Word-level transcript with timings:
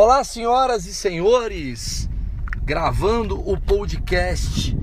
Olá, 0.00 0.22
senhoras 0.22 0.86
e 0.86 0.94
senhores, 0.94 2.08
gravando 2.64 3.36
o 3.50 3.60
podcast 3.60 4.78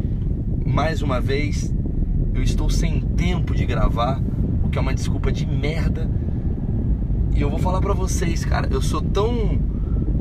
mais 0.65 1.01
uma 1.01 1.21
vez. 1.21 1.73
Eu 2.33 2.43
estou 2.43 2.69
sem 2.69 2.99
tempo 2.99 3.55
de 3.55 3.65
gravar, 3.65 4.21
o 4.61 4.67
que 4.67 4.77
é 4.77 4.81
uma 4.81 4.93
desculpa 4.93 5.31
de 5.31 5.45
merda. 5.45 6.11
E 7.33 7.39
eu 7.39 7.49
vou 7.49 7.59
falar 7.59 7.79
pra 7.79 7.93
vocês, 7.93 8.43
cara, 8.43 8.67
eu 8.69 8.81
sou 8.81 9.01
tão 9.01 9.57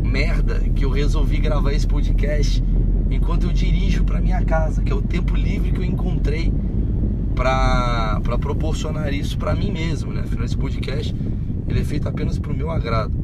merda 0.00 0.60
que 0.60 0.84
eu 0.84 0.90
resolvi 0.90 1.38
gravar 1.38 1.72
esse 1.72 1.88
podcast 1.88 2.62
enquanto 3.10 3.48
eu 3.48 3.52
dirijo 3.52 4.04
para 4.04 4.20
minha 4.20 4.44
casa, 4.44 4.80
que 4.80 4.92
é 4.92 4.94
o 4.94 5.02
tempo 5.02 5.34
livre 5.34 5.72
que 5.72 5.78
eu 5.80 5.84
encontrei 5.84 6.52
para 7.34 8.20
proporcionar 8.40 9.12
isso 9.12 9.36
para 9.38 9.56
mim 9.56 9.72
mesmo, 9.72 10.12
né? 10.12 10.20
Afinal, 10.20 10.44
esse 10.44 10.56
podcast 10.56 11.12
ele 11.66 11.80
é 11.80 11.84
feito 11.84 12.08
apenas 12.08 12.38
pro 12.38 12.54
meu 12.54 12.70
agrado. 12.70 13.23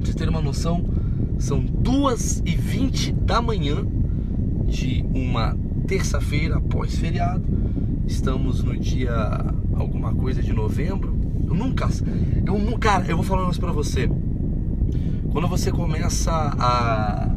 Vocês 0.00 0.14
terem 0.14 0.32
uma 0.32 0.40
noção, 0.40 0.84
são 1.38 1.62
2h20 1.62 3.12
da 3.12 3.40
manhã 3.42 3.86
de 4.66 5.04
uma 5.14 5.56
terça-feira 5.86 6.56
após 6.56 6.96
feriado. 6.96 7.44
Estamos 8.06 8.64
no 8.64 8.76
dia 8.76 9.12
alguma 9.74 10.14
coisa 10.14 10.42
de 10.42 10.52
novembro. 10.52 11.14
Eu 11.46 11.54
nunca. 11.54 11.88
Eu, 12.46 12.78
cara, 12.78 13.04
eu 13.06 13.16
vou 13.16 13.24
falar 13.24 13.40
um 13.40 13.44
negócio 13.44 13.60
pra 13.60 13.72
você. 13.72 14.10
Quando 15.30 15.46
você 15.46 15.70
começa 15.70 16.32
a, 16.32 17.28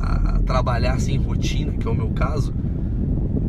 a 0.00 0.38
trabalhar 0.40 0.94
assim 0.94 1.14
em 1.14 1.22
rotina, 1.22 1.72
que 1.72 1.86
é 1.86 1.90
o 1.90 1.94
meu 1.94 2.10
caso, 2.10 2.52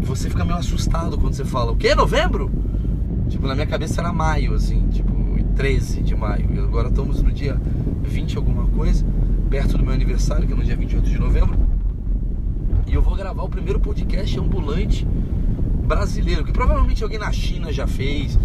você 0.01 0.29
fica 0.29 0.45
meio 0.45 0.57
assustado 0.57 1.17
quando 1.17 1.33
você 1.33 1.43
fala, 1.43 1.71
o 1.71 1.75
quê? 1.75 1.93
Novembro? 1.95 2.51
Tipo, 3.29 3.47
na 3.47 3.55
minha 3.55 3.67
cabeça 3.67 4.01
era 4.01 4.11
maio, 4.13 4.53
assim, 4.53 4.87
tipo, 4.89 5.08
13 5.59 6.01
de 6.03 6.15
maio. 6.15 6.49
E 6.55 6.57
agora 6.57 6.87
estamos 6.87 7.21
no 7.21 7.33
dia 7.33 7.59
20 8.03 8.37
alguma 8.37 8.65
coisa, 8.67 9.05
perto 9.49 9.77
do 9.77 9.83
meu 9.83 9.93
aniversário, 9.93 10.47
que 10.47 10.53
é 10.53 10.55
no 10.55 10.63
dia 10.63 10.77
28 10.77 11.09
de 11.09 11.19
novembro. 11.19 11.59
E 12.87 12.93
eu 12.93 13.01
vou 13.01 13.13
gravar 13.13 13.43
o 13.43 13.49
primeiro 13.49 13.77
podcast 13.77 14.39
ambulante 14.39 15.05
brasileiro, 15.85 16.45
que 16.45 16.53
provavelmente 16.53 17.03
alguém 17.03 17.19
na 17.19 17.29
China 17.33 17.73
já 17.73 17.85
fez. 17.85 18.39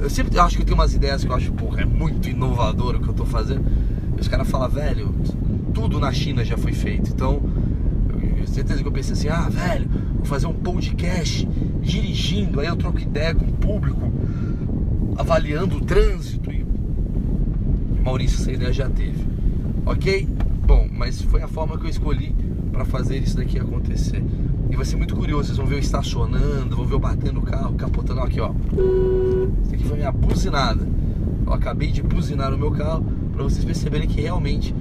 Eu 0.00 0.08
sempre 0.08 0.38
acho 0.38 0.56
que 0.56 0.62
eu 0.62 0.66
tenho 0.66 0.78
umas 0.78 0.94
ideias 0.94 1.22
que 1.22 1.30
eu 1.30 1.36
acho, 1.36 1.52
porra, 1.52 1.82
é 1.82 1.84
muito 1.84 2.26
inovador 2.26 2.96
o 2.96 3.00
que 3.00 3.08
eu 3.08 3.14
tô 3.14 3.26
fazendo. 3.26 3.66
E 4.16 4.20
os 4.22 4.26
caras 4.26 4.48
falam, 4.48 4.70
velho, 4.70 5.14
tudo 5.74 6.00
na 6.00 6.10
China 6.10 6.42
já 6.42 6.56
foi 6.56 6.72
feito. 6.72 7.10
Então, 7.10 7.42
eu, 8.38 8.46
certeza 8.46 8.80
que 8.80 8.88
eu 8.88 8.92
pensei 8.92 9.12
assim, 9.12 9.28
ah, 9.28 9.46
velho, 9.50 9.90
vou 10.14 10.24
fazer 10.24 10.46
um 10.46 10.54
podcast 10.54 11.46
dirigindo, 11.82 12.60
aí 12.60 12.66
eu 12.66 12.76
troco 12.76 12.98
ideia 12.98 13.34
com 13.34 13.44
o 13.44 13.52
público 13.52 14.10
avaliando 15.16 15.76
o 15.76 15.80
trânsito. 15.80 16.50
E 16.50 16.64
Maurício, 18.02 18.40
essa 18.40 18.52
ideia 18.52 18.72
já 18.72 18.88
teve. 18.88 19.24
Ok? 19.84 20.28
Bom, 20.66 20.88
mas 20.92 21.22
foi 21.22 21.42
a 21.42 21.48
forma 21.48 21.78
que 21.78 21.86
eu 21.86 21.90
escolhi 21.90 22.34
para 22.72 22.84
fazer 22.84 23.18
isso 23.18 23.36
daqui 23.36 23.58
acontecer. 23.58 24.22
E 24.70 24.76
vai 24.76 24.84
ser 24.84 24.96
muito 24.96 25.14
curioso, 25.14 25.46
vocês 25.46 25.56
vão 25.56 25.66
ver 25.66 25.76
eu 25.76 25.80
estacionando, 25.80 26.76
vão 26.76 26.84
ver 26.84 26.94
eu 26.94 26.98
batendo 26.98 27.40
o 27.40 27.42
carro, 27.42 27.74
capotando 27.74 28.20
aqui, 28.20 28.40
ó. 28.40 28.52
Isso 29.64 29.74
aqui 29.74 29.84
foi 29.84 29.96
minha 29.96 30.12
buzinada. 30.12 30.86
Eu 31.46 31.52
acabei 31.52 31.90
de 31.92 32.02
buzinar 32.02 32.52
o 32.52 32.58
meu 32.58 32.70
carro 32.72 33.04
para 33.32 33.44
vocês 33.44 33.64
perceberem 33.64 34.08
que 34.08 34.20
realmente 34.20 34.74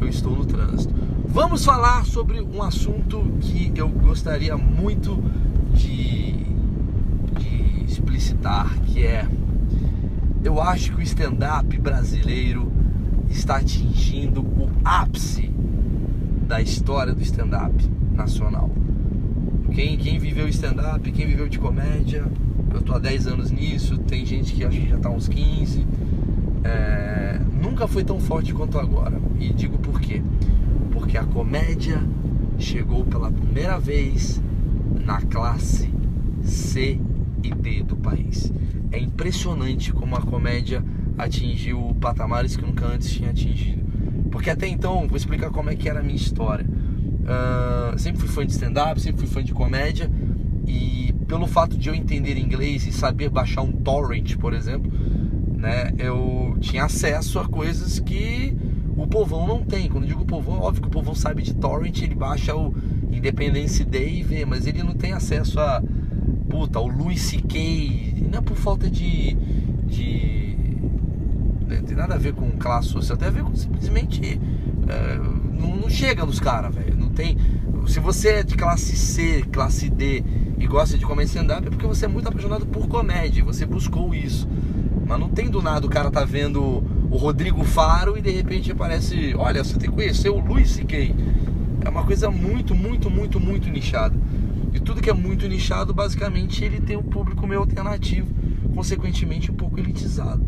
eu 0.00 0.08
estou 0.08 0.32
no 0.32 0.44
trânsito. 0.44 0.92
Vamos 1.28 1.64
falar 1.64 2.04
sobre 2.04 2.42
um 2.42 2.62
assunto 2.62 3.22
que 3.40 3.72
eu 3.76 3.88
gostaria 3.88 4.56
muito 4.56 5.22
de, 5.72 6.32
de 7.38 7.84
explicitar, 7.86 8.78
que 8.80 9.06
é 9.06 9.26
eu 10.44 10.60
acho 10.60 10.92
que 10.92 11.00
o 11.00 11.02
stand-up 11.02 11.78
brasileiro 11.78 12.72
está 13.30 13.56
atingindo 13.56 14.40
o 14.40 14.68
ápice 14.84 15.50
da 16.46 16.60
história 16.60 17.14
do 17.14 17.22
stand-up 17.22 17.72
nacional. 18.12 18.70
Quem, 19.70 19.96
quem 19.96 20.18
viveu 20.18 20.48
stand-up, 20.48 21.10
quem 21.12 21.26
viveu 21.26 21.48
de 21.48 21.58
comédia, 21.58 22.24
eu 22.74 22.82
tô 22.82 22.94
há 22.94 22.98
10 22.98 23.26
anos 23.28 23.50
nisso, 23.50 23.96
tem 23.98 24.26
gente 24.26 24.52
que 24.52 24.64
acho 24.64 24.78
que 24.78 24.88
já 24.88 24.98
tá 24.98 25.08
uns 25.08 25.28
15. 25.28 25.86
É, 26.64 27.40
nunca 27.60 27.86
foi 27.86 28.04
tão 28.04 28.20
forte 28.20 28.52
quanto 28.52 28.78
agora. 28.78 29.18
E 29.38 29.52
digo 29.52 29.78
por 29.78 30.00
quê? 30.00 30.22
Porque 30.90 31.16
a 31.16 31.24
comédia 31.24 32.02
chegou 32.58 33.04
pela 33.04 33.30
primeira 33.30 33.78
vez 33.78 34.42
na 35.04 35.20
classe 35.22 35.90
C 36.42 37.00
e 37.42 37.54
D 37.54 37.82
do 37.82 37.96
país. 37.96 38.52
É 38.92 38.98
impressionante 38.98 39.92
como 39.92 40.14
a 40.16 40.20
comédia 40.20 40.84
atingiu 41.18 41.96
patamares 42.00 42.56
que 42.56 42.64
nunca 42.64 42.86
antes 42.86 43.10
tinha 43.10 43.30
atingido. 43.30 43.82
Porque 44.30 44.50
até 44.50 44.66
então, 44.66 45.06
vou 45.06 45.16
explicar 45.16 45.50
como 45.50 45.70
é 45.70 45.76
que 45.76 45.88
era 45.88 46.00
a 46.00 46.02
minha 46.02 46.16
história. 46.16 46.66
Uh, 46.66 47.98
sempre 47.98 48.20
fui 48.20 48.28
fã 48.28 48.46
de 48.46 48.52
stand-up, 48.52 49.00
sempre 49.00 49.20
fui 49.20 49.28
fã 49.28 49.42
de 49.42 49.52
comédia 49.52 50.10
e 50.66 51.14
pelo 51.26 51.46
fato 51.46 51.76
de 51.76 51.88
eu 51.88 51.94
entender 51.94 52.36
inglês 52.36 52.86
e 52.86 52.92
saber 52.92 53.28
baixar 53.28 53.62
um 53.62 53.72
torrent, 53.72 54.36
por 54.36 54.52
exemplo, 54.52 54.92
né, 55.56 55.92
eu 55.98 56.56
tinha 56.60 56.84
acesso 56.84 57.38
a 57.38 57.48
coisas 57.48 57.98
que 57.98 58.56
o 58.96 59.06
povão 59.06 59.46
não 59.46 59.62
tem. 59.62 59.88
Quando 59.88 60.06
digo 60.06 60.24
povão, 60.24 60.56
é 60.56 60.60
óbvio 60.60 60.82
que 60.82 60.88
o 60.88 60.90
povão 60.90 61.14
sabe 61.14 61.42
de 61.42 61.54
torrent, 61.54 62.02
ele 62.02 62.14
baixa 62.14 62.54
o 62.54 62.74
Independence 63.10 63.84
Day 63.84 64.20
e 64.20 64.22
vê, 64.22 64.44
mas 64.44 64.66
ele 64.66 64.82
não 64.82 64.94
tem 64.94 65.12
acesso 65.12 65.60
a 65.60 65.82
puta, 66.48 66.80
o 66.80 66.86
Louis 66.86 67.20
C.K. 67.20 68.11
Não 68.32 68.38
é 68.38 68.40
por 68.40 68.56
falta 68.56 68.88
de, 68.88 69.36
de. 69.84 70.56
Não 71.68 71.82
tem 71.82 71.94
nada 71.94 72.14
a 72.14 72.18
ver 72.18 72.32
com 72.32 72.50
classe 72.52 72.88
social, 72.88 73.18
tem 73.18 73.28
a 73.28 73.30
ver 73.30 73.42
com 73.42 73.54
simplesmente. 73.54 74.40
É, 74.88 75.18
não, 75.60 75.76
não, 75.76 75.90
chega 75.90 76.24
nos 76.24 76.40
caras, 76.40 76.74
velho. 76.74 76.96
Não 76.96 77.10
tem. 77.10 77.36
Se 77.86 78.00
você 78.00 78.28
é 78.28 78.42
de 78.42 78.56
classe 78.56 78.96
C, 78.96 79.44
classe 79.52 79.90
D 79.90 80.24
e 80.58 80.66
gosta 80.66 80.96
de 80.96 81.04
comédia 81.04 81.28
stand-up, 81.28 81.66
é 81.66 81.70
porque 81.70 81.86
você 81.86 82.06
é 82.06 82.08
muito 82.08 82.26
apaixonado 82.26 82.64
por 82.64 82.88
comédia, 82.88 83.44
você 83.44 83.66
buscou 83.66 84.14
isso. 84.14 84.48
Mas 85.06 85.20
não 85.20 85.28
tem 85.28 85.50
do 85.50 85.60
nada 85.60 85.86
o 85.86 85.90
cara 85.90 86.10
tá 86.10 86.24
vendo 86.24 86.82
o 87.10 87.16
Rodrigo 87.18 87.62
Faro 87.64 88.16
e 88.16 88.22
de 88.22 88.30
repente 88.30 88.72
aparece, 88.72 89.34
olha, 89.36 89.62
você 89.62 89.76
tem 89.76 89.90
que 89.90 89.94
conhecer 89.94 90.30
o 90.30 90.38
Luiz 90.38 90.70
C.K. 90.70 91.14
É 91.84 91.88
uma 91.90 92.04
coisa 92.04 92.30
muito, 92.30 92.74
muito, 92.74 93.10
muito, 93.10 93.38
muito 93.38 93.68
nichada. 93.68 94.16
E 94.72 94.80
tudo 94.80 95.00
que 95.02 95.10
é 95.10 95.12
muito 95.12 95.46
nichado, 95.46 95.92
basicamente, 95.92 96.64
ele 96.64 96.80
tem 96.80 96.96
um 96.96 97.02
público 97.02 97.46
meio 97.46 97.60
alternativo, 97.60 98.28
consequentemente 98.74 99.50
um 99.50 99.54
pouco 99.54 99.78
elitizado. 99.78 100.44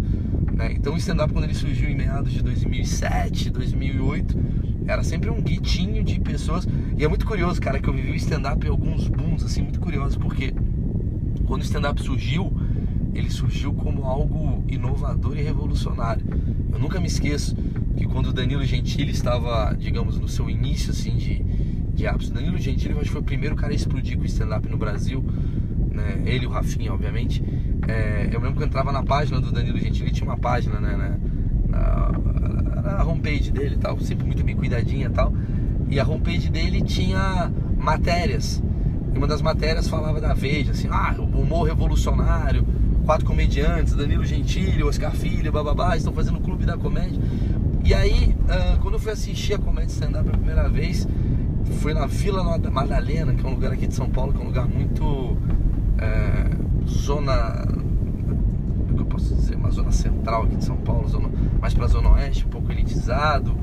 Né? 0.52 0.72
Então 0.72 0.94
o 0.94 0.96
stand-up, 0.96 1.32
quando 1.32 1.44
ele 1.44 1.54
surgiu 1.54 1.90
em 1.90 1.96
meados 1.96 2.32
de 2.32 2.42
2007, 2.42 3.50
2008, 3.50 4.36
era 4.86 5.02
sempre 5.02 5.30
um 5.30 5.40
guitinho 5.40 6.02
de 6.02 6.20
pessoas. 6.20 6.66
E 6.96 7.04
é 7.04 7.08
muito 7.08 7.26
curioso, 7.26 7.60
cara, 7.60 7.80
que 7.80 7.88
eu 7.88 7.92
vivi 7.92 8.12
o 8.12 8.14
stand-up 8.14 8.64
em 8.64 8.70
alguns 8.70 9.08
booms, 9.08 9.42
assim, 9.44 9.62
muito 9.62 9.80
curioso, 9.80 10.18
porque 10.18 10.54
quando 11.46 11.62
o 11.62 11.64
stand-up 11.64 12.00
surgiu, 12.02 12.52
ele 13.14 13.30
surgiu 13.30 13.72
como 13.72 14.04
algo 14.04 14.64
inovador 14.68 15.36
e 15.36 15.42
revolucionário. 15.42 16.24
Eu 16.72 16.78
nunca 16.78 17.00
me 17.00 17.06
esqueço 17.06 17.56
que 17.96 18.06
quando 18.06 18.28
o 18.28 18.32
Danilo 18.32 18.64
Gentili 18.64 19.12
estava, 19.12 19.74
digamos, 19.74 20.18
no 20.18 20.28
seu 20.28 20.50
início, 20.50 20.90
assim, 20.90 21.16
de 21.16 21.44
ápice. 22.06 22.32
Danilo 22.32 22.58
Gentili 22.58 22.94
acho 22.94 23.04
que 23.04 23.10
foi 23.10 23.20
o 23.20 23.24
primeiro 23.24 23.54
cara 23.54 23.72
a 23.72 23.76
explodir 23.76 24.18
com 24.18 24.24
stand-up 24.24 24.68
no 24.68 24.76
Brasil. 24.76 25.24
Né? 25.90 26.22
Ele 26.26 26.44
e 26.44 26.46
o 26.46 26.50
Rafinha, 26.50 26.92
obviamente. 26.92 27.42
É, 27.86 28.28
eu 28.32 28.40
lembro 28.40 28.56
que 28.56 28.62
eu 28.62 28.66
entrava 28.66 28.90
na 28.90 29.02
página 29.02 29.40
do 29.40 29.52
Danilo 29.52 29.78
Gentili, 29.78 30.10
tinha 30.10 30.28
uma 30.28 30.36
página 30.36 30.80
né, 30.80 30.96
na, 31.68 32.12
na 32.82 33.04
homepage 33.04 33.50
dele 33.50 33.76
tal, 33.76 33.98
sempre 34.00 34.26
muito 34.26 34.44
bem 34.44 34.56
cuidadinha 34.56 35.06
e 35.06 35.10
tal. 35.10 35.32
E 35.88 36.00
a 36.00 36.06
homepage 36.06 36.50
dele 36.50 36.82
tinha 36.82 37.52
matérias. 37.78 38.62
E 39.14 39.18
uma 39.18 39.26
das 39.26 39.40
matérias 39.40 39.86
falava 39.86 40.20
da 40.20 40.34
Veja, 40.34 40.72
assim, 40.72 40.88
ah, 40.90 41.14
o 41.18 41.40
humor 41.40 41.68
revolucionário, 41.68 42.66
quatro 43.04 43.26
comediantes, 43.26 43.94
Danilo 43.94 44.24
Gentili, 44.24 44.82
Oscar 44.82 45.12
Filho, 45.12 45.52
bababá, 45.52 45.96
estão 45.96 46.12
fazendo 46.12 46.38
o 46.38 46.40
clube 46.40 46.64
da 46.64 46.76
comédia. 46.76 47.20
E 47.84 47.92
aí, 47.92 48.34
uh, 48.44 48.80
quando 48.80 48.94
eu 48.94 49.00
fui 49.00 49.12
assistir 49.12 49.54
a 49.54 49.58
comédia 49.58 49.92
stand-up 49.92 50.24
pela 50.24 50.38
primeira 50.38 50.68
vez, 50.68 51.06
foi 51.72 51.94
na 51.94 52.06
Vila 52.06 52.42
Madalena, 52.70 53.34
que 53.34 53.44
é 53.44 53.48
um 53.48 53.54
lugar 53.54 53.72
aqui 53.72 53.86
de 53.86 53.94
São 53.94 54.08
Paulo, 54.08 54.32
que 54.32 54.40
é 54.40 54.42
um 54.42 54.46
lugar 54.46 54.66
muito 54.66 55.36
é, 55.98 56.50
zona, 56.88 57.66
como 58.86 58.98
é 58.98 59.00
eu 59.00 59.06
posso 59.06 59.34
dizer, 59.34 59.56
uma 59.56 59.70
zona 59.70 59.90
central 59.90 60.44
aqui 60.44 60.56
de 60.56 60.64
São 60.64 60.76
Paulo, 60.76 61.08
zona, 61.08 61.30
mais 61.60 61.74
pra 61.74 61.86
zona 61.86 62.10
oeste, 62.10 62.46
um 62.46 62.50
pouco 62.50 62.70
elitizado, 62.70 63.54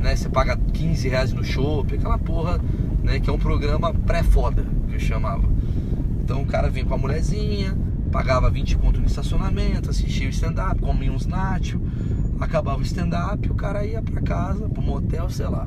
né? 0.00 0.14
Você 0.16 0.28
paga 0.28 0.56
15 0.56 1.08
reais 1.08 1.32
no 1.32 1.44
shopping, 1.44 1.96
aquela 1.96 2.18
porra, 2.18 2.60
né? 3.02 3.20
Que 3.20 3.30
é 3.30 3.32
um 3.32 3.38
programa 3.38 3.92
pré-foda, 3.92 4.64
que 4.88 4.94
eu 4.94 5.00
chamava. 5.00 5.48
Então 6.22 6.42
o 6.42 6.46
cara 6.46 6.68
vinha 6.68 6.84
com 6.84 6.94
a 6.94 6.98
mulherzinha, 6.98 7.76
pagava 8.10 8.50
20 8.50 8.76
conto 8.78 9.00
no 9.00 9.06
estacionamento, 9.06 9.90
assistia 9.90 10.26
o 10.26 10.30
stand-up, 10.30 10.80
comia 10.80 11.12
uns 11.12 11.26
nachos, 11.26 11.80
acabava 12.40 12.78
o 12.78 12.82
stand-up, 12.82 13.50
o 13.50 13.54
cara 13.54 13.84
ia 13.84 14.02
pra 14.02 14.20
casa, 14.20 14.68
pro 14.68 14.82
motel, 14.82 15.28
sei 15.30 15.46
lá. 15.46 15.66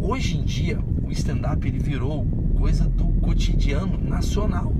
Hoje 0.00 0.38
em 0.38 0.44
dia, 0.44 0.78
o 1.06 1.12
stand-up 1.12 1.66
ele 1.66 1.78
virou 1.78 2.26
coisa 2.56 2.84
do 2.84 3.06
cotidiano 3.20 3.98
nacional 3.98 4.72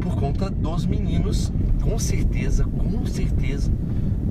por 0.00 0.16
conta 0.16 0.48
dos 0.48 0.86
meninos, 0.86 1.52
com 1.82 1.98
certeza, 1.98 2.64
com 2.64 3.04
certeza, 3.06 3.70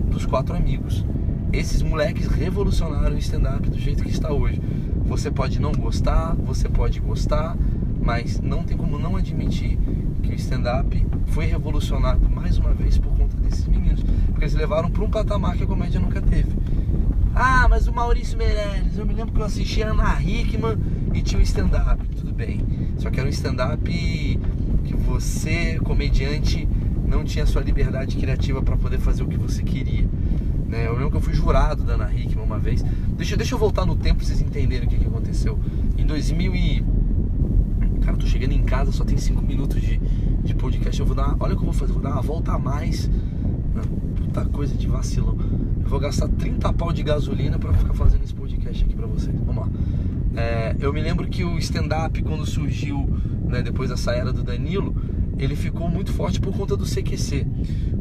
dos 0.10 0.26
quatro 0.26 0.56
amigos. 0.56 1.06
esses 1.52 1.82
moleques 1.82 2.28
revolucionaram 2.28 3.16
o 3.16 3.20
stand-up 3.20 3.70
do 3.70 3.78
jeito 3.80 4.04
que 4.04 4.10
está 4.10 4.32
hoje. 4.32 4.62
Você 5.06 5.32
pode 5.32 5.60
não 5.60 5.72
gostar, 5.72 6.36
você 6.36 6.70
pode 6.70 7.00
gostar, 7.00 7.58
mas 8.02 8.40
não 8.40 8.64
tem 8.64 8.78
como 8.78 9.00
não 9.00 9.16
admitir 9.16 9.78
que 10.22 10.32
o 10.32 10.36
stand-up 10.36 11.06
foi 11.28 11.46
revolucionado 11.46 12.30
mais 12.30 12.58
uma 12.58 12.74
vez 12.74 12.98
por 12.98 13.12
conta 13.18 13.36
desses 13.38 13.68
meninos, 13.68 14.04
porque 14.28 14.44
eles 14.44 14.54
levaram 14.54 14.90
para 14.90 15.04
um 15.04 15.10
patamar 15.10 15.58
que 15.58 15.64
a 15.64 15.68
comédia 15.68 16.00
nunca 16.00 16.22
teve. 16.22 16.52
Ah, 17.36 17.68
mas 17.70 17.88
o 17.88 17.94
Maurício 17.94 18.38
Meirelles, 18.38 18.98
eu 18.98 19.06
me 19.06 19.14
lembro 19.14 19.34
que 19.34 19.40
eu 19.40 19.46
assistia 19.46 19.90
Ana 19.92 20.22
Hickman 20.22 20.78
e 21.14 21.22
tinha 21.22 21.40
um 21.40 21.44
stand-up, 21.44 22.08
tudo 22.16 22.34
bem. 22.34 22.66
Só 22.98 23.10
que 23.10 23.20
era 23.20 23.28
um 23.28 23.32
stand-up 23.32 23.82
que 24.84 24.96
você, 24.96 25.80
comediante, 25.80 26.68
não 27.08 27.24
tinha 27.24 27.46
sua 27.46 27.62
liberdade 27.62 28.16
criativa 28.18 28.62
para 28.62 28.78
poder 28.78 29.00
fazer 29.00 29.24
o 29.24 29.28
que 29.28 29.38
você 29.38 29.64
queria. 29.64 30.08
Né? 30.68 30.86
Eu 30.86 30.94
lembro 30.94 31.12
que 31.12 31.18
eu 31.18 31.22
fui 31.22 31.34
jurado 31.34 31.84
da 31.84 31.96
Ana 31.96 32.14
Hickman 32.14 32.46
uma 32.46 32.60
vez. 32.60 32.84
Deixa, 33.18 33.36
deixa 33.36 33.56
eu 33.56 33.60
voltar 33.60 33.86
no 33.86 33.96
tempo 33.96 34.18
pra 34.18 34.26
vocês 34.26 34.40
entenderem 34.40 34.88
o 34.88 34.90
que, 34.90 34.98
que 34.98 35.08
aconteceu. 35.08 35.60
Em 35.98 36.06
2000 36.06 36.56
e... 36.56 36.86
Cara, 38.02 38.16
tô 38.16 38.28
chegando 38.28 38.54
em 38.54 38.64
casa, 38.64 38.92
só 38.92 39.04
tem 39.04 39.18
5 39.18 39.42
minutos 39.42 39.82
de, 39.82 40.00
de 40.44 40.54
podcast. 40.54 41.00
Eu 41.00 41.06
vou 41.06 41.16
dar... 41.16 41.36
Olha 41.40 41.54
o 41.54 41.58
que 41.58 41.64
eu 41.64 41.66
vou 41.66 41.74
fazer, 41.74 41.94
vou 41.94 42.02
dar 42.02 42.12
uma 42.12 42.22
volta 42.22 42.54
a 42.54 42.60
mais. 42.60 43.10
Puta 44.16 44.46
coisa 44.46 44.76
de 44.76 44.88
vacilão. 44.88 45.36
Eu 45.82 45.90
vou 45.90 46.00
gastar 46.00 46.28
30 46.28 46.72
pau 46.74 46.94
de 46.94 47.02
gasolina 47.02 47.58
para 47.58 47.74
ficar 47.74 47.94
fazendo 47.96 48.24
esse 48.24 48.34
podcast 48.34 48.84
aqui 48.84 48.94
para 48.94 49.08
vocês. 49.08 49.36
Vamos 49.44 49.66
lá. 49.66 49.70
É, 50.36 50.76
eu 50.80 50.94
me 50.94 51.02
lembro 51.02 51.28
que 51.28 51.44
o 51.44 51.58
stand-up, 51.58 52.22
quando 52.24 52.46
surgiu, 52.46 53.10
né, 53.46 53.62
depois 53.62 53.90
dessa 53.90 54.12
era 54.12 54.32
do 54.32 54.44
Danilo, 54.44 54.96
ele 55.38 55.56
ficou 55.56 55.90
muito 55.90 56.12
forte 56.12 56.40
por 56.40 56.56
conta 56.56 56.76
do 56.76 56.86
CQC. 56.86 57.48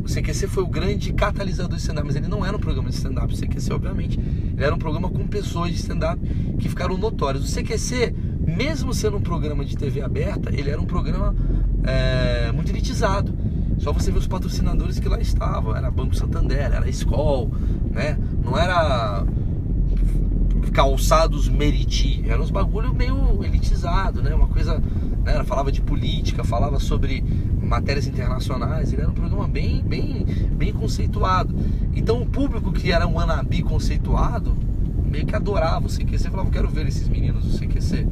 O 0.05 0.09
CQC 0.09 0.49
foi 0.49 0.63
o 0.65 0.67
grande 0.67 1.13
catalisador 1.13 1.77
de 1.77 1.83
stand-up, 1.83 2.07
mas 2.07 2.17
ele 2.17 2.27
não 2.27 2.45
era 2.45 2.57
um 2.57 2.61
programa 2.61 2.89
de 2.89 2.97
stand-up. 2.97 3.33
O 3.33 3.37
CQC, 3.37 3.73
obviamente, 3.73 4.19
ele 4.19 4.65
era 4.65 4.75
um 4.75 4.79
programa 4.79 5.09
com 5.09 5.27
pessoas 5.27 5.71
de 5.71 5.77
stand-up 5.77 6.21
que 6.59 6.69
ficaram 6.69 6.99
notórias. 6.99 7.45
O 7.45 7.55
CQC, 7.55 8.13
mesmo 8.41 8.93
sendo 8.93 9.19
um 9.19 9.21
programa 9.21 9.65
de 9.65 9.77
TV 9.77 10.03
aberta, 10.03 10.51
ele 10.53 10.69
era 10.69 10.81
um 10.81 10.87
programa 10.87 11.35
é, 11.85 12.51
muito 12.53 12.71
elitizado. 12.71 13.33
Só 13.79 13.93
você 13.93 14.11
vê 14.11 14.19
os 14.19 14.27
patrocinadores 14.27 14.99
que 14.99 15.09
lá 15.09 15.21
estavam. 15.21 15.77
Era 15.77 15.91
Banco 15.91 16.17
Santander, 16.17 16.59
era 16.59 16.89
Skol, 16.91 17.53
né? 17.93 18.19
Não 18.45 18.59
era 18.59 19.25
calçados 20.79 21.49
Meriti. 21.49 22.23
Era 22.25 22.41
uns 22.41 22.53
bagulho 22.53 22.95
meio 22.95 23.43
elitizado, 23.43 24.23
né? 24.23 24.33
Uma 24.33 24.47
coisa 24.47 24.81
né? 25.25 25.43
falava 25.43 25.73
de 25.73 25.81
política, 25.81 26.45
falava 26.45 26.79
sobre 26.79 27.25
matérias 27.61 28.07
internacionais, 28.07 28.93
ele 28.93 29.03
era 29.03 29.11
um 29.11 29.15
programa 29.15 29.49
bem, 29.49 29.83
bem, 29.83 30.25
bem 30.53 30.73
conceituado. 30.73 31.53
Então 31.97 32.23
o 32.23 32.27
público 32.27 32.71
que 32.71 32.93
era 32.93 33.09
um 33.09 33.19
anabi 33.19 33.61
conceituado 33.61 34.57
meio 35.05 35.27
que 35.27 35.35
adorava 35.35 35.85
o 35.85 35.91
CQC, 35.91 36.31
falava, 36.31 36.49
quero 36.49 36.69
ver 36.69 36.87
esses 36.87 37.09
meninos 37.09 37.45
do 37.45 37.59
CQC. 37.59 38.07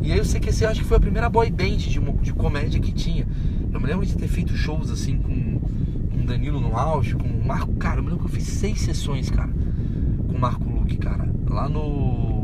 E 0.00 0.10
aí 0.10 0.18
o 0.18 0.24
CQC 0.24 0.64
acho 0.64 0.80
que 0.80 0.86
foi 0.86 0.96
a 0.96 1.00
primeira 1.00 1.28
boy 1.28 1.50
band 1.50 1.76
de, 1.76 2.00
de 2.00 2.32
comédia 2.32 2.80
que 2.80 2.90
tinha. 2.90 3.26
Eu 3.70 3.78
me 3.78 3.86
lembro 3.86 4.06
de 4.06 4.14
ter 4.14 4.28
feito 4.28 4.56
shows 4.56 4.90
assim 4.90 5.18
com, 5.18 5.60
com 6.08 6.24
Danilo 6.24 6.58
no 6.58 6.74
auge, 6.74 7.14
com 7.14 7.28
o 7.28 7.46
Marco, 7.46 7.74
cara, 7.74 7.98
eu 7.98 8.02
me 8.02 8.08
lembro 8.08 8.24
que 8.26 8.30
eu 8.30 8.34
fiz 8.34 8.48
seis 8.48 8.80
sessões, 8.80 9.28
cara, 9.28 9.50
com 10.26 10.34
o 10.34 10.40
Marco 10.40 10.64
Luque, 10.64 10.96
cara, 10.96 11.28
lá 11.48 11.68
no 11.68 12.38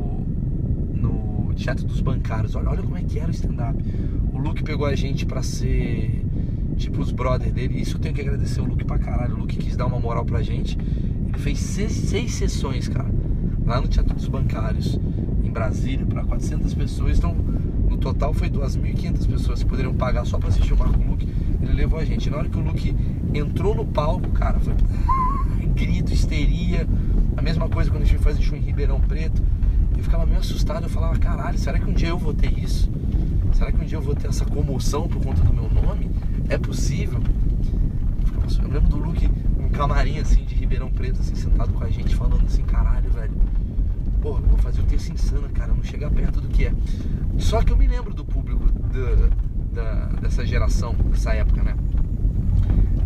Teatro 1.54 1.86
dos 1.86 2.00
Bancários. 2.00 2.54
Olha, 2.54 2.70
olha 2.70 2.82
como 2.82 2.98
é 2.98 3.02
que 3.02 3.18
era 3.18 3.28
o 3.28 3.34
stand-up. 3.34 3.82
O 4.32 4.38
Luke 4.38 4.62
pegou 4.62 4.86
a 4.86 4.94
gente 4.94 5.24
pra 5.24 5.42
ser 5.42 6.24
tipo 6.76 7.00
os 7.00 7.10
brothers 7.10 7.52
dele. 7.52 7.80
Isso 7.80 7.96
eu 7.96 8.00
tenho 8.00 8.14
que 8.14 8.20
agradecer 8.20 8.60
o 8.60 8.64
Luke 8.64 8.84
pra 8.84 8.98
caralho. 8.98 9.34
O 9.34 9.38
Luke 9.38 9.56
quis 9.56 9.76
dar 9.76 9.86
uma 9.86 9.98
moral 9.98 10.24
pra 10.24 10.42
gente. 10.42 10.76
Ele 10.78 11.38
fez 11.38 11.58
seis, 11.58 11.92
seis 11.92 12.34
sessões, 12.34 12.88
cara, 12.88 13.08
lá 13.64 13.80
no 13.80 13.88
Teatro 13.88 14.14
dos 14.14 14.28
Bancários, 14.28 14.98
em 15.42 15.50
Brasília, 15.50 16.04
para 16.06 16.22
400 16.24 16.74
pessoas. 16.74 17.18
Então, 17.18 17.34
no 17.34 17.96
total 17.96 18.34
foi 18.34 18.48
2.500 18.48 19.26
pessoas 19.26 19.62
que 19.62 19.68
poderiam 19.68 19.94
pagar 19.94 20.24
só 20.26 20.38
pra 20.38 20.48
assistir 20.48 20.74
o 20.74 20.78
Marco 20.78 21.02
Luke. 21.02 21.26
Ele 21.62 21.72
levou 21.72 21.98
a 21.98 22.04
gente. 22.04 22.28
Na 22.28 22.36
hora 22.38 22.48
que 22.48 22.58
o 22.58 22.62
Luke 22.62 22.94
entrou 23.32 23.74
no 23.74 23.86
palco, 23.86 24.28
cara, 24.30 24.58
foi 24.60 24.74
grito, 25.74 26.12
histeria. 26.12 26.86
A 27.36 27.42
mesma 27.42 27.69
coisa 27.69 27.90
quando 27.90 28.02
a 28.02 28.06
gente 28.06 28.22
faz 28.22 28.40
show 28.40 28.56
em 28.56 28.60
Ribeirão 28.60 29.00
Preto 29.00 29.42
eu 29.96 30.02
ficava 30.02 30.26
meio 30.26 30.38
assustado. 30.38 30.84
Eu 30.84 30.90
falava, 30.90 31.19
caralho, 31.19 31.58
será 31.58 31.78
que 31.78 31.88
um 31.88 31.92
dia 31.92 32.08
eu 32.08 32.19
vou 32.19 32.34
ter 32.34 32.56
isso? 32.58 32.90
Será 33.52 33.70
que 33.70 33.81
um 33.81 33.84
dia 33.84 33.98
eu 33.98 34.02
vou 34.02 34.14
ter 34.14 34.28
essa 34.28 34.44
comoção 34.44 35.08
por 35.08 35.22
conta 35.22 35.42
do 35.42 35.52
meu 35.52 35.70
nome? 35.70 36.10
É 36.48 36.58
possível? 36.58 37.20
Eu, 38.62 38.69
lembro 38.69 38.88
do 38.88 38.96
Luke, 38.96 39.31
um 39.58 39.69
camarim 39.70 40.19
assim 40.19 40.44
de 40.44 40.54
Ribeirão 40.54 40.90
Preto, 40.90 41.20
assim, 41.20 41.34
sentado 41.34 41.72
com 41.72 41.84
a 41.84 41.90
gente, 41.90 42.14
falando 42.14 42.44
assim, 42.44 42.62
caralho, 42.64 43.08
velho. 43.10 43.32
Pô, 44.20 44.34
vou 44.34 44.58
fazer 44.58 44.81
o 44.81 44.84
texto 44.84 45.12
insano, 45.12 45.48
cara, 45.50 45.72
não 45.72 45.82
chegar 45.82 46.10
perto 46.10 46.40
do 46.40 46.48
que 46.48 46.66
é. 46.66 46.75
Só 47.38 47.62
que 47.62 47.72
eu 47.72 47.76
me 47.76 47.86
lembro 47.86 48.12
do 48.12 48.25
público 48.25 48.64
da, 48.72 49.82
da, 49.82 50.06
dessa 50.20 50.44
geração, 50.44 50.94
dessa 51.10 51.32
época, 51.34 51.62
né? 51.62 51.75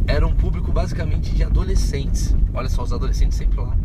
Era 0.06 0.26
um 0.26 0.34
público 0.34 0.72
basicamente 0.72 1.34
de 1.34 1.44
adolescentes. 1.44 2.34
Olha 2.54 2.68
só, 2.68 2.82
os 2.82 2.92
adolescentes 2.92 3.36
sempre 3.36 3.60
lá. 3.60 3.76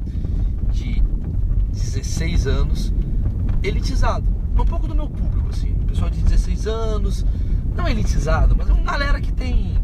De 1.73 1.79
16 1.79 2.47
anos, 2.47 2.93
elitizado. 3.61 4.29
Um 4.57 4.65
pouco 4.65 4.87
do 4.87 4.95
meu 4.95 5.09
público, 5.09 5.49
assim. 5.49 5.73
Pessoal 5.87 6.09
de 6.09 6.21
16 6.21 6.67
anos, 6.67 7.25
não 7.75 7.87
elitizado, 7.87 8.55
mas 8.55 8.69
é 8.69 8.73
uma 8.73 8.83
galera 8.83 9.19
que 9.19 9.31
tem 9.31 9.77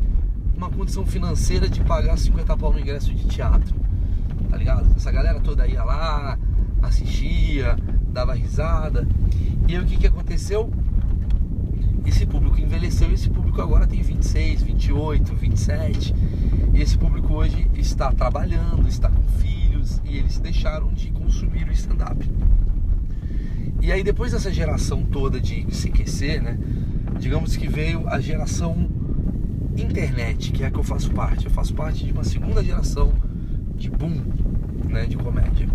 uma 0.55 0.69
condição 0.69 1.05
financeira 1.05 1.67
de 1.67 1.81
pagar 1.81 2.17
50 2.17 2.55
pau 2.57 2.71
no 2.71 2.79
ingresso 2.79 3.13
de 3.13 3.25
teatro. 3.25 3.75
Tá 4.49 4.57
ligado? 4.57 4.87
Essa 4.95 5.11
galera 5.11 5.39
toda 5.39 5.67
ia 5.67 5.83
lá, 5.83 6.37
assistia, 6.81 7.77
dava 8.11 8.33
risada. 8.33 9.07
E 9.67 9.75
aí 9.75 9.81
o 9.81 9.85
que, 9.85 9.97
que 9.97 10.07
aconteceu? 10.07 10.71
Esse 12.05 12.25
público 12.25 12.59
envelheceu, 12.59 13.11
esse 13.11 13.29
público 13.29 13.61
agora 13.61 13.85
tem 13.85 14.01
26, 14.01 14.63
28, 14.63 15.35
27. 15.35 16.15
E 16.73 16.81
esse 16.81 16.97
público 16.97 17.33
hoje 17.33 17.67
está 17.75 18.11
trabalhando, 18.11 18.87
está 18.87 19.09
com 19.09 19.21
filhos 19.39 20.01
e 20.03 20.17
eles 20.17 20.39
deixaram 20.39 20.91
de 20.93 21.11
consumir 21.29 21.67
o 21.69 21.71
stand-up. 21.71 22.27
E 23.81 23.91
aí 23.91 24.03
depois 24.03 24.31
dessa 24.31 24.51
geração 24.51 25.03
toda 25.03 25.39
de 25.39 25.63
CQC, 25.65 26.39
né? 26.39 26.57
Digamos 27.19 27.55
que 27.55 27.67
veio 27.67 28.07
a 28.09 28.19
geração 28.19 28.89
internet, 29.77 30.51
que 30.51 30.63
é 30.63 30.67
a 30.67 30.71
que 30.71 30.79
eu 30.79 30.83
faço 30.83 31.11
parte. 31.11 31.45
Eu 31.45 31.51
faço 31.51 31.73
parte 31.75 32.03
de 32.03 32.11
uma 32.11 32.23
segunda 32.23 32.63
geração 32.63 33.13
de 33.75 33.89
boom, 33.89 34.21
né, 34.85 35.05
de 35.05 35.15
comédia. 35.17 35.69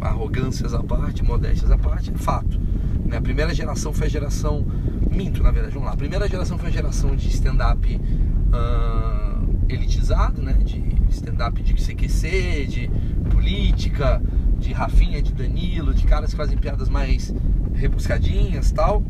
Arrogâncias 0.00 0.74
à 0.74 0.82
parte, 0.82 1.22
modéstias 1.22 1.70
à 1.70 1.78
parte, 1.78 2.10
é 2.12 2.18
fato. 2.18 2.60
Né? 3.06 3.16
A 3.16 3.22
primeira 3.22 3.54
geração 3.54 3.92
foi 3.92 4.08
a 4.08 4.10
geração 4.10 4.66
minto, 5.10 5.42
na 5.42 5.50
verdade, 5.50 5.74
vamos 5.74 5.88
lá. 5.88 5.94
A 5.94 5.96
primeira 5.96 6.28
geração 6.28 6.58
foi 6.58 6.68
a 6.68 6.72
geração 6.72 7.14
de 7.14 7.28
stand-up 7.28 7.94
uh, 7.96 9.56
elitizado, 9.68 10.42
né, 10.42 10.54
de 10.54 10.82
stand-up 11.10 11.62
de 11.62 11.74
CQC, 11.74 12.66
de 12.66 12.90
política, 13.24 14.22
de 14.58 14.72
Rafinha, 14.72 15.20
de 15.20 15.32
Danilo, 15.32 15.92
de 15.92 16.04
caras 16.04 16.30
que 16.30 16.36
fazem 16.36 16.56
piadas 16.56 16.88
mais 16.88 17.34
rebuscadinhas 17.74 18.72
tal. 18.72 19.02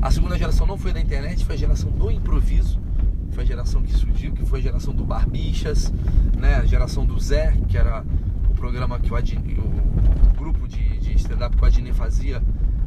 A 0.00 0.10
segunda 0.10 0.38
geração 0.38 0.66
não 0.66 0.78
foi 0.78 0.92
da 0.92 1.00
internet, 1.00 1.44
foi 1.44 1.54
a 1.54 1.58
geração 1.58 1.90
do 1.90 2.10
improviso. 2.10 2.80
Foi 3.32 3.42
a 3.42 3.46
geração 3.46 3.82
que 3.82 3.92
surgiu, 3.92 4.32
que 4.32 4.46
foi 4.46 4.60
a 4.60 4.62
geração 4.62 4.94
do 4.94 5.04
Barbichas, 5.04 5.92
né? 6.38 6.54
A 6.54 6.64
geração 6.64 7.04
do 7.04 7.18
Zé, 7.18 7.54
que 7.68 7.76
era 7.76 8.04
o 8.48 8.54
programa 8.54 8.98
que 8.98 9.12
o, 9.12 9.16
Adine, 9.16 9.58
o 9.58 10.38
grupo 10.38 10.66
de, 10.66 10.98
de 10.98 11.14
stand-up 11.16 11.56
que 11.56 11.62
o 11.62 11.66
Adnet 11.66 11.92
fazia 11.94 12.42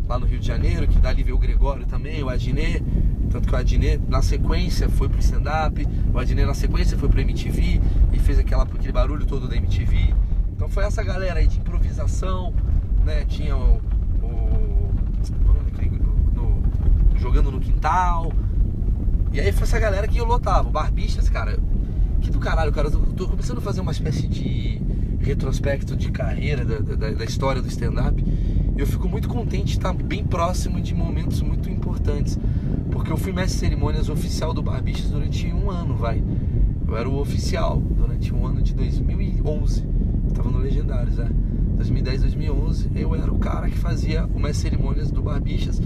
lá 0.08 0.18
no 0.18 0.26
Rio 0.26 0.40
de 0.40 0.48
Janeiro, 0.48 0.88
que 0.88 0.98
dali 0.98 1.22
veio 1.22 1.36
o 1.36 1.40
Gregório 1.40 1.86
também, 1.86 2.24
o 2.24 2.30
Adnet. 2.30 2.84
Tanto 3.30 3.48
que 3.48 3.54
o 3.54 3.58
Adnet, 3.58 4.02
na 4.08 4.22
sequência, 4.22 4.90
foi 4.90 5.08
pro 5.08 5.20
stand-up, 5.20 5.88
o 6.14 6.18
Adnet, 6.18 6.48
na 6.48 6.54
sequência, 6.54 6.98
foi 6.98 7.08
pro 7.08 7.22
MTV 7.22 7.82
e 8.12 8.20
fez 8.20 8.40
aquela, 8.40 8.64
aquele 8.64 8.92
barulho 8.92 9.26
todo 9.26 9.48
da 9.48 9.56
MTV. 9.56 10.14
Então 10.56 10.68
foi 10.68 10.84
essa 10.84 11.04
galera 11.04 11.40
aí 11.40 11.48
de 11.48 11.60
improvisação, 11.60 12.54
né? 13.06 13.24
Tinha 13.26 13.56
o. 13.56 13.82
o 14.22 14.90
no, 16.34 16.64
jogando 17.18 17.52
no 17.52 17.60
quintal. 17.60 18.32
E 19.32 19.40
aí 19.40 19.52
foi 19.52 19.64
essa 19.64 19.80
galera 19.80 20.08
que 20.08 20.18
eu 20.18 20.26
lotava. 20.26 20.68
O 20.68 20.72
Barbichas, 20.72 21.30
cara, 21.30 21.60
que 22.20 22.32
do 22.32 22.40
caralho, 22.40 22.72
cara. 22.72 22.90
Eu 22.90 23.00
tô 23.16 23.28
começando 23.28 23.60
a 23.60 23.62
fazer 23.62 23.82
uma 23.82 23.92
espécie 23.92 24.28
de 24.28 24.82
retrospecto 25.20 25.96
de 25.96 26.12
carreira 26.12 26.66
da, 26.66 26.80
da, 26.80 27.12
da 27.12 27.26
história 27.26 27.62
do 27.62 27.68
stand-up. 27.68 28.24
Eu 28.78 28.88
fico 28.88 29.08
muito 29.08 29.28
contente 29.28 29.66
de 29.66 29.72
estar 29.74 29.94
bem 29.94 30.24
próximo 30.24 30.82
de 30.82 30.96
momentos 30.96 31.42
muito 31.42 31.70
importantes. 31.70 32.40
Porque 33.00 33.14
eu 33.14 33.18
fui 33.18 33.32
mestre 33.32 33.54
de 33.54 33.60
cerimônias 33.62 34.10
oficial 34.10 34.54
do 34.54 34.62
Barbichas 34.62 35.10
durante 35.10 35.48
um 35.48 35.72
ano, 35.72 35.96
vai. 35.96 36.22
Eu 36.86 36.98
era 36.98 37.08
o 37.08 37.18
oficial 37.18 37.78
durante 37.78 38.34
um 38.34 38.46
ano 38.46 38.62
de 38.62 38.74
2011. 38.76 39.86
Tava 40.34 40.52
no 40.52 40.58
Legendários, 40.58 41.18
é. 41.18 41.30
2010, 41.78 42.24
2011. 42.24 42.92
Eu 42.94 43.16
era 43.16 43.32
o 43.32 43.40
cara 43.40 43.70
que 43.70 43.78
fazia 43.78 44.26
o 44.26 44.38
mestre 44.38 44.70
de 44.70 44.76
cerimônias 44.76 45.12
do 45.12 45.22
Barbichas. 45.22 45.82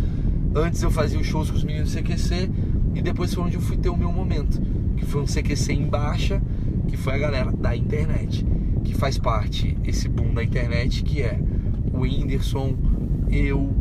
Antes 0.55 0.81
eu 0.81 0.89
fazia 0.89 1.19
os 1.19 1.27
shows 1.27 1.51
com 1.51 1.57
os 1.57 1.63
meninos 1.63 1.93
do 1.93 2.01
CQC. 2.01 2.49
E 2.95 3.01
depois 3.03 3.31
foi 3.31 3.43
onde 3.43 3.57
eu 3.57 3.61
fui 3.61 3.77
ter 3.77 3.89
o 3.89 3.95
meu 3.95 4.11
momento. 4.11 4.59
Que 4.97 5.05
foi 5.05 5.21
um 5.21 5.25
CQC 5.25 5.71
em 5.71 5.85
baixa, 5.87 6.41
que 6.87 6.97
foi 6.97 7.13
a 7.13 7.17
galera 7.19 7.51
da 7.51 7.75
internet. 7.75 8.43
que 8.83 8.95
faz 8.95 9.19
parte 9.19 9.77
esse 9.85 10.09
boom 10.09 10.33
da 10.33 10.43
internet, 10.43 11.03
que 11.03 11.21
é 11.21 11.39
o 11.93 11.99
Whindersson, 11.99 12.75
eu, 13.29 13.71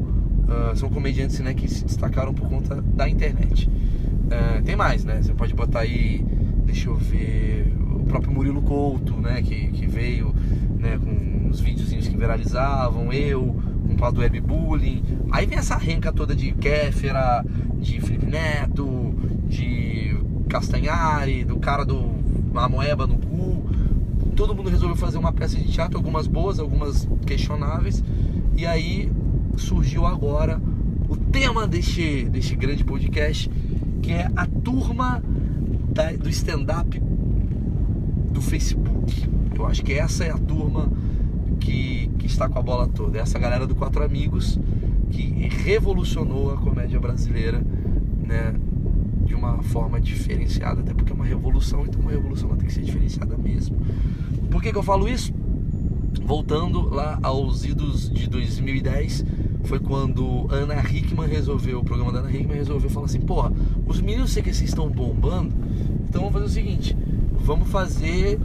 uh, 0.53 0.77
são 0.77 0.89
comediantes 0.89 1.39
né, 1.41 1.55
que 1.55 1.69
se 1.69 1.85
destacaram 1.85 2.35
por 2.35 2.49
conta 2.49 2.81
da 2.81 3.09
internet. 3.09 3.69
Uh, 3.69 4.63
tem 4.63 4.77
mais, 4.77 5.05
né? 5.05 5.21
Você 5.23 5.33
pode 5.35 5.55
botar 5.55 5.81
aí, 5.81 6.25
deixa 6.65 6.89
eu 6.89 6.97
ver, 6.97 7.73
o 7.95 8.05
próprio 8.05 8.33
Murilo 8.33 8.63
Couto, 8.63 9.15
né? 9.15 9.43
Que, 9.43 9.69
que 9.69 9.87
veio 9.87 10.35
né, 10.79 10.99
com 10.99 11.49
os 11.51 11.61
videozinhos 11.61 12.09
que 12.09 12.17
viralizavam, 12.17 13.13
eu, 13.13 13.57
com 13.87 13.95
o 13.95 13.97
pau 13.97 14.13
do 14.13 14.21
webbullying. 14.21 15.03
Aí 15.31 15.47
vem 15.47 15.59
essa 15.59 15.77
renca 15.77 16.13
toda 16.13 16.35
de 16.35 16.53
Kéfera, 16.53 17.45
de 17.79 18.01
Felipe 18.01 18.27
Neto, 18.27 19.15
de 19.49 20.17
Castanhari, 20.49 21.45
do 21.45 21.57
cara 21.57 21.85
do 21.85 22.11
Amoeba 22.55 23.07
no 23.07 23.19
cu. 23.19 23.71
Todo 24.35 24.55
mundo 24.55 24.71
resolveu 24.71 24.97
fazer 24.97 25.19
uma 25.19 25.33
peça 25.33 25.57
de 25.57 25.71
teatro, 25.71 25.99
algumas 25.99 26.27
boas, 26.27 26.59
algumas 26.59 27.07
questionáveis. 27.27 28.03
E 28.57 28.67
aí 28.67 29.11
surgiu 29.57 30.07
agora 30.07 30.61
o 31.09 31.17
tema 31.17 31.67
deste, 31.67 32.25
deste 32.25 32.57
grande 32.57 32.85
podcast, 32.85 33.51
que 34.03 34.13
é 34.13 34.31
a 34.35 34.47
turma 34.47 35.23
da, 35.91 36.13
do 36.13 36.29
stand-up 36.29 36.99
do 38.33 38.41
Facebook. 38.41 39.29
Eu 39.55 39.67
acho 39.67 39.83
que 39.83 39.93
essa 39.93 40.25
é 40.25 40.31
a 40.31 40.39
turma 40.39 40.91
que, 41.61 42.11
que 42.19 42.27
está 42.27 42.49
com 42.49 42.59
a 42.59 42.63
bola 42.63 42.89
toda. 42.89 43.19
Essa 43.19 43.39
galera 43.39 43.67
do 43.67 43.75
Quatro 43.75 44.03
Amigos 44.03 44.59
que 45.11 45.49
revolucionou 45.65 46.53
a 46.53 46.57
comédia 46.57 46.99
brasileira, 46.99 47.63
né? 48.27 48.55
De 49.25 49.35
uma 49.35 49.63
forma 49.63 50.01
diferenciada, 50.01 50.81
até 50.81 50.93
porque 50.93 51.13
é 51.13 51.15
uma 51.15 51.25
revolução, 51.25 51.85
então 51.85 52.01
uma 52.01 52.11
revolução 52.11 52.49
ela 52.49 52.59
tem 52.59 52.67
que 52.67 52.75
ser 52.75 52.83
diferenciada 52.83 53.37
mesmo. 53.37 53.77
Por 54.51 54.63
que, 54.63 54.73
que 54.73 54.79
eu 54.79 54.83
falo 54.83 55.09
isso? 55.09 55.33
Voltando 56.25 56.89
lá 56.89 57.19
aos 57.23 57.65
idos 57.65 58.11
de 58.11 58.29
2010, 58.29 59.25
foi 59.65 59.79
quando 59.79 60.47
Ana 60.51 60.81
Hickman 60.81 61.29
resolveu, 61.29 61.81
o 61.81 61.85
programa 61.85 62.13
da 62.13 62.21
Ana 62.21 62.31
Hickman 62.31 62.57
resolveu 62.57 62.91
falar 62.91 63.07
assim: 63.07 63.21
porra, 63.21 63.53
os 63.87 64.01
meninos 64.01 64.33
sei 64.33 64.43
que 64.43 64.53
vocês 64.53 64.71
estão 64.71 64.89
bombando, 64.89 65.55
então 66.09 66.23
vamos 66.23 66.33
fazer 66.33 66.47
o 66.47 66.49
seguinte: 66.49 66.97
vamos 67.33 67.69
fazer 67.69 68.39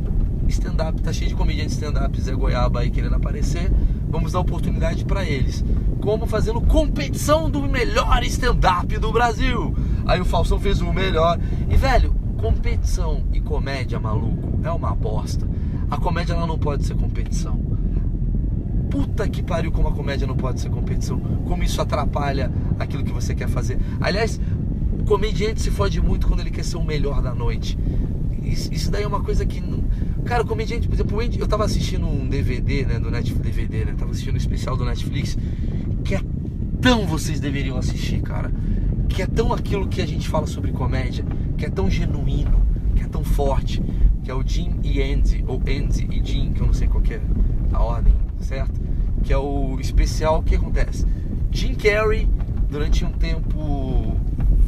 stand-up, 0.47 1.01
tá 1.01 1.12
cheio 1.12 1.29
de 1.29 1.36
comediantes 1.36 1.74
stand-up, 1.74 2.21
Zé 2.21 2.33
Goiaba 2.33 2.81
aí 2.81 2.89
querendo 2.89 3.15
aparecer, 3.15 3.71
vamos 4.09 4.31
dar 4.31 4.39
oportunidade 4.39 5.05
para 5.05 5.25
eles. 5.25 5.63
Como 6.01 6.25
fazendo 6.25 6.62
competição 6.62 7.50
do 7.50 7.62
melhor 7.63 8.24
stand-up 8.24 8.97
do 8.97 9.12
Brasil. 9.12 9.75
Aí 10.05 10.21
o 10.21 10.25
Falsão 10.25 10.59
fez 10.59 10.79
o 10.79 10.93
melhor. 10.93 11.38
E 11.69 11.75
velho, 11.75 12.13
competição 12.38 13.24
e 13.33 13.41
comédia, 13.41 14.00
maluco, 14.00 14.59
é 14.63 14.71
uma 14.71 14.95
bosta. 14.95 15.45
A 15.89 15.97
comédia 15.97 16.33
ela 16.33 16.47
não 16.47 16.57
pode 16.57 16.86
ser 16.86 16.95
competição. 16.95 17.59
Puta 18.89 19.27
que 19.27 19.44
pariu 19.44 19.72
como 19.72 19.88
a 19.88 19.91
comédia 19.91 20.25
não 20.25 20.36
pode 20.36 20.62
ser 20.62 20.70
competição. 20.70 21.20
Como 21.46 21.63
isso 21.63 21.82
atrapalha 21.82 22.51
aquilo 22.79 23.03
que 23.03 23.12
você 23.12 23.36
quer 23.36 23.48
fazer. 23.48 23.77
Aliás, 24.00 24.39
comediante 25.06 25.62
se 25.62 25.72
fode 25.72 26.01
muito 26.01 26.27
quando 26.27 26.41
ele 26.41 26.51
quer 26.51 26.63
ser 26.63 26.77
o 26.77 26.84
melhor 26.84 27.22
da 27.22 27.34
noite. 27.34 27.77
Isso, 28.44 28.74
isso 28.74 28.91
daí 28.91 29.03
é 29.03 29.08
uma 29.08 29.22
coisa 29.22 29.46
que. 29.46 29.63
Cara, 30.25 30.44
o 30.44 30.46
comediante, 30.46 30.88
por 30.88 30.96
exemplo, 30.96 31.22
eu 31.22 31.48
tava 31.48 31.63
assistindo 31.63 32.06
um 32.06 32.27
DVD, 32.27 32.86
né, 32.86 33.00
do 33.00 33.10
Netflix, 33.10 33.41
DVD, 33.41 33.86
né? 33.86 33.96
Tava 33.98 34.12
assistindo 34.12 34.34
um 34.34 34.38
especial 34.38 34.75
do 34.75 34.84
Netflix 34.84 35.38
que 36.03 36.15
é 36.15 36.22
tão 36.82 37.06
vocês 37.06 37.39
deveriam 37.39 37.77
assistir, 37.77 38.22
cara. 38.22 38.51
Que 39.10 39.22
é 39.22 39.27
tão 39.27 39.53
aquilo 39.53 39.88
que 39.88 40.01
a 40.01 40.06
gente 40.06 40.27
fala 40.27 40.46
sobre 40.46 40.72
comédia, 40.72 41.25
que 41.58 41.65
é 41.65 41.70
tão 41.70 41.89
genuíno, 41.89 42.62
que 42.96 43.03
é 43.03 43.08
tão 43.08 43.24
forte, 43.24 43.82
que 44.24 44.29
é 44.29 44.34
o 44.34 44.46
Jim 44.46 44.75
e 44.84 45.01
Andy, 45.01 45.44
ou 45.48 45.62
Andy 45.62 46.08
e 46.12 46.22
Jim, 46.24 46.51
que 46.51 46.62
eu 46.62 46.67
não 46.67 46.74
sei 46.74 46.88
qual 46.88 47.03
é 47.10 47.20
a 47.74 47.82
ordem, 47.82 48.13
certo? 48.39 48.79
Que 49.24 49.34
é 49.34 49.38
o 49.38 49.77
especial, 49.79 50.41
que 50.44 50.56
acontece? 50.56 51.06
Jim 51.51 51.75
Carrey, 51.75 52.27
durante 52.70 53.03
um 53.03 53.12
tempo, 53.12 54.15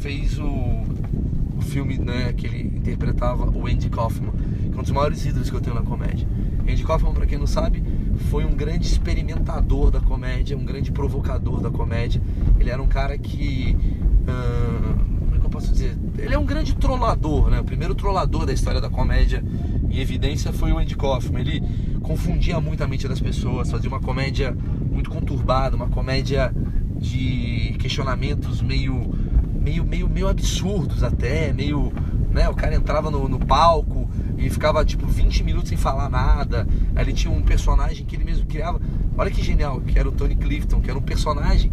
fez 0.00 0.38
o, 0.38 0.46
o 0.46 1.60
filme 1.60 1.98
né, 1.98 2.32
que 2.32 2.46
ele 2.46 2.78
interpretava 2.78 3.48
o 3.50 3.66
Andy 3.66 3.88
Kaufman, 3.88 4.32
que 4.32 4.76
é 4.76 4.78
um 4.78 4.82
dos 4.82 4.90
maiores 4.90 5.24
ídolos 5.24 5.50
que 5.50 5.56
eu 5.56 5.60
tenho 5.60 5.76
na 5.76 5.82
comédia. 5.82 6.26
Andy 6.62 6.84
Kaufman, 6.84 7.12
para 7.12 7.26
quem 7.26 7.38
não 7.38 7.46
sabe, 7.46 7.82
foi 8.30 8.44
um 8.44 8.54
grande 8.54 8.86
experimentador 8.86 9.90
da 9.90 10.00
comédia, 10.00 10.56
um 10.56 10.64
grande 10.64 10.92
provocador 10.92 11.60
da 11.60 11.70
comédia. 11.70 12.20
Ele 12.58 12.70
era 12.70 12.82
um 12.82 12.86
cara 12.86 13.16
que. 13.18 13.76
como 14.24 15.36
é 15.36 15.38
que 15.38 15.46
eu 15.46 15.50
posso 15.50 15.72
dizer? 15.72 15.96
Ele 16.18 16.34
é 16.34 16.38
um 16.38 16.44
grande 16.44 16.74
trollador, 16.76 17.50
né? 17.50 17.60
O 17.60 17.64
primeiro 17.64 17.94
trollador 17.94 18.46
da 18.46 18.52
história 18.52 18.80
da 18.80 18.90
comédia 18.90 19.42
em 19.90 19.98
evidência 19.98 20.52
foi 20.52 20.72
o 20.72 20.78
Andy 20.78 20.96
Kaufman. 20.96 21.40
Ele 21.40 21.62
confundia 22.00 22.60
muito 22.60 22.82
a 22.82 22.86
mente 22.86 23.08
das 23.08 23.20
pessoas, 23.20 23.70
fazia 23.70 23.88
uma 23.88 24.00
comédia 24.00 24.56
muito 24.90 25.10
conturbada, 25.10 25.76
uma 25.76 25.88
comédia 25.88 26.52
de 26.96 27.76
questionamentos 27.78 28.60
meio, 28.62 29.12
meio, 29.60 29.84
meio, 29.84 30.08
meio 30.08 30.28
absurdos 30.28 31.02
até, 31.02 31.52
meio, 31.52 31.92
né? 32.30 32.48
O 32.48 32.54
cara 32.54 32.74
entrava 32.74 33.10
no, 33.10 33.28
no 33.28 33.38
palco 33.38 34.08
e 34.38 34.48
ficava 34.48 34.84
tipo 34.84 35.06
20 35.06 35.42
minutos 35.42 35.68
sem 35.68 35.78
falar 35.78 36.08
nada. 36.08 36.66
Aí 36.94 37.04
ele 37.04 37.12
tinha 37.12 37.32
um 37.32 37.42
personagem 37.42 38.06
que 38.06 38.14
ele 38.14 38.24
mesmo 38.24 38.46
criava. 38.46 38.80
Olha 39.16 39.30
que 39.30 39.42
genial, 39.42 39.80
que 39.80 39.98
era 39.98 40.08
o 40.08 40.12
Tony 40.12 40.36
Clifton, 40.36 40.80
que 40.80 40.88
era 40.88 40.98
um 40.98 41.02
personagem 41.02 41.72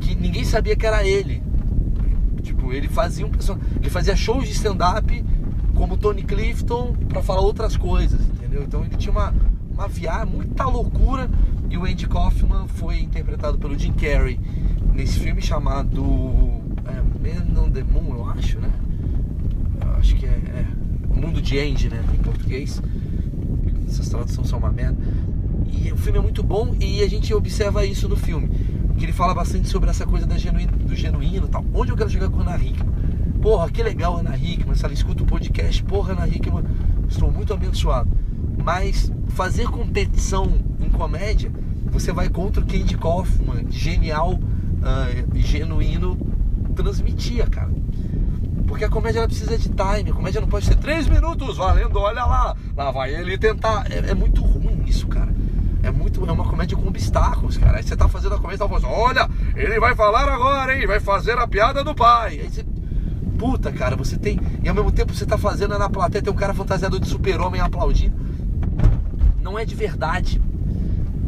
que 0.00 0.14
ninguém 0.14 0.44
sabia 0.44 0.74
que 0.74 0.86
era 0.86 1.06
ele. 1.06 1.42
Tipo, 2.42 2.72
ele 2.72 2.88
fazia 2.88 3.26
um 3.26 3.30
ele 3.80 3.90
fazia 3.90 4.14
shows 4.14 4.44
de 4.44 4.52
stand-up 4.52 5.24
como 5.74 5.96
Tony 5.96 6.22
Clifton 6.22 6.94
para 7.08 7.22
falar 7.22 7.40
outras 7.40 7.76
coisas, 7.76 8.20
entendeu? 8.20 8.62
Então 8.62 8.84
ele 8.84 8.96
tinha 8.96 9.12
uma 9.12 9.34
uma 9.74 9.88
viagem, 9.88 10.32
muita 10.32 10.64
loucura. 10.64 11.28
E 11.68 11.76
o 11.76 11.84
Andy 11.84 12.06
Kaufman 12.06 12.68
foi 12.68 13.00
interpretado 13.00 13.58
pelo 13.58 13.76
Jim 13.76 13.92
Carrey 13.92 14.38
nesse 14.94 15.18
filme 15.18 15.42
chamado 15.42 16.02
é, 16.86 17.58
on 17.58 17.70
the 17.70 17.82
Moon, 17.82 18.14
eu 18.14 18.30
acho, 18.30 18.60
né? 18.60 18.70
Eu 19.80 19.96
acho 19.96 20.14
que 20.14 20.24
é, 20.24 20.28
é 20.28 20.66
Mundo 21.12 21.42
de 21.42 21.58
Andy, 21.58 21.88
né? 21.88 22.04
Em 22.14 22.18
português. 22.18 22.80
Essas 23.88 24.08
traduções 24.08 24.48
são 24.48 24.58
uma 24.58 24.70
merda. 24.70 24.96
E 25.66 25.90
o 25.90 25.96
filme 25.96 26.18
é 26.18 26.22
muito 26.22 26.42
bom 26.42 26.74
e 26.78 27.02
a 27.02 27.08
gente 27.08 27.34
observa 27.34 27.84
isso 27.84 28.08
no 28.08 28.16
filme. 28.16 28.48
Que 28.96 29.06
ele 29.06 29.12
fala 29.12 29.34
bastante 29.34 29.68
sobre 29.68 29.90
essa 29.90 30.06
coisa 30.06 30.26
da 30.26 30.38
genuíno, 30.38 30.72
do 30.72 30.94
genuíno 30.94 31.48
tal. 31.48 31.64
Onde 31.74 31.90
eu 31.90 31.96
quero 31.96 32.10
chegar 32.10 32.28
com 32.28 32.38
a 32.38 32.42
Ana 32.42 32.62
Hickman? 32.62 32.93
Porra, 33.44 33.70
que 33.70 33.82
legal 33.82 34.16
Ana 34.16 34.34
Hickman. 34.38 34.74
Se 34.74 34.86
ela 34.86 34.94
escuta 34.94 35.22
o 35.22 35.26
podcast, 35.26 35.84
porra, 35.84 36.14
Ana 36.14 36.26
Hickman, 36.26 36.64
estou 37.06 37.30
muito 37.30 37.52
abençoado. 37.52 38.08
Mas 38.64 39.12
fazer 39.28 39.68
competição 39.68 40.50
em 40.80 40.88
comédia, 40.88 41.52
você 41.84 42.10
vai 42.10 42.30
contra 42.30 42.62
o 42.62 42.66
que 42.66 42.80
Andy 42.80 42.96
Kaufman, 42.96 43.66
genial 43.68 44.32
uh, 44.32 45.38
genuíno, 45.38 46.16
transmitia, 46.74 47.46
cara. 47.46 47.70
Porque 48.66 48.86
a 48.86 48.88
comédia 48.88 49.18
ela 49.18 49.28
precisa 49.28 49.58
de 49.58 49.68
time, 49.68 50.10
a 50.10 50.14
comédia 50.14 50.40
não 50.40 50.48
pode 50.48 50.64
ser 50.64 50.76
três 50.76 51.06
minutos 51.06 51.58
valendo, 51.58 51.98
olha 51.98 52.24
lá, 52.24 52.56
lá 52.74 52.90
vai 52.92 53.14
ele 53.14 53.36
tentar. 53.36 53.84
É, 53.92 54.12
é 54.12 54.14
muito 54.14 54.42
ruim 54.42 54.84
isso, 54.86 55.06
cara. 55.06 55.34
É 55.82 55.90
muito, 55.90 56.26
é 56.26 56.32
uma 56.32 56.48
comédia 56.48 56.78
com 56.78 56.88
obstáculos, 56.88 57.58
cara. 57.58 57.76
Aí 57.76 57.82
você 57.82 57.94
tá 57.94 58.08
fazendo 58.08 58.36
a 58.36 58.38
comédia, 58.38 58.66
tá 58.66 58.66
falando, 58.66 58.88
olha, 58.88 59.28
ele 59.54 59.78
vai 59.78 59.94
falar 59.94 60.26
agora, 60.30 60.74
hein? 60.74 60.86
Vai 60.86 60.98
fazer 60.98 61.38
a 61.38 61.46
piada 61.46 61.84
do 61.84 61.94
pai. 61.94 62.40
Aí 62.40 62.48
você, 62.48 62.64
cara, 63.76 63.96
você 63.96 64.16
tem, 64.16 64.38
e 64.62 64.68
ao 64.68 64.74
mesmo 64.74 64.92
tempo 64.92 65.14
você 65.14 65.26
tá 65.26 65.38
fazendo 65.38 65.78
na 65.78 65.88
plateia, 65.88 66.22
tem 66.22 66.32
um 66.32 66.36
cara 66.36 66.54
fantasiado 66.54 66.98
de 66.98 67.08
super-homem 67.08 67.60
aplaudindo. 67.60 68.14
Não 69.40 69.58
é 69.58 69.64
de 69.64 69.74
verdade. 69.74 70.40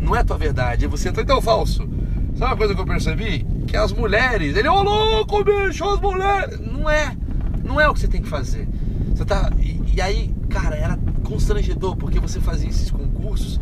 Não 0.00 0.14
é 0.14 0.23
tua 0.23 0.38
verdade, 0.38 0.85
é 0.85 0.88
você 0.88 1.11
tá 1.11 1.23
então 1.23 1.40
falso. 1.40 1.88
Sabe 2.37 2.52
uma 2.52 2.56
coisa 2.56 2.75
que 2.75 2.80
eu 2.80 2.87
percebi? 2.87 3.46
Que 3.66 3.76
as 3.76 3.92
mulheres, 3.92 4.56
ele, 4.56 4.68
ô 4.68 4.82
louco, 4.82 5.42
bicho, 5.42 5.85
as 5.85 6.00
mulheres. 6.00 6.61
Não 6.61 6.88
é. 6.88 7.16
Não 7.64 7.80
é 7.80 7.88
o 7.88 7.94
que 7.94 8.00
você 8.00 8.08
tem 8.08 8.23
que 8.23 8.28
fazer. 8.28 8.68
Você 9.08 9.25
tá. 9.25 9.50
E, 9.58 9.82
e 9.94 10.00
aí, 10.00 10.35
cara, 10.49 10.76
era 10.76 10.99
constrangedor, 11.25 11.96
porque 11.96 12.20
você 12.20 12.38
fazia 12.40 12.68
esses 12.68 12.90
concursos 12.90 13.58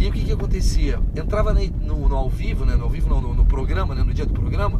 e 0.00 0.06
o 0.06 0.12
que 0.12 0.24
que 0.24 0.32
acontecia? 0.32 1.00
Entrava 1.16 1.52
no, 1.52 2.08
no 2.08 2.16
ao 2.16 2.28
vivo, 2.28 2.64
né? 2.64 2.76
No 2.76 2.84
ao 2.84 2.90
vivo 2.90 3.08
não, 3.08 3.20
no, 3.20 3.34
no, 3.34 3.44
programa, 3.44 3.94
né? 3.94 4.02
No 4.04 4.14
dia 4.14 4.24
do 4.24 4.32
programa, 4.32 4.78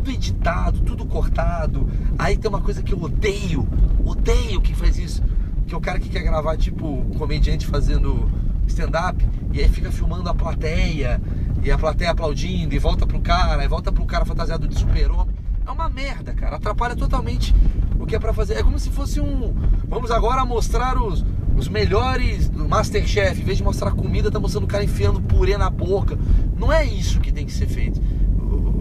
tudo 0.00 0.10
editado, 0.10 0.80
tudo 0.80 1.04
cortado. 1.04 1.88
Aí 2.18 2.36
tem 2.36 2.48
uma 2.48 2.60
coisa 2.60 2.82
que 2.82 2.92
eu 2.92 3.00
odeio, 3.00 3.68
odeio 4.04 4.60
quem 4.60 4.74
faz 4.74 4.98
isso. 4.98 5.22
Que 5.66 5.74
é 5.74 5.78
o 5.78 5.80
cara 5.80 6.00
que 6.00 6.08
quer 6.08 6.22
gravar, 6.22 6.56
tipo, 6.56 6.86
um 6.86 7.10
comediante 7.10 7.66
fazendo 7.66 8.30
stand-up 8.66 9.24
e 9.52 9.60
aí 9.60 9.68
fica 9.68 9.90
filmando 9.92 10.28
a 10.28 10.34
plateia, 10.34 11.20
e 11.62 11.70
a 11.70 11.76
plateia 11.76 12.10
aplaudindo, 12.10 12.74
e 12.74 12.78
volta 12.78 13.06
pro 13.06 13.20
cara, 13.20 13.64
e 13.64 13.68
volta 13.68 13.92
pro 13.92 14.04
cara 14.06 14.24
fantasiado 14.24 14.66
de 14.66 14.78
super-homem. 14.78 15.34
É 15.66 15.70
uma 15.70 15.88
merda, 15.88 16.32
cara. 16.32 16.56
Atrapalha 16.56 16.96
totalmente 16.96 17.54
o 17.98 18.06
que 18.06 18.16
é 18.16 18.18
para 18.18 18.32
fazer. 18.32 18.54
É 18.54 18.62
como 18.62 18.78
se 18.78 18.90
fosse 18.90 19.20
um. 19.20 19.54
Vamos 19.86 20.10
agora 20.10 20.44
mostrar 20.44 21.00
os, 21.00 21.24
os 21.56 21.68
melhores 21.68 22.48
do 22.48 22.68
Masterchef. 22.68 23.40
Em 23.40 23.44
vez 23.44 23.58
de 23.58 23.64
mostrar 23.64 23.90
comida, 23.92 24.30
tá 24.30 24.40
mostrando 24.40 24.64
o 24.64 24.66
cara 24.66 24.82
enfiando 24.82 25.20
purê 25.20 25.56
na 25.56 25.68
boca. 25.68 26.18
Não 26.56 26.72
é 26.72 26.84
isso 26.84 27.20
que 27.20 27.30
tem 27.30 27.44
que 27.44 27.52
ser 27.52 27.66
feito. 27.66 28.00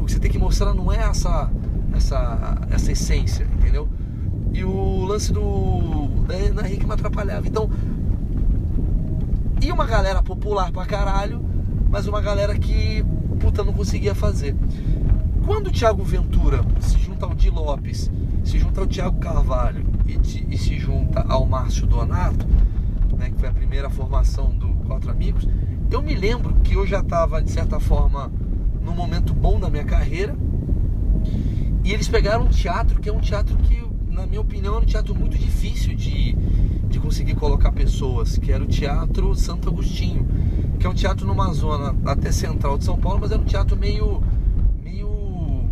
Que 0.10 0.13
você 0.13 0.20
tem 0.20 0.32
que 0.32 0.39
mostrar 0.39 0.74
não 0.74 0.92
é 0.92 0.98
essa, 0.98 1.51
essa, 1.96 2.58
essa 2.72 2.92
essência, 2.92 3.44
entendeu? 3.44 3.88
E 4.51 4.63
o 4.63 5.06
lance 5.06 5.32
do. 5.32 6.08
Da 6.25 6.34
Ana 6.34 6.68
Hickman 6.68 6.94
atrapalhava. 6.94 7.48
Então, 7.48 7.70
E 9.62 9.72
uma 9.72 9.86
galera 9.86 10.24
popular 10.24 10.72
pra 10.72 10.84
caralho, 10.88 11.46
mas 11.92 12.08
uma 12.08 12.20
galera 12.22 12.58
que, 12.58 13.06
puta, 13.39 13.63
não 13.63 13.72
conseguia 13.72 14.16
fazer. 14.16 14.56
Quando 15.46 15.68
o 15.68 15.72
Thiago 15.72 16.04
Ventura 16.04 16.66
se 16.80 16.98
junta 16.98 17.28
ao 17.28 17.36
Di 17.36 17.51
Lopes, 17.51 18.10
se 18.44 18.58
junta 18.58 18.82
ao 18.82 18.88
Thiago 18.88 19.20
Carvalho 19.20 19.86
e, 20.08 20.18
e 20.50 20.58
se 20.58 20.80
junta 20.80 21.24
ao 21.30 21.46
Márcio 21.46 21.86
Donato, 21.86 22.48
né, 23.16 23.30
que 23.30 23.38
foi 23.39 23.50
a 23.50 23.54
primeira 23.54 23.92
formação 23.92 24.50
do 24.58 24.70
Quatro 24.88 25.12
Amigos, 25.12 25.48
eu 25.92 26.01
me 26.01 26.16
lembro 26.16 26.56
que 26.63 26.74
eu 26.74 26.88
já 26.88 27.00
estava, 27.00 27.44
de 27.44 27.51
certa 27.51 27.80
forma, 27.80 28.32
num 28.89 28.96
momento 28.96 29.34
bom 29.34 29.60
da 29.60 29.69
minha 29.69 29.84
carreira. 29.84 30.36
E 31.84 31.93
eles 31.93 32.08
pegaram 32.08 32.46
um 32.46 32.50
teatro 32.50 33.00
que 33.00 33.08
é 33.08 33.13
um 33.13 33.19
teatro 33.19 33.55
que, 33.58 33.81
na 34.08 34.25
minha 34.25 34.41
opinião, 34.41 34.75
é 34.75 34.77
um 34.79 34.86
teatro 34.86 35.15
muito 35.15 35.38
difícil 35.38 35.96
de, 35.96 36.36
de 36.89 37.00
conseguir 37.00 37.36
colocar 37.36 37.72
pessoas, 37.72 38.38
que 38.38 38.51
era 38.51 38.63
o 38.63 38.67
Teatro 38.67 39.34
Santo 39.36 39.69
Agostinho, 39.69 40.27
que 40.79 40.86
é 40.86 40.89
um 40.89 40.93
teatro 40.93 41.25
numa 41.25 41.53
zona 41.53 41.96
até 42.05 42.31
central 42.31 42.77
de 42.77 42.84
São 42.84 42.98
Paulo, 42.98 43.19
mas 43.22 43.31
era 43.31 43.39
um 43.39 43.46
teatro 43.46 43.77
meio 43.77 44.22
meio 44.84 45.63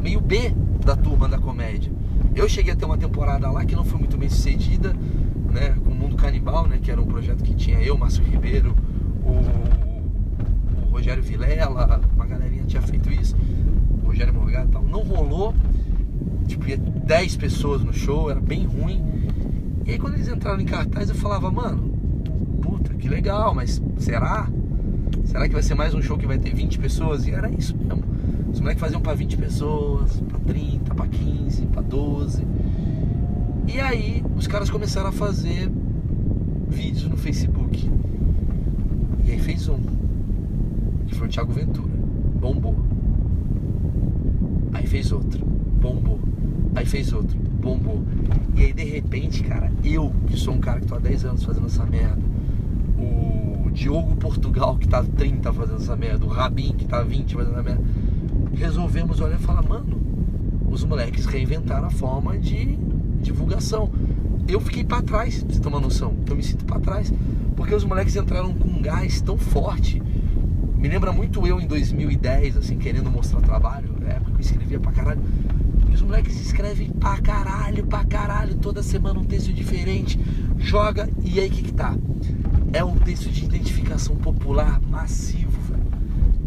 meio 0.00 0.20
B 0.20 0.54
da 0.84 0.96
turma 0.96 1.28
da 1.28 1.38
comédia. 1.38 1.92
Eu 2.34 2.48
cheguei 2.48 2.72
a 2.72 2.76
ter 2.76 2.84
uma 2.84 2.96
temporada 2.96 3.50
lá 3.50 3.64
que 3.64 3.74
não 3.74 3.84
foi 3.84 3.98
muito 3.98 4.16
bem 4.16 4.28
sucedida, 4.28 4.94
né, 5.50 5.76
com 5.84 5.90
o 5.90 5.94
Mundo 5.94 6.16
Canibal, 6.16 6.66
né, 6.66 6.78
que 6.80 6.90
era 6.90 7.00
um 7.00 7.06
projeto 7.06 7.42
que 7.42 7.54
tinha 7.54 7.78
eu, 7.80 7.96
Márcio 7.98 8.24
Ribeiro, 8.24 8.74
o 9.24 9.91
Rogério 10.92 11.22
Vilela, 11.22 12.00
uma 12.14 12.26
galerinha 12.26 12.64
tinha 12.64 12.82
feito 12.82 13.10
isso, 13.10 13.34
o 14.02 14.06
Rogério 14.06 14.32
Morgado 14.34 14.68
e 14.68 14.72
tal. 14.72 14.82
Não 14.82 15.02
rolou, 15.02 15.54
tipo, 16.46 16.68
ia 16.68 16.76
10 16.76 17.36
pessoas 17.36 17.82
no 17.82 17.92
show, 17.92 18.30
era 18.30 18.40
bem 18.40 18.66
ruim. 18.66 19.02
E 19.84 19.92
aí 19.92 19.98
quando 19.98 20.14
eles 20.14 20.28
entraram 20.28 20.60
em 20.60 20.66
cartaz 20.66 21.08
eu 21.08 21.14
falava, 21.14 21.50
mano, 21.50 21.88
puta, 22.60 22.94
que 22.94 23.08
legal, 23.08 23.54
mas 23.54 23.82
será? 23.98 24.48
Será 25.24 25.48
que 25.48 25.54
vai 25.54 25.62
ser 25.62 25.74
mais 25.74 25.94
um 25.94 26.02
show 26.02 26.18
que 26.18 26.26
vai 26.26 26.38
ter 26.38 26.54
20 26.54 26.78
pessoas? 26.78 27.26
E 27.26 27.30
era 27.30 27.50
isso 27.50 27.76
mesmo. 27.76 28.04
Os 28.52 28.60
moleques 28.60 28.80
faziam 28.80 29.00
para 29.00 29.14
20 29.14 29.38
pessoas, 29.38 30.20
para 30.28 30.38
30, 30.40 30.94
para 30.94 31.08
15, 31.08 31.66
para 31.66 31.82
12. 31.82 32.46
E 33.66 33.80
aí 33.80 34.22
os 34.36 34.46
caras 34.46 34.68
começaram 34.68 35.08
a 35.08 35.12
fazer 35.12 35.70
vídeos 36.68 37.08
no 37.08 37.16
Facebook. 37.16 37.90
E 39.24 39.32
aí 39.32 39.38
fez 39.38 39.68
um, 39.68 39.78
foi 41.22 41.28
o 41.28 41.30
Thiago 41.30 41.52
Ventura. 41.52 41.92
Bombou. 42.40 42.76
Aí 44.72 44.86
fez 44.86 45.12
outro. 45.12 45.44
Bombou. 45.44 46.18
Aí 46.74 46.84
fez 46.84 47.12
outro. 47.12 47.38
Bombou. 47.38 48.02
E 48.56 48.62
aí 48.62 48.72
de 48.72 48.82
repente, 48.82 49.44
cara, 49.44 49.70
eu, 49.84 50.12
que 50.26 50.36
sou 50.36 50.54
um 50.54 50.58
cara 50.58 50.80
que 50.80 50.86
tô 50.86 50.96
há 50.96 50.98
10 50.98 51.24
anos 51.26 51.44
fazendo 51.44 51.66
essa 51.66 51.86
merda, 51.86 52.20
o 52.98 53.70
Diogo 53.70 54.16
Portugal, 54.16 54.76
que 54.76 54.88
tá 54.88 55.04
30 55.04 55.52
fazendo 55.52 55.76
essa 55.76 55.94
merda, 55.94 56.24
o 56.24 56.28
Rabin, 56.28 56.72
que 56.72 56.86
tá 56.86 57.02
20 57.02 57.34
fazendo 57.34 57.52
essa 57.52 57.62
merda, 57.62 57.84
resolvemos 58.54 59.20
olhar 59.20 59.38
e 59.38 59.42
falar, 59.42 59.62
mano, 59.62 60.00
os 60.68 60.82
moleques 60.84 61.24
reinventaram 61.26 61.86
a 61.86 61.90
forma 61.90 62.36
de 62.36 62.76
divulgação. 63.20 63.90
Eu 64.48 64.60
fiquei 64.60 64.82
para 64.82 65.02
trás, 65.02 65.44
pra 65.44 65.54
você 65.54 65.68
uma 65.68 65.80
noção. 65.80 66.16
Eu 66.28 66.34
me 66.34 66.42
sinto 66.42 66.64
para 66.64 66.80
trás. 66.80 67.12
Porque 67.54 67.74
os 67.74 67.84
moleques 67.84 68.16
entraram 68.16 68.52
com 68.54 68.68
um 68.68 68.82
gás 68.82 69.20
tão 69.20 69.38
forte. 69.38 70.02
Me 70.82 70.88
lembra 70.88 71.12
muito 71.12 71.46
eu 71.46 71.60
em 71.60 71.66
2010, 71.68 72.56
assim, 72.56 72.76
querendo 72.76 73.08
mostrar 73.08 73.40
trabalho. 73.40 73.94
Na 74.00 74.14
época 74.14 74.32
que 74.32 74.38
eu 74.38 74.40
escrevia 74.40 74.80
pra 74.80 74.90
caralho. 74.90 75.20
E 75.88 75.94
os 75.94 76.02
moleques 76.02 76.40
escrevem 76.40 76.90
pra 76.90 77.18
caralho, 77.18 77.86
pra 77.86 78.04
caralho. 78.04 78.56
Toda 78.56 78.82
semana 78.82 79.20
um 79.20 79.24
texto 79.24 79.52
diferente. 79.52 80.18
Joga. 80.58 81.08
E 81.22 81.38
aí 81.38 81.48
que 81.48 81.62
que 81.62 81.72
tá? 81.72 81.96
É 82.72 82.82
um 82.82 82.96
texto 82.96 83.30
de 83.30 83.44
identificação 83.44 84.16
popular 84.16 84.80
massivo, 84.90 85.56
velho. 85.68 85.84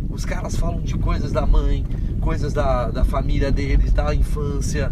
Os 0.09 0.25
caras 0.25 0.57
falam 0.57 0.81
de 0.81 0.97
coisas 0.97 1.31
da 1.31 1.45
mãe, 1.45 1.85
coisas 2.19 2.51
da, 2.51 2.91
da 2.91 3.05
família 3.05 3.53
deles, 3.53 3.93
da 3.93 4.13
infância, 4.13 4.91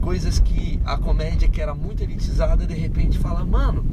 coisas 0.00 0.40
que 0.40 0.80
a 0.84 0.96
comédia 0.96 1.48
que 1.48 1.60
era 1.60 1.72
muito 1.72 2.02
elitizada 2.02 2.66
de 2.66 2.74
repente 2.74 3.16
fala, 3.16 3.44
mano, 3.44 3.84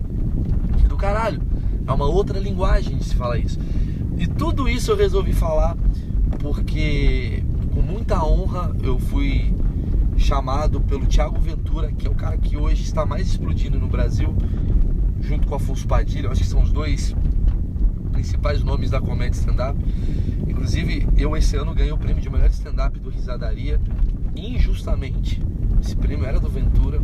que 0.80 0.88
do 0.88 0.98
caralho. 0.98 1.44
É 1.86 1.92
uma 1.92 2.06
outra 2.06 2.40
linguagem 2.40 2.98
de 2.98 3.04
se 3.04 3.16
falar 3.16 3.38
isso. 3.38 3.60
E 4.20 4.28
tudo 4.28 4.68
isso 4.68 4.92
eu 4.92 4.98
resolvi 4.98 5.32
falar 5.32 5.78
porque 6.40 7.42
com 7.74 7.82
muita 7.82 8.22
honra 8.24 8.76
eu 8.84 9.00
fui 9.00 9.54
chamado 10.18 10.82
pelo 10.82 11.06
Thiago 11.06 11.40
Ventura, 11.40 11.90
que 11.92 12.06
é 12.06 12.10
o 12.10 12.16
cara 12.16 12.38
que 12.38 12.58
hoje 12.58 12.84
está 12.84 13.06
mais 13.06 13.28
explodindo 13.28 13.80
no 13.80 13.88
Brasil, 13.88 14.36
junto 15.22 15.48
com 15.48 15.56
Afonso 15.56 15.88
Padilha, 15.88 16.30
acho 16.30 16.42
que 16.42 16.48
são 16.48 16.62
os 16.62 16.72
dois 16.72 17.16
principais 18.12 18.62
nomes 18.62 18.90
da 18.90 19.00
comédia 19.00 19.40
stand-up. 19.40 19.80
Inclusive, 20.48 21.08
eu 21.18 21.38
esse 21.38 21.56
ano 21.56 21.74
ganhei 21.74 21.94
o 21.94 21.98
prêmio 21.98 22.22
de 22.22 22.30
melhor 22.30 22.50
stand-up 22.50 23.00
do 23.00 23.10
Risadaria, 23.10 23.80
injustamente. 24.36 25.42
Esse 25.82 25.96
prêmio 25.96 26.26
era 26.26 26.40
do 26.40 26.50
Ventura, 26.50 27.02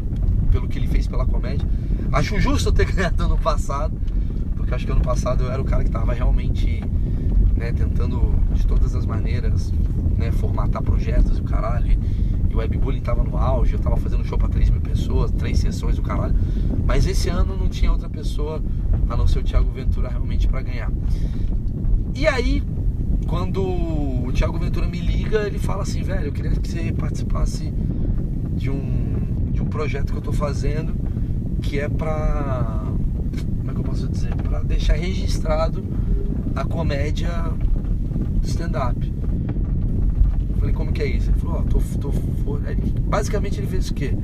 pelo 0.51 0.67
que 0.67 0.77
ele 0.77 0.87
fez 0.87 1.07
pela 1.07 1.25
comédia. 1.25 1.65
Acho 2.11 2.37
justo 2.39 2.69
eu 2.69 2.73
ter 2.73 2.85
ganhado 2.91 3.23
ano 3.23 3.37
passado, 3.37 3.97
porque 4.57 4.73
acho 4.73 4.85
que 4.85 4.91
ano 4.91 5.01
passado 5.01 5.45
eu 5.45 5.51
era 5.51 5.61
o 5.61 5.65
cara 5.65 5.83
que 5.83 5.89
estava 5.89 6.13
realmente 6.13 6.83
né, 7.55 7.71
tentando 7.71 8.35
de 8.53 8.65
todas 8.67 8.95
as 8.95 9.05
maneiras 9.05 9.71
né, 10.17 10.31
formatar 10.31 10.81
projetos 10.81 11.37
e 11.37 11.41
o 11.41 11.43
caralho. 11.43 11.91
E, 11.91 12.53
o 12.53 12.59
webbullying 12.59 13.01
tava 13.01 13.21
no 13.21 13.37
auge, 13.37 13.73
eu 13.73 13.79
tava 13.79 13.97
fazendo 13.97 14.23
show 14.23 14.37
para 14.37 14.47
3 14.47 14.69
mil 14.69 14.79
pessoas, 14.79 15.29
três 15.31 15.59
sessões 15.59 15.97
do 15.97 16.01
caralho. 16.01 16.33
Mas 16.85 17.05
esse 17.05 17.27
ano 17.27 17.57
não 17.57 17.67
tinha 17.67 17.91
outra 17.91 18.09
pessoa 18.09 18.63
a 19.09 19.15
não 19.17 19.27
ser 19.27 19.39
o 19.39 19.43
Thiago 19.43 19.69
Ventura 19.71 20.07
realmente 20.07 20.47
para 20.47 20.61
ganhar. 20.61 20.89
E 22.13 22.25
aí, 22.25 22.63
quando 23.27 23.61
o 23.61 24.31
Thiago 24.33 24.57
Ventura 24.57 24.87
me 24.87 25.01
liga, 25.01 25.45
ele 25.45 25.59
fala 25.59 25.83
assim, 25.83 26.01
velho, 26.01 26.27
eu 26.27 26.31
queria 26.31 26.51
que 26.51 26.65
você 26.65 26.93
participasse 26.93 27.73
de 28.55 28.69
um, 28.69 29.51
de 29.51 29.61
um 29.61 29.65
projeto 29.65 30.13
que 30.13 30.17
eu 30.17 30.21
tô 30.21 30.31
fazendo 30.31 30.95
que 31.61 31.79
é 31.79 31.89
pra. 31.89 32.83
Como 33.57 33.71
é 33.71 33.73
que 33.73 33.79
eu 33.79 33.83
posso 33.83 34.07
dizer? 34.07 34.33
Pra 34.35 34.61
deixar 34.61 34.93
registrado 34.93 35.83
a 36.55 36.63
comédia 36.63 37.29
stand-up. 38.43 39.13
Falei, 40.57 40.73
como 40.73 40.91
que 40.91 41.01
é 41.01 41.07
isso? 41.07 41.29
Ele 41.29 41.39
falou, 41.39 41.57
ó, 41.57 41.59
oh, 41.59 41.63
tô, 41.63 41.79
tô. 41.99 42.11
basicamente 43.01 43.59
ele 43.59 43.67
fez 43.67 43.89
o 43.89 43.93
quê? 43.93 44.15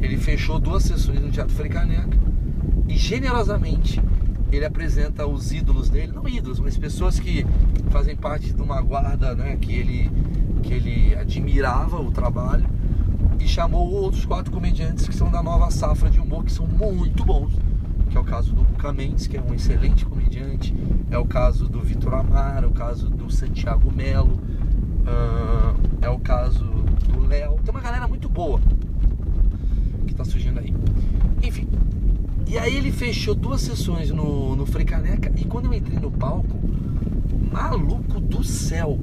Ele 0.00 0.16
fechou 0.16 0.58
duas 0.58 0.82
sessões 0.82 1.20
no 1.20 1.30
Teatro 1.30 1.54
Frei 1.54 1.70
Caneca 1.70 2.18
e 2.88 2.96
generosamente 2.96 4.02
ele 4.50 4.64
apresenta 4.64 5.26
os 5.26 5.52
ídolos 5.52 5.90
dele, 5.90 6.12
não 6.12 6.28
ídolos, 6.28 6.60
mas 6.60 6.76
pessoas 6.76 7.18
que 7.18 7.44
fazem 7.90 8.16
parte 8.16 8.52
de 8.52 8.62
uma 8.62 8.80
guarda, 8.80 9.34
né, 9.34 9.56
que 9.60 9.72
ele 9.72 10.10
que 10.62 10.72
ele 10.72 11.14
admirava 11.14 12.00
o 12.00 12.10
trabalho 12.10 12.64
e 13.38 13.46
chamou 13.46 13.92
outros 13.92 14.24
quatro 14.24 14.50
comediantes 14.50 15.06
que 15.06 15.14
são 15.14 15.30
da 15.30 15.42
nova 15.42 15.70
safra 15.70 16.08
de 16.08 16.18
humor, 16.18 16.44
que 16.44 16.52
são 16.52 16.66
muito 16.66 17.22
bons. 17.24 17.52
Que 18.08 18.16
é 18.16 18.20
o 18.20 18.24
caso 18.24 18.54
do 18.54 18.62
Luca 18.62 18.92
Mendes, 18.92 19.26
que 19.26 19.36
é 19.36 19.42
um 19.42 19.52
excelente 19.52 20.06
é 21.10 21.18
o 21.18 21.24
caso 21.24 21.68
do 21.68 21.80
Vitor 21.80 22.14
Amar, 22.14 22.64
é 22.64 22.66
o 22.66 22.70
caso 22.70 23.08
do 23.08 23.30
Santiago 23.30 23.92
Melo, 23.92 24.34
uh, 24.34 25.78
é 26.00 26.08
o 26.08 26.18
caso 26.18 26.64
do 26.64 27.20
Léo. 27.20 27.58
Tem 27.64 27.72
uma 27.72 27.80
galera 27.80 28.08
muito 28.08 28.28
boa 28.28 28.60
que 30.06 30.14
tá 30.14 30.24
surgindo 30.24 30.58
aí. 30.58 30.74
Enfim. 31.42 31.68
E 32.46 32.58
aí 32.58 32.76
ele 32.76 32.90
fechou 32.90 33.34
duas 33.34 33.60
sessões 33.60 34.10
no, 34.10 34.56
no 34.56 34.66
Frecaneca 34.66 35.32
e 35.36 35.44
quando 35.44 35.66
eu 35.66 35.74
entrei 35.74 35.98
no 35.98 36.10
palco, 36.10 36.58
maluco 37.52 38.20
do 38.20 38.42
céu, 38.42 38.98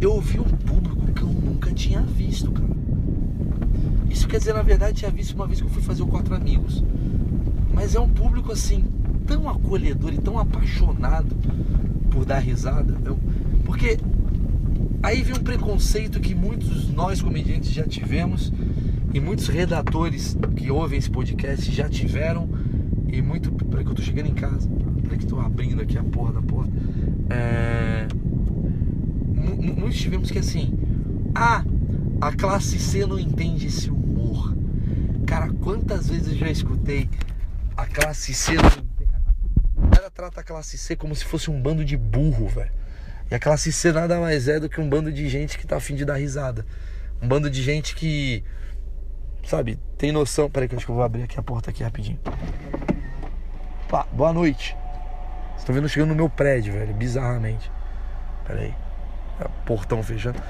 eu 0.00 0.12
ouvi 0.12 0.38
um 0.38 0.44
público 0.44 1.12
que 1.12 1.22
eu 1.22 1.28
nunca 1.28 1.72
tinha 1.72 2.00
visto, 2.02 2.52
cara. 2.52 2.76
Isso 4.08 4.28
quer 4.28 4.38
dizer, 4.38 4.54
na 4.54 4.62
verdade, 4.62 4.98
tinha 4.98 5.10
visto 5.10 5.34
uma 5.34 5.46
vez 5.46 5.60
que 5.60 5.66
eu 5.66 5.70
fui 5.70 5.82
fazer 5.82 6.02
o 6.02 6.06
Quatro 6.06 6.34
Amigos. 6.34 6.82
Mas 7.74 7.94
é 7.94 8.00
um 8.00 8.08
público 8.08 8.52
assim, 8.52 8.84
tão 9.26 9.48
acolhedor 9.48 10.14
e 10.14 10.18
tão 10.18 10.38
apaixonado 10.38 11.36
por 12.10 12.24
dar 12.24 12.38
risada. 12.38 12.96
Eu, 13.04 13.18
porque 13.64 13.98
aí 15.02 15.22
vem 15.22 15.34
um 15.34 15.42
preconceito 15.42 16.20
que 16.20 16.34
muitos 16.34 16.88
nós 16.90 17.20
comediantes 17.20 17.70
já 17.70 17.84
tivemos 17.84 18.52
e 19.12 19.20
muitos 19.20 19.48
redatores 19.48 20.36
que 20.56 20.70
ouvem 20.70 20.98
esse 20.98 21.10
podcast 21.10 21.70
já 21.72 21.88
tiveram. 21.88 22.48
E 23.08 23.22
muito. 23.22 23.50
Peraí 23.52 23.84
que 23.84 23.90
eu 23.90 23.94
tô 23.94 24.02
chegando 24.02 24.28
em 24.28 24.34
casa. 24.34 24.68
Peraí 25.02 25.18
que 25.18 25.26
tô 25.26 25.40
abrindo 25.40 25.80
aqui 25.80 25.96
a 25.98 26.04
porra 26.04 26.34
da 26.34 26.42
porta. 26.42 26.72
É, 27.30 28.06
muitos 29.34 29.96
tivemos 29.96 30.30
que 30.30 30.38
assim. 30.38 30.78
Ah, 31.34 31.64
a 32.20 32.32
classe 32.32 32.78
C 32.78 33.06
não 33.06 33.18
entende 33.18 33.66
esse 33.66 33.90
humor. 33.90 34.56
Cara, 35.26 35.52
quantas 35.60 36.08
vezes 36.08 36.28
eu 36.28 36.38
já 36.38 36.50
escutei 36.50 37.08
a 37.76 37.86
classe 37.86 38.32
C 38.32 38.54
não 38.54 38.85
trata 40.16 40.40
a 40.40 40.42
classe 40.42 40.78
C 40.78 40.96
como 40.96 41.14
se 41.14 41.26
fosse 41.26 41.50
um 41.50 41.60
bando 41.60 41.84
de 41.84 41.94
burro, 41.94 42.48
velho. 42.48 42.72
E 43.30 43.34
a 43.34 43.38
classe 43.38 43.70
C 43.70 43.92
nada 43.92 44.18
mais 44.18 44.48
é 44.48 44.58
do 44.58 44.66
que 44.66 44.80
um 44.80 44.88
bando 44.88 45.12
de 45.12 45.28
gente 45.28 45.58
que 45.58 45.66
tá 45.66 45.76
afim 45.76 45.94
de 45.94 46.06
dar 46.06 46.14
risada. 46.14 46.64
Um 47.20 47.28
bando 47.28 47.50
de 47.50 47.62
gente 47.62 47.94
que, 47.94 48.42
sabe, 49.44 49.78
tem 49.98 50.12
noção. 50.12 50.48
Peraí 50.50 50.68
que 50.68 50.74
eu 50.74 50.78
acho 50.78 50.86
que 50.86 50.90
eu 50.90 50.96
vou 50.96 51.04
abrir 51.04 51.22
aqui 51.22 51.38
a 51.38 51.42
porta 51.42 51.68
aqui 51.68 51.82
rapidinho. 51.82 52.18
Pá, 53.90 54.06
boa 54.10 54.32
noite. 54.32 54.74
Vocês 55.48 55.58
estão 55.58 55.74
vendo 55.74 55.88
chegando 55.88 56.08
no 56.08 56.14
meu 56.14 56.30
prédio, 56.30 56.72
velho, 56.72 56.94
bizarramente. 56.94 57.70
Pera 58.46 58.60
aí. 58.60 58.74
É, 59.38 59.48
portão 59.66 60.02
fechando. 60.02 60.40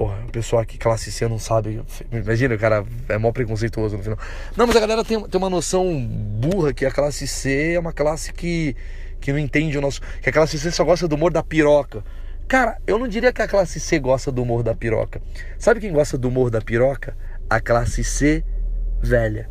Porra, 0.00 0.16
o 0.26 0.32
pessoal 0.32 0.62
aqui, 0.62 0.78
classe 0.78 1.12
C, 1.12 1.28
não 1.28 1.38
sabe. 1.38 1.78
Imagina, 2.10 2.54
o 2.54 2.58
cara 2.58 2.86
é 3.06 3.18
mó 3.18 3.30
preconceituoso 3.32 3.98
no 3.98 4.02
final. 4.02 4.18
Não, 4.56 4.66
mas 4.66 4.74
a 4.74 4.80
galera 4.80 5.04
tem, 5.04 5.22
tem 5.28 5.38
uma 5.38 5.50
noção 5.50 6.02
burra 6.02 6.72
que 6.72 6.86
a 6.86 6.90
classe 6.90 7.28
C 7.28 7.74
é 7.74 7.78
uma 7.78 7.92
classe 7.92 8.32
que, 8.32 8.74
que 9.20 9.30
não 9.30 9.38
entende 9.38 9.76
o 9.76 9.80
nosso. 9.82 10.00
Que 10.22 10.30
a 10.30 10.32
classe 10.32 10.58
C 10.58 10.70
só 10.70 10.84
gosta 10.84 11.06
do 11.06 11.16
humor 11.16 11.30
da 11.30 11.42
piroca. 11.42 12.02
Cara, 12.48 12.78
eu 12.86 12.98
não 12.98 13.06
diria 13.06 13.30
que 13.30 13.42
a 13.42 13.46
classe 13.46 13.78
C 13.78 13.98
gosta 13.98 14.32
do 14.32 14.42
humor 14.42 14.62
da 14.62 14.74
piroca. 14.74 15.20
Sabe 15.58 15.80
quem 15.80 15.92
gosta 15.92 16.16
do 16.16 16.28
humor 16.28 16.48
da 16.48 16.62
piroca? 16.62 17.14
A 17.50 17.60
classe 17.60 18.02
C 18.02 18.42
velha. 19.02 19.50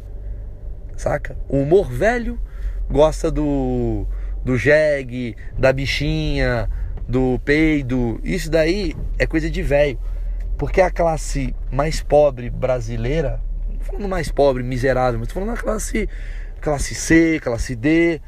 Saca? 0.97 1.37
O 1.47 1.57
humor 1.57 1.91
velho 1.91 2.41
gosta 2.89 3.29
do 3.29 4.07
do 4.43 4.57
jegue, 4.57 5.35
da 5.55 5.71
bichinha, 5.71 6.67
do 7.07 7.39
peido. 7.45 8.19
Isso 8.23 8.49
daí 8.49 8.95
é 9.19 9.27
coisa 9.27 9.47
de 9.47 9.61
velho. 9.61 9.99
Porque 10.59 10.81
a 10.81 10.91
classe 10.91 11.55
mais 11.71 12.01
pobre 12.01 12.49
brasileira, 12.49 13.39
não 13.69 13.79
falando 13.79 14.09
mais 14.09 14.29
pobre, 14.29 14.61
miserável, 14.61 15.17
mas 15.17 15.31
falando 15.31 15.55
da 15.55 15.57
classe, 15.57 16.09
classe 16.59 16.93
C, 16.93 17.39
classe 17.41 17.77
D, 17.77 18.19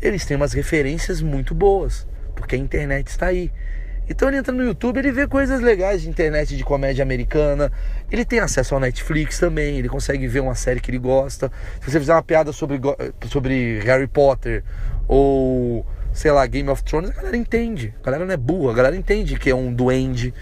eles 0.00 0.24
têm 0.24 0.36
umas 0.36 0.52
referências 0.52 1.20
muito 1.20 1.56
boas, 1.56 2.06
porque 2.36 2.54
a 2.54 2.58
internet 2.58 3.08
está 3.08 3.26
aí. 3.26 3.50
Então 4.08 4.28
ele 4.28 4.36
entra 4.36 4.54
no 4.54 4.62
YouTube, 4.62 4.98
ele 4.98 5.10
vê 5.10 5.26
coisas 5.26 5.60
legais 5.60 6.02
de 6.02 6.08
internet 6.08 6.56
de 6.56 6.62
comédia 6.62 7.02
americana. 7.02 7.72
Ele 8.12 8.24
tem 8.24 8.38
acesso 8.38 8.76
ao 8.76 8.80
Netflix 8.80 9.40
também, 9.40 9.76
ele 9.76 9.88
consegue 9.88 10.28
ver 10.28 10.38
uma 10.38 10.54
série 10.54 10.78
que 10.78 10.92
ele 10.92 10.98
gosta. 10.98 11.50
Se 11.80 11.90
você 11.90 11.98
fizer 11.98 12.12
uma 12.12 12.22
piada 12.22 12.52
sobre, 12.52 12.80
sobre 13.28 13.80
Harry 13.80 14.06
Potter 14.06 14.62
ou, 15.08 15.84
sei 16.12 16.30
lá, 16.30 16.46
Game 16.46 16.68
of 16.68 16.84
Thrones, 16.84 17.10
a 17.10 17.14
galera 17.14 17.36
entende. 17.36 17.92
A 18.02 18.06
galera 18.06 18.24
não 18.24 18.32
é 18.32 18.36
burra, 18.36 18.70
a 18.70 18.76
galera 18.76 18.94
entende 18.94 19.36
que 19.36 19.50
é 19.50 19.54
um 19.54 19.74
duende. 19.74 20.32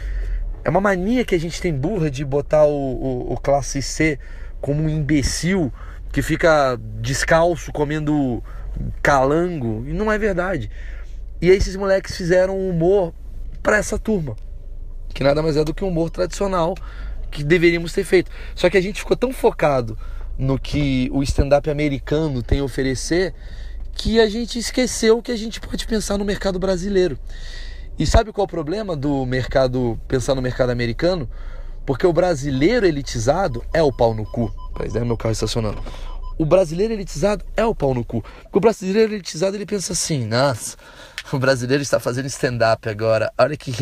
É 0.64 0.70
uma 0.70 0.80
mania 0.80 1.24
que 1.24 1.34
a 1.34 1.38
gente 1.38 1.60
tem 1.60 1.72
burra 1.72 2.10
de 2.10 2.24
botar 2.24 2.64
o, 2.64 2.70
o, 2.72 3.32
o 3.34 3.36
classe 3.36 3.82
C 3.82 4.18
como 4.60 4.82
um 4.82 4.88
imbecil 4.88 5.70
que 6.10 6.22
fica 6.22 6.80
descalço 7.00 7.70
comendo 7.70 8.42
calango. 9.02 9.84
E 9.86 9.92
não 9.92 10.10
é 10.10 10.16
verdade. 10.16 10.70
E 11.40 11.50
aí 11.50 11.56
esses 11.56 11.76
moleques 11.76 12.16
fizeram 12.16 12.56
um 12.56 12.70
humor 12.70 13.12
para 13.62 13.76
essa 13.76 13.98
turma. 13.98 14.36
Que 15.12 15.22
nada 15.22 15.42
mais 15.42 15.56
é 15.56 15.64
do 15.64 15.74
que 15.74 15.84
um 15.84 15.88
humor 15.88 16.08
tradicional 16.08 16.74
que 17.30 17.44
deveríamos 17.44 17.92
ter 17.92 18.04
feito. 18.04 18.30
Só 18.54 18.70
que 18.70 18.78
a 18.78 18.80
gente 18.80 19.00
ficou 19.00 19.16
tão 19.16 19.32
focado 19.32 19.98
no 20.38 20.58
que 20.58 21.10
o 21.12 21.22
stand-up 21.22 21.68
americano 21.68 22.42
tem 22.42 22.60
a 22.60 22.64
oferecer 22.64 23.34
que 23.92 24.20
a 24.20 24.28
gente 24.28 24.58
esqueceu 24.58 25.22
que 25.22 25.30
a 25.30 25.36
gente 25.36 25.60
pode 25.60 25.86
pensar 25.86 26.18
no 26.18 26.24
mercado 26.24 26.58
brasileiro. 26.58 27.18
E 27.96 28.04
sabe 28.06 28.32
qual 28.32 28.44
é 28.44 28.46
o 28.46 28.50
problema 28.50 28.96
do 28.96 29.24
mercado, 29.24 29.98
pensar 30.08 30.34
no 30.34 30.42
mercado 30.42 30.70
americano? 30.70 31.30
Porque 31.86 32.06
o 32.06 32.12
brasileiro 32.12 32.86
elitizado 32.86 33.64
é 33.72 33.82
o 33.82 33.92
pau 33.92 34.12
no 34.12 34.24
cu. 34.24 34.52
Pois 34.74 34.96
é, 34.96 35.04
meu 35.04 35.16
carro 35.16 35.32
estacionando. 35.32 35.80
O 36.36 36.44
brasileiro 36.44 36.92
elitizado 36.92 37.44
é 37.56 37.64
o 37.64 37.74
pau 37.74 37.94
no 37.94 38.04
cu. 38.04 38.20
Porque 38.42 38.58
o 38.58 38.60
brasileiro 38.60 39.12
elitizado 39.12 39.56
ele 39.56 39.64
pensa 39.64 39.92
assim: 39.92 40.26
nossa, 40.26 40.76
o 41.32 41.38
brasileiro 41.38 41.82
está 41.82 42.00
fazendo 42.00 42.26
stand-up 42.26 42.88
agora. 42.88 43.32
Olha 43.38 43.56
que, 43.56 43.72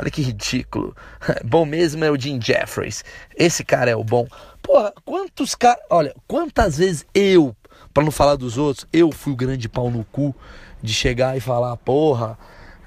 olha 0.00 0.10
que 0.10 0.22
ridículo. 0.22 0.96
Bom 1.44 1.64
mesmo 1.64 2.04
é 2.04 2.10
o 2.10 2.20
Jim 2.20 2.40
Jeffries. 2.42 3.04
Esse 3.36 3.62
cara 3.64 3.90
é 3.90 3.96
o 3.96 4.02
bom. 4.02 4.26
Porra, 4.60 4.92
quantos 5.04 5.54
caras. 5.54 5.82
Olha, 5.88 6.12
quantas 6.26 6.78
vezes 6.78 7.06
eu, 7.14 7.54
para 7.94 8.02
não 8.02 8.10
falar 8.10 8.34
dos 8.34 8.58
outros, 8.58 8.86
eu 8.92 9.12
fui 9.12 9.32
o 9.32 9.36
grande 9.36 9.68
pau 9.68 9.88
no 9.88 10.04
cu 10.06 10.34
de 10.82 10.92
chegar 10.92 11.36
e 11.36 11.40
falar: 11.40 11.76
porra, 11.76 12.36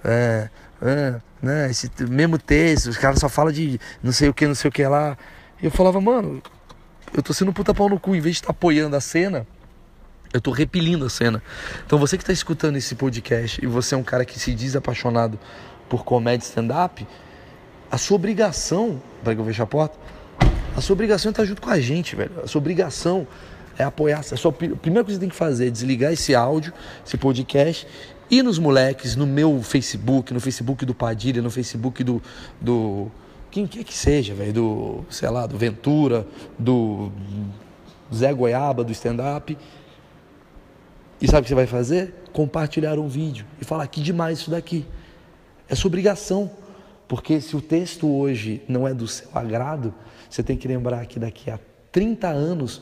é 0.04 0.50
ah, 0.86 1.20
né, 1.42 1.70
esse 1.72 1.90
mesmo 2.08 2.38
texto, 2.38 2.88
os 2.88 2.98
caras 2.98 3.20
só 3.20 3.28
falam 3.28 3.52
de 3.52 3.80
não 4.04 4.12
sei 4.12 4.30
o 4.30 4.34
que, 4.34 4.46
não 4.46 4.54
sei 4.54 4.70
o 4.70 4.72
que 4.72 4.86
lá. 4.86 5.18
E 5.60 5.66
eu 5.66 5.72
falava, 5.72 6.00
mano, 6.00 6.44
eu 7.12 7.24
tô 7.24 7.34
sendo 7.34 7.52
puta 7.52 7.74
pau 7.74 7.90
no 7.90 8.00
cu, 8.00 8.16
em 8.16 8.20
vez 8.20 8.36
de 8.36 8.42
estar 8.42 8.48
tá 8.48 8.52
apoiando 8.52 8.96
a 8.96 9.02
cena, 9.02 9.48
eu 10.32 10.40
tô 10.40 10.52
repelindo 10.52 11.06
a 11.06 11.10
cena. 11.10 11.42
Então 11.86 11.98
você 11.98 12.18
que 12.18 12.24
tá 12.26 12.34
escutando 12.34 12.76
esse 12.76 12.94
podcast 12.94 13.64
e 13.64 13.68
você 13.68 13.96
é 13.96 13.98
um 13.98 14.04
cara 14.04 14.24
que 14.24 14.40
se 14.40 14.54
diz 14.54 14.76
apaixonado 14.76 15.40
por 15.90 16.04
comédia 16.04 16.46
stand-up, 16.46 17.08
a 17.90 17.98
sua 17.98 18.16
obrigação, 18.16 19.02
para 19.24 19.34
que 19.34 19.42
eu 19.42 19.46
feche 19.46 19.62
a 19.62 19.66
porta, 19.66 19.98
a 20.76 20.82
sua 20.82 20.94
obrigação 20.94 21.30
é 21.30 21.32
estar 21.32 21.46
junto 21.46 21.62
com 21.62 21.70
a 21.70 21.80
gente, 21.80 22.16
velho. 22.16 22.32
A 22.44 22.48
sua 22.48 22.60
obrigação 22.60 23.26
é 23.78 23.84
apoiar. 23.84 24.20
A, 24.20 24.24
sua, 24.24 24.52
a 24.52 24.54
primeira 24.54 25.04
coisa 25.04 25.06
que 25.06 25.14
você 25.14 25.20
tem 25.20 25.30
que 25.30 25.36
fazer 25.36 25.68
é 25.68 25.70
desligar 25.70 26.12
esse 26.12 26.36
áudio, 26.36 26.74
esse 27.06 27.18
podcast 27.18 27.88
e 28.30 28.42
nos 28.42 28.58
moleques, 28.58 29.16
no 29.16 29.28
meu 29.28 29.62
Facebook, 29.62 30.34
no 30.34 30.40
Facebook 30.40 30.86
do 30.86 30.96
Padilha, 30.96 31.42
no 31.42 31.52
Facebook 31.52 32.04
do. 32.04 32.22
do 32.60 33.12
quem 33.52 33.66
quer 33.66 33.84
que 33.84 33.94
seja, 33.94 34.34
velho, 34.34 34.52
do, 34.52 35.06
sei 35.10 35.30
lá, 35.30 35.48
do 35.48 35.58
Ventura, 35.58 36.28
do 36.60 37.10
Zé 38.14 38.34
Goiaba, 38.34 38.84
do 38.84 38.92
stand-up. 38.92 39.58
E 41.22 41.28
sabe 41.28 41.40
o 41.40 41.44
que 41.44 41.50
você 41.50 41.56
vai 41.56 41.68
fazer? 41.68 42.14
Compartilhar 42.34 43.00
um 43.00 43.08
vídeo 43.08 43.46
e 43.62 43.64
falar 43.64 43.88
que 43.88 44.02
demais 44.02 44.40
isso 44.40 44.52
daqui. 44.52 44.86
É 45.70 45.76
sua 45.76 45.88
obrigação. 45.88 46.52
Porque 47.08 47.40
se 47.40 47.56
o 47.56 47.62
texto 47.62 48.12
hoje 48.12 48.62
não 48.68 48.88
é 48.88 48.94
do 48.94 49.08
seu 49.08 49.30
agrado, 49.34 49.94
você 50.30 50.42
tem 50.42 50.58
que 50.58 50.68
lembrar 50.68 51.06
que 51.06 51.20
daqui 51.20 51.50
a 51.50 51.60
30 51.92 52.28
anos 52.28 52.82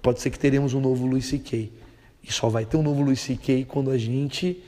pode 0.00 0.20
ser 0.20 0.30
que 0.30 0.38
teremos 0.38 0.74
um 0.74 0.80
novo 0.80 1.06
Luiz 1.06 1.26
C.K. 1.26 1.70
E 2.22 2.32
só 2.32 2.48
vai 2.48 2.64
ter 2.64 2.76
um 2.76 2.82
novo 2.82 3.02
Luiz 3.02 3.20
C.K. 3.20 3.64
quando 3.64 3.90
a 3.90 3.98
gente 3.98 4.62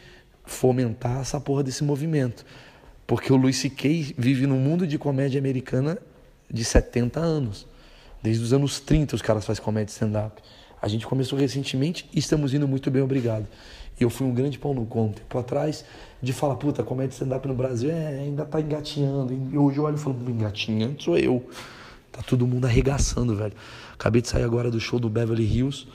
fomentar 0.44 1.20
essa 1.20 1.40
porra 1.40 1.62
desse 1.62 1.84
movimento. 1.84 2.44
Porque 3.06 3.32
o 3.32 3.36
Luiz 3.36 3.56
C.K. 3.56 4.14
vive 4.16 4.46
num 4.46 4.58
mundo 4.58 4.86
de 4.86 4.98
comédia 4.98 5.38
americana 5.38 5.98
de 6.50 6.64
70 6.64 7.20
anos. 7.20 7.66
Desde 8.22 8.42
os 8.42 8.52
anos 8.52 8.80
30 8.80 9.16
os 9.16 9.22
caras 9.22 9.44
fazem 9.44 9.62
comédia 9.62 9.92
stand-up. 9.92 10.42
A 10.80 10.88
gente 10.88 11.06
começou 11.06 11.38
recentemente 11.38 12.08
e 12.12 12.18
estamos 12.18 12.52
indo 12.52 12.66
muito 12.66 12.90
bem, 12.90 13.02
obrigado. 13.02 13.46
E 13.98 14.02
eu 14.02 14.10
fui 14.10 14.26
um 14.26 14.34
grande 14.34 14.58
pau 14.58 14.74
no 14.74 14.84
conto. 14.84 15.20
Tempo 15.20 15.38
atrás, 15.38 15.84
de 16.20 16.32
falar, 16.32 16.56
puta, 16.56 16.82
comédia 16.82 17.12
stand-up 17.12 17.46
no 17.46 17.54
Brasil 17.54 17.90
é, 17.90 18.20
ainda 18.20 18.44
tá 18.44 18.60
engatinhando. 18.60 19.32
E 19.32 19.56
hoje 19.56 19.78
eu 19.78 19.84
olho 19.84 19.96
e 19.96 19.98
falo, 19.98 20.16
engatinhando 20.28 21.02
sou 21.02 21.16
eu. 21.16 21.48
Tá 22.10 22.22
todo 22.22 22.46
mundo 22.46 22.64
arregaçando, 22.64 23.34
velho. 23.34 23.54
Acabei 23.92 24.22
de 24.22 24.28
sair 24.28 24.42
agora 24.42 24.70
do 24.70 24.80
show 24.80 24.98
do 24.98 25.08
Beverly 25.08 25.44
Hills 25.44 25.86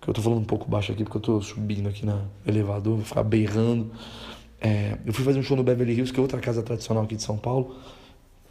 que 0.00 0.08
eu 0.08 0.14
tô 0.14 0.22
falando 0.22 0.40
um 0.40 0.44
pouco 0.44 0.68
baixo 0.68 0.92
aqui 0.92 1.04
porque 1.04 1.18
eu 1.18 1.22
tô 1.22 1.40
subindo 1.40 1.88
aqui 1.88 2.06
no 2.06 2.30
elevador, 2.46 2.96
vou 2.96 3.04
ficar 3.04 3.22
berrando. 3.22 3.90
É, 4.60 4.96
eu 5.04 5.12
fui 5.12 5.24
fazer 5.24 5.38
um 5.38 5.42
show 5.42 5.56
no 5.56 5.62
Beverly 5.62 5.92
Hills, 5.92 6.12
que 6.12 6.18
é 6.18 6.22
outra 6.22 6.40
casa 6.40 6.62
tradicional 6.62 7.04
aqui 7.04 7.16
de 7.16 7.22
São 7.22 7.36
Paulo. 7.36 7.76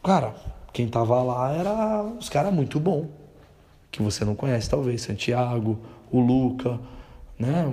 Cara, 0.03 0.35
quem 0.71 0.87
tava 0.87 1.21
lá 1.21 1.51
era 1.51 2.03
os 2.03 2.29
caras 2.29 2.53
muito 2.53 2.79
bom, 2.79 3.09
que 3.91 4.01
você 4.01 4.23
não 4.23 4.35
conhece 4.35 4.69
talvez, 4.69 5.01
Santiago, 5.01 5.79
o 6.11 6.19
Luca, 6.19 6.79
né, 7.37 7.65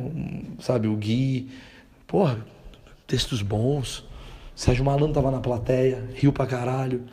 sabe, 0.61 0.89
o 0.89 0.97
Gui. 0.97 1.51
Porra, 2.07 2.39
textos 3.07 3.43
bons. 3.43 4.05
Sérgio 4.55 4.85
Malandro 4.85 5.13
tava 5.13 5.31
na 5.31 5.41
plateia, 5.41 6.09
riu 6.15 6.33
pra 6.33 6.47
caralho. 6.47 7.05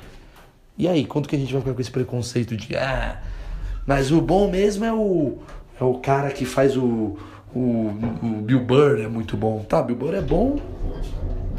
E 0.78 0.88
aí, 0.88 1.06
quanto 1.06 1.28
que 1.28 1.36
a 1.36 1.39
gente 1.39 1.52
vai 1.52 1.62
ficar 1.62 1.73
com 1.73 1.82
esse 1.82 1.91
preconceito 1.91 2.56
de 2.56 2.76
ah, 2.76 3.21
mas 3.86 4.12
o 4.12 4.21
bom 4.21 4.49
mesmo 4.49 4.86
é 4.86 4.93
o 4.93 5.39
é 5.79 5.83
o 5.83 5.95
cara 5.95 6.31
que 6.31 6.45
faz 6.45 6.75
o, 6.77 7.17
o, 7.53 7.59
o 8.21 8.41
Bill 8.41 8.63
Burr, 8.63 9.01
é 9.01 9.07
muito 9.07 9.36
bom. 9.38 9.63
Tá, 9.63 9.81
Bill 9.81 9.95
Burr 9.95 10.15
é 10.15 10.21
bom 10.21 10.59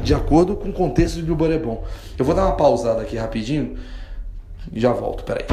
de 0.05 0.13
acordo 0.13 0.55
com 0.55 0.69
o 0.69 0.73
contexto 0.73 1.15
de 1.15 1.23
Bill 1.23 1.35
Burr 1.35 1.51
é 1.51 1.57
bom. 1.57 1.83
Eu 2.17 2.23
vou 2.23 2.35
dar 2.35 2.45
uma 2.45 2.55
pausada 2.55 3.01
aqui 3.01 3.17
rapidinho 3.17 3.77
e 4.71 4.79
já 4.79 4.93
volto, 4.93 5.23
peraí. 5.23 5.45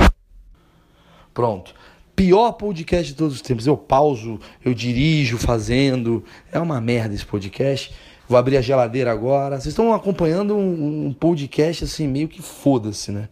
Pronto. 1.32 1.74
Pior 2.14 2.52
podcast 2.52 3.06
de 3.06 3.14
todos 3.14 3.36
os 3.36 3.40
tempos. 3.40 3.66
Eu 3.66 3.76
pauso, 3.76 4.38
eu 4.62 4.74
dirijo 4.74 5.38
fazendo. 5.38 6.22
É 6.52 6.58
uma 6.58 6.80
merda 6.80 7.14
esse 7.14 7.24
podcast. 7.24 7.94
Vou 8.28 8.36
abrir 8.36 8.58
a 8.58 8.60
geladeira 8.60 9.10
agora. 9.10 9.56
Vocês 9.56 9.72
estão 9.72 9.94
acompanhando 9.94 10.54
um, 10.54 11.06
um 11.06 11.12
podcast 11.12 11.84
assim, 11.84 12.06
meio 12.06 12.28
que 12.28 12.42
foda-se, 12.42 13.10
né? 13.10 13.28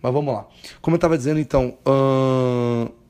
Mas 0.00 0.12
vamos 0.12 0.32
lá. 0.32 0.46
Como 0.80 0.94
eu 0.94 1.00
tava 1.00 1.18
dizendo 1.18 1.40
então. 1.40 1.76
Hum 1.86 3.01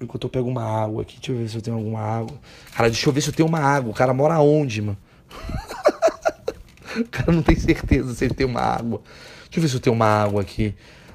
Enquanto 0.00 0.24
eu 0.24 0.30
pego 0.30 0.48
uma 0.48 0.64
água 0.64 1.02
aqui, 1.02 1.16
deixa 1.16 1.32
eu 1.32 1.38
ver 1.38 1.48
se 1.48 1.56
eu 1.56 1.62
tenho 1.62 1.76
alguma 1.76 2.00
água. 2.00 2.38
Cara, 2.72 2.90
deixa 2.90 3.08
eu 3.08 3.12
ver 3.12 3.20
se 3.20 3.28
eu 3.28 3.32
tenho 3.32 3.48
uma 3.48 3.60
água. 3.60 3.90
O 3.90 3.94
cara 3.94 4.12
mora 4.12 4.38
onde, 4.40 4.82
mano? 4.82 4.98
o 6.98 7.04
cara 7.04 7.32
não 7.32 7.42
tem 7.42 7.56
certeza 7.56 8.14
se 8.14 8.24
ele 8.24 8.34
tem 8.34 8.46
uma 8.46 8.60
água. 8.60 9.00
Deixa 9.44 9.58
eu 9.58 9.62
ver 9.62 9.68
se 9.68 9.74
eu 9.76 9.80
tenho 9.80 9.94
uma 9.94 10.06
água 10.06 10.42
aqui. 10.42 10.74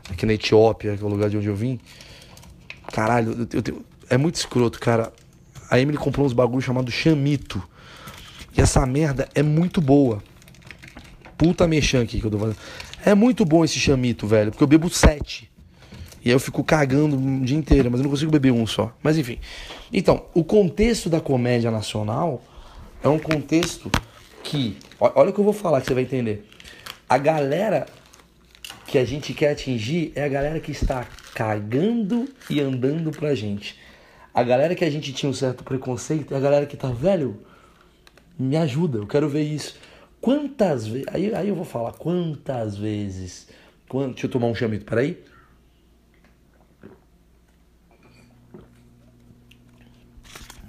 Aqui 0.09 0.25
na 0.25 0.33
Etiópia, 0.33 0.97
que 0.97 1.03
é 1.03 1.05
o 1.05 1.09
lugar 1.09 1.29
de 1.29 1.37
onde 1.37 1.47
eu 1.47 1.55
vim. 1.55 1.79
Caralho, 2.91 3.47
eu, 3.53 3.61
tenho... 3.61 3.85
é 4.09 4.17
muito 4.17 4.35
escroto, 4.35 4.79
cara. 4.79 5.13
A 5.69 5.79
Emily 5.79 5.97
comprou 5.97 6.25
uns 6.25 6.33
bagulho 6.33 6.61
chamado 6.61 6.89
chamito. 6.89 7.61
E 8.57 8.61
essa 8.61 8.83
merda 8.85 9.29
é 9.35 9.43
muito 9.43 9.79
boa. 9.79 10.23
Puta 11.37 11.67
mexã 11.67 12.01
aqui 12.01 12.19
que 12.19 12.25
eu 12.25 12.31
tô 12.31 12.39
fazendo. 12.39 12.57
É 13.05 13.13
muito 13.13 13.45
bom 13.45 13.63
esse 13.63 13.79
chamito, 13.79 14.25
velho. 14.25 14.51
Porque 14.51 14.63
eu 14.63 14.67
bebo 14.67 14.89
sete. 14.89 15.49
E 16.23 16.29
aí 16.29 16.35
eu 16.35 16.39
fico 16.39 16.63
cagando 16.63 17.15
o 17.17 17.45
dia 17.45 17.57
inteiro, 17.57 17.89
mas 17.89 17.99
eu 17.99 18.03
não 18.03 18.11
consigo 18.11 18.31
beber 18.31 18.51
um 18.51 18.67
só. 18.67 18.93
Mas 19.01 19.17
enfim. 19.17 19.39
Então, 19.91 20.25
o 20.33 20.43
contexto 20.43 21.09
da 21.09 21.21
comédia 21.21 21.71
nacional 21.71 22.41
É 23.01 23.07
um 23.07 23.17
contexto 23.17 23.89
que, 24.43 24.77
olha 24.99 25.29
o 25.29 25.33
que 25.33 25.39
eu 25.39 25.43
vou 25.43 25.53
falar 25.53 25.79
que 25.79 25.87
você 25.87 25.93
vai 25.93 26.03
entender. 26.03 26.45
A 27.07 27.17
galera 27.17 27.85
que 28.87 28.97
a 28.97 29.05
gente 29.05 29.33
quer 29.33 29.51
atingir 29.51 30.11
é 30.15 30.23
a 30.23 30.27
galera 30.27 30.59
que 30.59 30.71
está 30.71 31.05
cagando 31.33 32.27
e 32.49 32.59
andando 32.59 33.11
pra 33.11 33.33
gente. 33.35 33.77
A 34.33 34.43
galera 34.43 34.75
que 34.75 34.83
a 34.83 34.89
gente 34.89 35.13
tinha 35.13 35.29
um 35.29 35.33
certo 35.33 35.63
preconceito 35.63 36.33
é 36.33 36.37
a 36.37 36.39
galera 36.41 36.65
que 36.65 36.75
tá, 36.75 36.89
velho, 36.89 37.39
me 38.37 38.57
ajuda, 38.57 38.97
eu 38.97 39.07
quero 39.07 39.29
ver 39.29 39.43
isso. 39.43 39.75
Quantas 40.19 40.85
vezes. 40.87 41.07
Aí, 41.13 41.33
aí 41.33 41.47
eu 41.47 41.55
vou 41.55 41.65
falar 41.65 41.93
quantas 41.93 42.77
vezes. 42.77 43.47
Quant... 43.87 44.11
Deixa 44.11 44.27
eu 44.27 44.31
tomar 44.31 44.47
um 44.47 44.55
chamito, 44.55 44.85
peraí. 44.85 45.23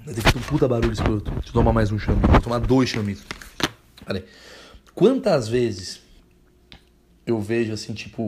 Deve 0.05 0.15
ter 0.15 0.21
feito 0.23 0.39
um 0.39 0.41
puta 0.41 0.67
barulho 0.67 0.91
esse 0.91 1.03
produto. 1.03 1.29
Deixa 1.31 1.49
eu 1.49 1.53
tomar 1.53 1.71
mais 1.71 1.91
um 1.91 1.99
chamito. 1.99 2.27
Vou 2.27 2.41
tomar 2.41 2.57
dois 2.59 2.89
chamitos. 2.89 3.23
Peraí. 4.03 4.25
Quantas 4.95 5.47
vezes 5.47 6.01
eu 7.23 7.39
vejo 7.39 7.71
assim, 7.71 7.93
tipo, 7.93 8.23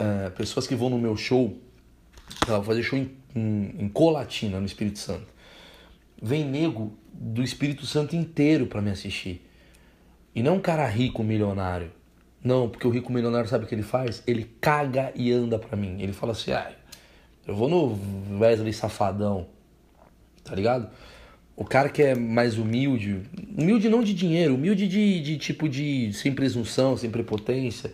uh, 0.00 0.30
pessoas 0.36 0.66
que 0.66 0.74
vão 0.74 0.90
no 0.90 0.98
meu 0.98 1.16
show, 1.16 1.56
vou 2.48 2.62
fazer 2.64 2.82
show 2.82 2.98
em, 2.98 3.12
em, 3.32 3.76
em 3.78 3.88
Colatina, 3.88 4.58
no 4.58 4.66
Espírito 4.66 4.98
Santo. 4.98 5.26
Vem 6.20 6.44
nego 6.44 6.92
do 7.12 7.44
Espírito 7.44 7.86
Santo 7.86 8.16
inteiro 8.16 8.66
para 8.66 8.82
me 8.82 8.90
assistir. 8.90 9.48
E 10.34 10.42
não 10.42 10.56
um 10.56 10.60
cara 10.60 10.84
rico, 10.88 11.22
milionário. 11.22 11.92
Não, 12.42 12.68
porque 12.68 12.86
o 12.86 12.90
rico 12.90 13.12
milionário 13.12 13.48
sabe 13.48 13.64
o 13.64 13.68
que 13.68 13.74
ele 13.74 13.84
faz? 13.84 14.20
Ele 14.26 14.50
caga 14.60 15.12
e 15.14 15.30
anda 15.30 15.60
pra 15.60 15.76
mim. 15.76 16.02
Ele 16.02 16.12
fala 16.12 16.32
assim, 16.32 16.50
ah, 16.50 16.72
eu 17.46 17.54
vou 17.54 17.68
no 17.68 18.40
Wesley 18.40 18.72
Safadão, 18.72 19.46
tá 20.48 20.54
ligado? 20.54 20.88
O 21.56 21.64
cara 21.64 21.88
que 21.88 22.02
é 22.02 22.14
mais 22.14 22.56
humilde, 22.56 23.22
humilde 23.56 23.88
não 23.88 24.02
de 24.02 24.14
dinheiro, 24.14 24.54
humilde 24.54 24.86
de, 24.86 25.20
de 25.20 25.36
tipo 25.36 25.68
de 25.68 26.12
sem 26.12 26.32
presunção, 26.32 26.96
sem 26.96 27.10
prepotência, 27.10 27.92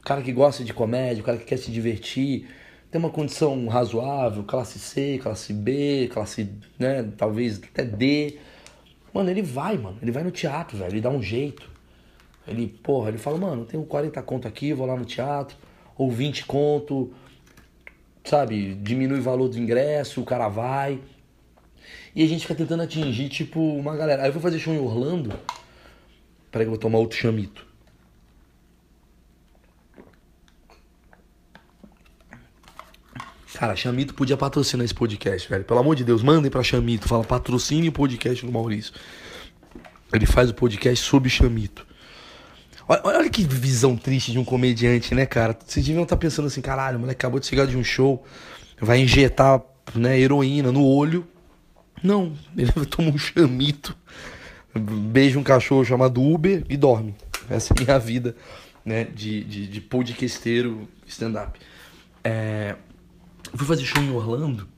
o 0.00 0.02
cara 0.04 0.20
que 0.20 0.32
gosta 0.32 0.64
de 0.64 0.74
comédia, 0.74 1.22
o 1.22 1.24
cara 1.24 1.38
que 1.38 1.44
quer 1.44 1.56
se 1.56 1.70
divertir, 1.70 2.48
tem 2.90 2.98
uma 2.98 3.10
condição 3.10 3.66
razoável, 3.68 4.44
classe 4.44 4.78
C, 4.78 5.18
classe 5.22 5.52
B, 5.52 6.08
classe, 6.12 6.48
né, 6.78 7.10
talvez 7.16 7.60
até 7.62 7.84
D. 7.84 8.38
Mano, 9.12 9.30
ele 9.30 9.42
vai, 9.42 9.78
mano, 9.78 9.96
ele 10.02 10.10
vai 10.10 10.22
no 10.22 10.30
teatro, 10.30 10.76
velho, 10.76 10.92
ele 10.92 11.00
dá 11.00 11.10
um 11.10 11.22
jeito. 11.22 11.70
Ele, 12.46 12.68
porra, 12.68 13.08
ele 13.08 13.18
fala, 13.18 13.38
mano, 13.38 13.64
tenho 13.64 13.84
40 13.84 14.20
conto 14.22 14.46
aqui, 14.46 14.72
vou 14.72 14.86
lá 14.86 14.96
no 14.96 15.04
teatro, 15.04 15.56
ou 15.96 16.10
20 16.10 16.44
conto, 16.46 17.12
sabe, 18.24 18.74
diminui 18.74 19.18
o 19.18 19.22
valor 19.22 19.48
do 19.48 19.58
ingresso, 19.58 20.20
o 20.20 20.24
cara 20.24 20.48
vai. 20.48 21.00
E 22.14 22.22
a 22.22 22.28
gente 22.28 22.42
fica 22.42 22.54
tentando 22.54 22.82
atingir, 22.82 23.28
tipo, 23.28 23.60
uma 23.60 23.96
galera. 23.96 24.22
Aí 24.22 24.28
eu 24.28 24.32
vou 24.32 24.42
fazer 24.42 24.58
show 24.58 24.72
em 24.72 24.78
Orlando. 24.78 25.36
Peraí 26.50 26.64
que 26.64 26.68
eu 26.68 26.72
vou 26.72 26.78
tomar 26.78 26.98
outro 26.98 27.18
chamito. 27.18 27.66
Cara, 33.54 33.76
Chamito 33.76 34.14
podia 34.14 34.36
patrocinar 34.36 34.84
esse 34.84 34.92
podcast, 34.92 35.48
velho. 35.48 35.64
Pelo 35.64 35.78
amor 35.78 35.94
de 35.94 36.04
Deus, 36.04 36.22
mandem 36.22 36.50
pra 36.50 36.62
Chamito. 36.62 37.08
Fala, 37.08 37.24
patrocine 37.24 37.88
o 37.88 37.92
podcast 37.92 38.44
do 38.44 38.52
Maurício. 38.52 38.92
Ele 40.12 40.26
faz 40.26 40.50
o 40.50 40.54
podcast 40.54 41.04
sobre 41.04 41.30
Chamito. 41.30 41.86
Olha, 42.86 43.00
olha 43.04 43.30
que 43.30 43.42
visão 43.44 43.96
triste 43.96 44.32
de 44.32 44.38
um 44.38 44.44
comediante, 44.44 45.14
né, 45.14 45.24
cara? 45.24 45.56
Vocês 45.64 45.86
deviam 45.86 46.02
estar 46.02 46.16
tá 46.16 46.20
pensando 46.20 46.46
assim, 46.46 46.60
caralho, 46.60 46.98
o 46.98 47.00
moleque 47.00 47.18
acabou 47.18 47.40
de 47.40 47.46
chegar 47.46 47.66
de 47.66 47.76
um 47.76 47.82
show, 47.82 48.22
vai 48.78 48.98
injetar 48.98 49.62
né, 49.94 50.18
heroína 50.18 50.70
no 50.70 50.84
olho. 50.84 51.26
Não, 52.02 52.32
ele 52.56 52.72
toma 52.86 53.10
um 53.10 53.18
chamito, 53.18 53.96
beija 54.74 55.38
um 55.38 55.42
cachorro 55.42 55.84
chamado 55.84 56.22
Uber 56.22 56.64
e 56.68 56.76
dorme. 56.76 57.14
Essa 57.48 57.72
é 57.72 57.76
a 57.76 57.84
minha 57.84 57.98
vida 57.98 58.36
né, 58.84 59.04
de, 59.04 59.44
de, 59.44 59.66
de 59.66 59.80
podcasteiro 59.80 60.88
stand-up. 61.06 61.58
É, 62.22 62.76
fui 63.54 63.66
fazer 63.66 63.84
show 63.84 64.02
em 64.02 64.10
Orlando 64.10 64.68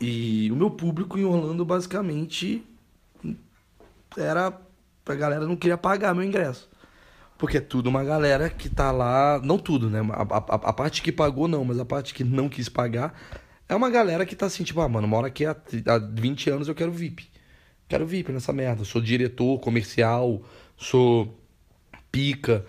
e 0.00 0.48
o 0.52 0.56
meu 0.56 0.70
público 0.70 1.18
em 1.18 1.24
Orlando 1.24 1.64
basicamente 1.64 2.64
era 4.16 4.52
a 5.06 5.14
galera 5.14 5.46
não 5.46 5.56
queria 5.56 5.78
pagar 5.78 6.14
meu 6.14 6.24
ingresso. 6.24 6.68
Porque 7.36 7.58
é 7.58 7.60
tudo 7.60 7.88
uma 7.88 8.02
galera 8.02 8.50
que 8.50 8.68
tá 8.68 8.90
lá. 8.90 9.40
Não 9.42 9.58
tudo, 9.58 9.88
né? 9.88 10.00
A, 10.12 10.22
a, 10.22 10.70
a, 10.70 10.72
parte 10.72 11.00
que 11.00 11.12
pagou, 11.12 11.46
não, 11.46 11.64
mas 11.64 11.78
a 11.78 11.84
parte 11.84 12.12
que 12.12 12.24
não 12.24 12.48
quis 12.48 12.68
pagar 12.68 13.14
é 13.68 13.74
uma 13.74 13.90
galera 13.90 14.24
que 14.24 14.34
tá 14.34 14.46
assim, 14.46 14.64
tipo, 14.64 14.80
ah, 14.80 14.88
mano, 14.88 15.06
mora 15.06 15.26
aqui 15.26 15.44
há, 15.44 15.54
há 15.86 15.98
20 15.98 16.50
anos 16.50 16.68
eu 16.68 16.74
quero 16.74 16.90
VIP. 16.90 17.28
Quero 17.86 18.06
VIP 18.06 18.32
nessa 18.32 18.52
merda. 18.52 18.84
Sou 18.84 19.00
diretor 19.00 19.58
comercial, 19.60 20.42
sou 20.76 21.38
pica. 22.10 22.64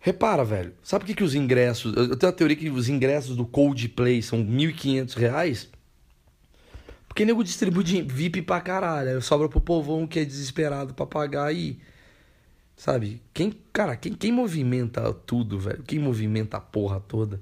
Repara, 0.00 0.44
velho. 0.44 0.74
Sabe 0.82 1.04
por 1.04 1.06
que, 1.08 1.14
que 1.14 1.24
os 1.24 1.34
ingressos. 1.34 1.94
Eu 1.96 2.16
tenho 2.16 2.30
a 2.30 2.34
teoria 2.34 2.56
que 2.56 2.68
os 2.70 2.88
ingressos 2.88 3.36
do 3.36 3.46
Coldplay 3.46 4.22
são 4.22 4.40
R$ 4.40 4.72
1.500 4.72 5.68
porque 7.08 7.24
nego 7.24 7.42
distribui 7.42 7.82
VIP 8.02 8.42
pra 8.42 8.60
caralho. 8.60 9.20
Sobra 9.20 9.48
pro 9.48 9.60
povão 9.60 10.06
que 10.06 10.20
é 10.20 10.24
desesperado 10.24 10.94
pra 10.94 11.04
pagar 11.04 11.46
aí. 11.46 11.80
Sabe? 12.76 13.20
Quem, 13.34 13.52
cara, 13.72 13.96
quem, 13.96 14.14
quem 14.14 14.30
movimenta 14.30 15.12
tudo, 15.12 15.58
velho? 15.58 15.82
Quem 15.82 15.98
movimenta 15.98 16.58
a 16.58 16.60
porra 16.60 17.00
toda 17.00 17.40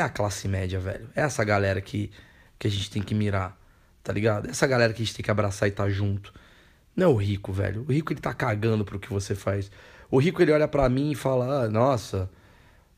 é 0.00 0.04
a 0.04 0.08
classe 0.08 0.48
média, 0.48 0.78
velho. 0.78 1.08
É 1.14 1.22
essa 1.22 1.44
galera 1.44 1.80
que, 1.80 2.10
que 2.58 2.66
a 2.66 2.70
gente 2.70 2.90
tem 2.90 3.02
que 3.02 3.14
mirar, 3.14 3.58
tá 4.02 4.12
ligado? 4.12 4.48
Essa 4.48 4.66
galera 4.66 4.92
que 4.92 5.02
a 5.02 5.04
gente 5.04 5.14
tem 5.14 5.24
que 5.24 5.30
abraçar 5.30 5.68
e 5.68 5.72
tá 5.72 5.88
junto. 5.88 6.32
Não 6.96 7.06
é 7.06 7.08
o 7.08 7.16
rico, 7.16 7.52
velho. 7.52 7.84
O 7.88 7.92
rico 7.92 8.12
ele 8.12 8.20
tá 8.20 8.34
cagando 8.34 8.84
pro 8.84 8.98
que 8.98 9.10
você 9.10 9.34
faz. 9.34 9.70
O 10.10 10.18
rico 10.18 10.42
ele 10.42 10.52
olha 10.52 10.66
para 10.66 10.88
mim 10.88 11.12
e 11.12 11.14
fala: 11.14 11.64
ah, 11.64 11.68
nossa, 11.68 12.28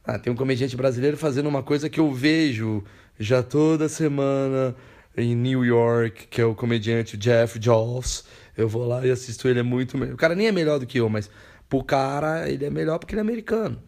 ah, 0.04 0.18
tem 0.18 0.32
um 0.32 0.36
comediante 0.36 0.76
brasileiro 0.76 1.16
fazendo 1.16 1.48
uma 1.48 1.62
coisa 1.62 1.88
que 1.88 2.00
eu 2.00 2.12
vejo 2.12 2.84
já 3.18 3.42
toda 3.42 3.88
semana 3.88 4.74
em 5.16 5.34
New 5.34 5.64
York, 5.64 6.28
que 6.28 6.40
é 6.40 6.44
o 6.44 6.54
comediante 6.54 7.16
Jeff 7.16 7.58
Jones. 7.58 8.24
Eu 8.56 8.68
vou 8.68 8.86
lá 8.86 9.06
e 9.06 9.10
assisto 9.10 9.48
ele, 9.48 9.60
é 9.60 9.62
muito 9.62 9.98
melhor. 9.98 10.14
O 10.14 10.18
cara 10.18 10.34
nem 10.34 10.46
é 10.46 10.52
melhor 10.52 10.78
do 10.78 10.86
que 10.86 10.98
eu, 10.98 11.08
mas 11.08 11.30
Pro 11.70 11.84
cara, 11.84 12.50
ele 12.50 12.64
é 12.64 12.70
melhor 12.70 12.98
porque 12.98 13.14
ele 13.14 13.20
é 13.20 13.22
americano. 13.22 13.80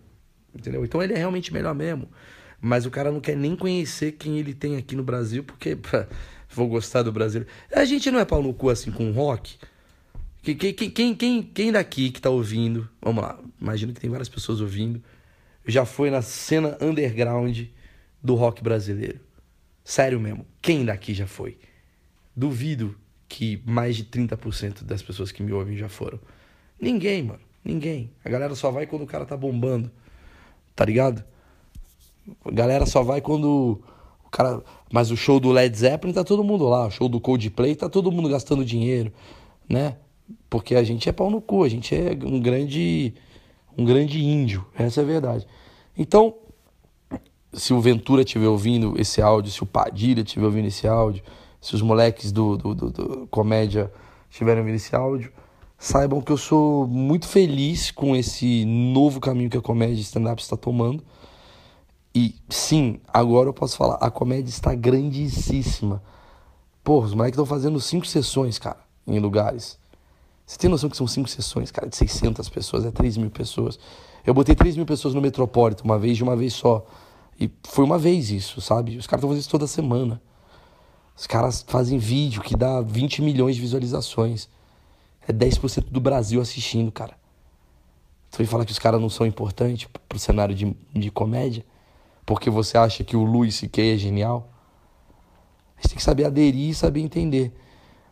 Entendeu? 0.54 0.84
Então 0.84 1.02
ele 1.02 1.14
é 1.14 1.16
realmente 1.16 1.52
melhor 1.52 1.74
mesmo. 1.74 2.08
Mas 2.64 2.86
o 2.86 2.90
cara 2.92 3.10
não 3.10 3.20
quer 3.20 3.36
nem 3.36 3.56
conhecer 3.56 4.12
quem 4.12 4.38
ele 4.38 4.54
tem 4.54 4.76
aqui 4.76 4.94
no 4.94 5.02
Brasil, 5.02 5.42
porque 5.42 5.74
pra, 5.74 6.06
vou 6.48 6.68
gostar 6.68 7.02
do 7.02 7.10
Brasil. 7.10 7.44
A 7.74 7.84
gente 7.84 8.08
não 8.08 8.20
é 8.20 8.24
pau 8.24 8.40
no 8.40 8.54
cu 8.54 8.70
assim 8.70 8.92
com 8.92 9.10
rock. 9.10 9.58
Quem, 10.42 10.56
quem, 10.56 10.72
quem, 10.72 11.14
quem, 11.14 11.42
quem 11.42 11.72
daqui 11.72 12.12
que 12.12 12.20
tá 12.20 12.30
ouvindo, 12.30 12.88
vamos 13.00 13.22
lá, 13.22 13.38
imagino 13.60 13.92
que 13.92 14.00
tem 14.00 14.08
várias 14.08 14.28
pessoas 14.28 14.60
ouvindo, 14.60 15.02
já 15.66 15.84
foi 15.84 16.08
na 16.08 16.22
cena 16.22 16.78
underground 16.80 17.64
do 18.22 18.36
rock 18.36 18.62
brasileiro. 18.62 19.20
Sério 19.84 20.20
mesmo, 20.20 20.46
quem 20.60 20.84
daqui 20.84 21.14
já 21.14 21.26
foi? 21.26 21.58
Duvido 22.34 22.96
que 23.28 23.60
mais 23.64 23.96
de 23.96 24.04
30% 24.04 24.84
das 24.84 25.02
pessoas 25.02 25.32
que 25.32 25.42
me 25.42 25.52
ouvem 25.52 25.76
já 25.76 25.88
foram. 25.88 26.20
Ninguém, 26.80 27.24
mano. 27.24 27.40
Ninguém. 27.64 28.10
A 28.24 28.28
galera 28.28 28.54
só 28.54 28.70
vai 28.70 28.86
quando 28.86 29.02
o 29.02 29.06
cara 29.06 29.24
tá 29.24 29.36
bombando. 29.36 29.90
Tá 30.74 30.84
ligado? 30.84 31.24
A 32.44 32.50
galera 32.50 32.86
só 32.86 33.02
vai 33.02 33.20
quando 33.20 33.80
o 34.24 34.30
cara. 34.30 34.62
Mas 34.92 35.10
o 35.10 35.16
show 35.16 35.40
do 35.40 35.50
Led 35.50 35.76
Zeppelin 35.76 36.12
tá 36.12 36.24
todo 36.24 36.44
mundo 36.44 36.68
lá. 36.68 36.86
O 36.86 36.90
show 36.90 37.08
do 37.08 37.20
Coldplay 37.20 37.74
tá 37.74 37.88
todo 37.88 38.12
mundo 38.12 38.28
gastando 38.28 38.64
dinheiro, 38.64 39.12
né? 39.68 39.96
Porque 40.48 40.74
a 40.74 40.82
gente 40.82 41.08
é 41.08 41.12
pau 41.12 41.30
no 41.30 41.40
cu, 41.40 41.64
a 41.64 41.68
gente 41.68 41.94
é 41.94 42.16
um 42.24 42.40
grande. 42.40 43.14
Um 43.76 43.86
grande 43.86 44.22
índio. 44.22 44.66
Essa 44.78 45.00
é 45.00 45.04
a 45.04 45.06
verdade. 45.06 45.46
Então, 45.96 46.34
se 47.54 47.72
o 47.72 47.80
Ventura 47.80 48.22
estiver 48.22 48.48
ouvindo 48.48 49.00
esse 49.00 49.20
áudio, 49.22 49.50
se 49.50 49.62
o 49.62 49.66
Padilha 49.66 50.22
estiver 50.22 50.44
ouvindo 50.44 50.68
esse 50.68 50.86
áudio, 50.86 51.22
se 51.60 51.74
os 51.74 51.82
moleques 51.82 52.32
do, 52.32 52.56
do, 52.56 52.74
do, 52.74 52.90
do 52.90 53.26
comédia 53.28 53.90
estiverem 54.30 54.60
ouvindo 54.60 54.76
esse 54.76 54.94
áudio, 54.94 55.32
saibam 55.78 56.20
que 56.20 56.32
eu 56.32 56.36
sou 56.36 56.86
muito 56.86 57.26
feliz 57.26 57.90
com 57.90 58.16
esse 58.16 58.64
novo 58.64 59.20
caminho 59.20 59.50
que 59.50 59.56
a 59.56 59.60
comédia 59.60 60.00
stand-up 60.00 60.40
está 60.40 60.56
tomando. 60.56 61.02
E 62.14 62.34
sim, 62.48 63.00
agora 63.08 63.48
eu 63.48 63.54
posso 63.54 63.76
falar, 63.76 63.94
a 63.94 64.10
comédia 64.10 64.50
está 64.50 64.74
grandíssima. 64.74 66.02
Porra, 66.84 67.06
os 67.06 67.14
moleques 67.14 67.36
estão 67.36 67.46
fazendo 67.46 67.80
cinco 67.80 68.06
sessões, 68.06 68.58
cara, 68.58 68.80
em 69.06 69.18
lugares. 69.18 69.78
Você 70.44 70.58
tem 70.58 70.68
noção 70.68 70.90
que 70.90 70.96
são 70.96 71.06
cinco 71.06 71.28
sessões, 71.28 71.70
cara, 71.70 71.88
de 71.88 71.96
600 71.96 72.48
pessoas, 72.48 72.84
é 72.84 72.90
3 72.90 73.16
mil 73.16 73.30
pessoas. 73.30 73.78
Eu 74.26 74.34
botei 74.34 74.54
3 74.54 74.76
mil 74.76 74.84
pessoas 74.84 75.14
no 75.14 75.20
Metropolitan 75.20 75.84
uma 75.84 75.98
vez, 75.98 76.16
de 76.16 76.22
uma 76.22 76.36
vez 76.36 76.52
só. 76.52 76.84
E 77.40 77.50
foi 77.64 77.84
uma 77.84 77.98
vez 77.98 78.30
isso, 78.30 78.60
sabe? 78.60 78.96
Os 78.98 79.06
caras 79.06 79.20
estão 79.20 79.30
fazendo 79.30 79.40
isso 79.40 79.50
toda 79.50 79.66
semana. 79.66 80.20
Os 81.16 81.26
caras 81.26 81.64
fazem 81.66 81.98
vídeo 81.98 82.42
que 82.42 82.56
dá 82.56 82.80
20 82.80 83.22
milhões 83.22 83.56
de 83.56 83.62
visualizações. 83.62 84.48
É 85.26 85.32
10% 85.32 85.86
do 85.90 86.00
Brasil 86.00 86.40
assistindo, 86.40 86.92
cara. 86.92 87.16
Você 88.30 88.38
vai 88.38 88.46
falar 88.46 88.64
que 88.64 88.72
os 88.72 88.78
caras 88.78 89.00
não 89.00 89.08
são 89.08 89.26
importantes 89.26 89.88
pro 90.08 90.18
cenário 90.18 90.54
de, 90.54 90.76
de 90.94 91.10
comédia? 91.10 91.64
Porque 92.24 92.48
você 92.48 92.78
acha 92.78 93.02
que 93.04 93.16
o 93.16 93.24
Luiz 93.24 93.56
C.K. 93.56 93.94
é 93.94 93.96
genial? 93.96 94.48
A 95.76 95.82
gente 95.82 95.90
tem 95.90 95.96
que 95.96 96.02
saber 96.02 96.24
aderir 96.24 96.70
e 96.70 96.74
saber 96.74 97.00
entender. 97.00 97.52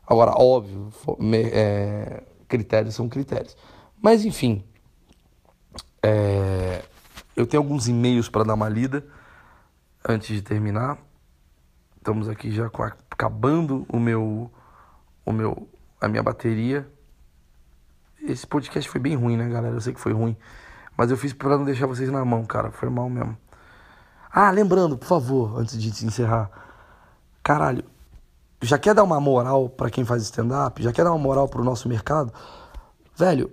Agora, 0.07 0.33
óbvio, 0.37 0.91
é, 1.53 2.23
critérios 2.49 2.95
são 2.95 3.09
critérios. 3.09 3.57
Mas 4.03 4.25
enfim, 4.25 4.65
é, 6.03 6.83
eu 7.37 7.47
tenho 7.47 7.63
alguns 7.63 7.87
e-mails 7.87 8.29
para 8.29 8.45
dar 8.45 8.55
uma 8.55 8.69
lida 8.69 9.07
antes 10.07 10.35
de 10.35 10.43
terminar. 10.43 10.99
Estamos 11.97 12.29
aqui 12.29 12.51
já 12.51 12.67
acabando 12.67 13.87
o 13.89 14.01
meu, 14.01 14.51
o 15.25 15.33
meu, 15.33 15.69
a 16.01 16.09
minha 16.09 16.23
bateria. 16.23 16.91
Esse 18.23 18.47
podcast 18.47 18.89
foi 18.91 19.01
bem 19.01 19.15
ruim, 19.15 19.37
né, 19.37 19.49
galera? 19.49 19.77
Eu 19.77 19.81
sei 19.81 19.93
que 19.93 20.01
foi 20.01 20.13
ruim, 20.13 20.37
mas 20.97 21.11
eu 21.11 21.17
fiz 21.17 21.33
para 21.33 21.57
não 21.57 21.65
deixar 21.65 21.87
vocês 21.87 22.11
na 22.11 22.25
mão, 22.25 22.45
cara. 22.45 22.71
Foi 22.71 22.89
mal 22.89 23.09
mesmo. 23.09 23.37
Ah, 24.33 24.51
lembrando, 24.53 24.97
por 24.97 25.07
favor, 25.07 25.59
antes 25.59 25.77
de 25.77 26.07
encerrar, 26.07 26.51
caralho, 27.43 27.85
já 28.63 28.79
quer 28.79 28.95
dar 28.95 29.03
uma 29.03 29.21
moral 29.21 29.69
para 29.69 29.91
quem 29.91 30.05
faz 30.05 30.23
stand-up? 30.23 30.81
Já 30.81 30.93
quer 30.93 31.03
dar 31.03 31.11
uma 31.11 31.19
moral 31.19 31.49
pro 31.49 31.65
nosso 31.65 31.89
mercado? 31.89 32.33
Velho, 33.17 33.51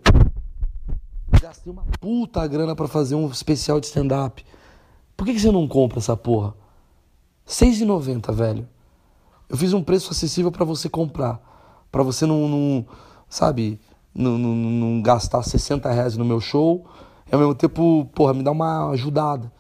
gastei 1.42 1.74
uma 1.74 1.84
puta 2.00 2.46
grana 2.46 2.76
para 2.76 2.88
fazer 2.88 3.16
um 3.16 3.28
especial 3.28 3.80
de 3.80 3.88
stand-up. 3.88 4.46
Por 5.16 5.26
que, 5.26 5.34
que 5.34 5.40
você 5.40 5.52
não 5.52 5.68
compra 5.68 5.98
essa 5.98 6.16
porra? 6.16 6.54
R$6,90, 7.48 8.32
velho. 8.34 8.70
Eu 9.50 9.58
fiz 9.58 9.74
um 9.74 9.84
preço 9.84 10.12
acessível 10.12 10.52
para 10.52 10.64
você 10.64 10.88
comprar. 10.88 11.40
para 11.92 12.04
você 12.04 12.26
não, 12.26 12.48
não 12.48 12.86
sabe, 13.28 13.80
não, 14.14 14.38
não, 14.38 14.54
não, 14.54 15.02
gastar 15.02 15.42
60 15.42 15.90
reais 15.92 16.16
no 16.18 16.26
meu 16.26 16.40
show. 16.40 16.86
E 17.32 17.34
ao 17.34 17.40
mesmo 17.40 17.56
tempo, 17.56 18.06
porra, 18.14 18.34
me 18.34 18.44
dá 18.44 18.52
uma 18.52 18.92
ajudada. 18.92 19.52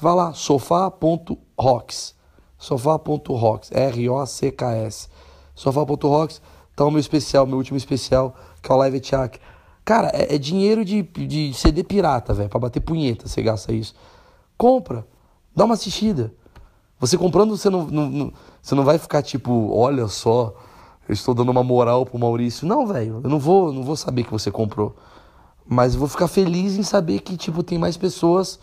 Vai 0.00 0.14
lá, 0.14 0.32
sofá.rocks. 0.32 2.14
Sofá.rocks. 2.58 3.70
R-O-C-K-S. 3.70 5.08
Sofá.rocks. 5.54 6.40
Tá 6.74 6.84
o 6.86 6.90
meu 6.90 7.00
especial, 7.00 7.46
meu 7.46 7.58
último 7.58 7.76
especial, 7.76 8.34
que 8.62 8.72
é 8.72 8.74
o 8.74 8.78
Live 8.78 9.04
Chat. 9.04 9.38
Cara, 9.84 10.08
é, 10.14 10.34
é, 10.34 10.38
dinheiro 10.38 10.84
de, 10.84 11.02
de 11.02 11.52
CD 11.52 11.84
pirata, 11.84 12.32
velho. 12.32 12.48
Pra 12.48 12.58
bater 12.58 12.80
punheta, 12.80 13.28
você 13.28 13.42
gasta 13.42 13.72
isso. 13.72 13.94
Compra. 14.56 15.06
Dá 15.54 15.64
uma 15.64 15.74
assistida. 15.74 16.32
Você 16.98 17.18
comprando, 17.18 17.56
você 17.56 17.68
não, 17.68 17.86
não, 17.86 18.08
não, 18.08 18.32
você 18.62 18.74
não 18.74 18.84
vai 18.84 18.98
ficar 18.98 19.22
tipo, 19.22 19.74
olha 19.74 20.06
só, 20.06 20.54
eu 21.08 21.12
estou 21.12 21.34
dando 21.34 21.50
uma 21.50 21.64
moral 21.64 22.06
pro 22.06 22.18
Maurício. 22.18 22.66
Não, 22.66 22.86
velho, 22.86 23.20
eu 23.24 23.28
não 23.28 23.38
vou, 23.38 23.72
não 23.72 23.82
vou 23.82 23.96
saber 23.96 24.24
que 24.24 24.30
você 24.30 24.50
comprou. 24.50 24.94
Mas 25.66 25.94
eu 25.94 26.00
vou 26.00 26.08
ficar 26.08 26.28
feliz 26.28 26.76
em 26.76 26.82
saber 26.82 27.20
que, 27.20 27.36
tipo, 27.36 27.62
tem 27.62 27.78
mais 27.78 27.96
pessoas, 27.96 28.58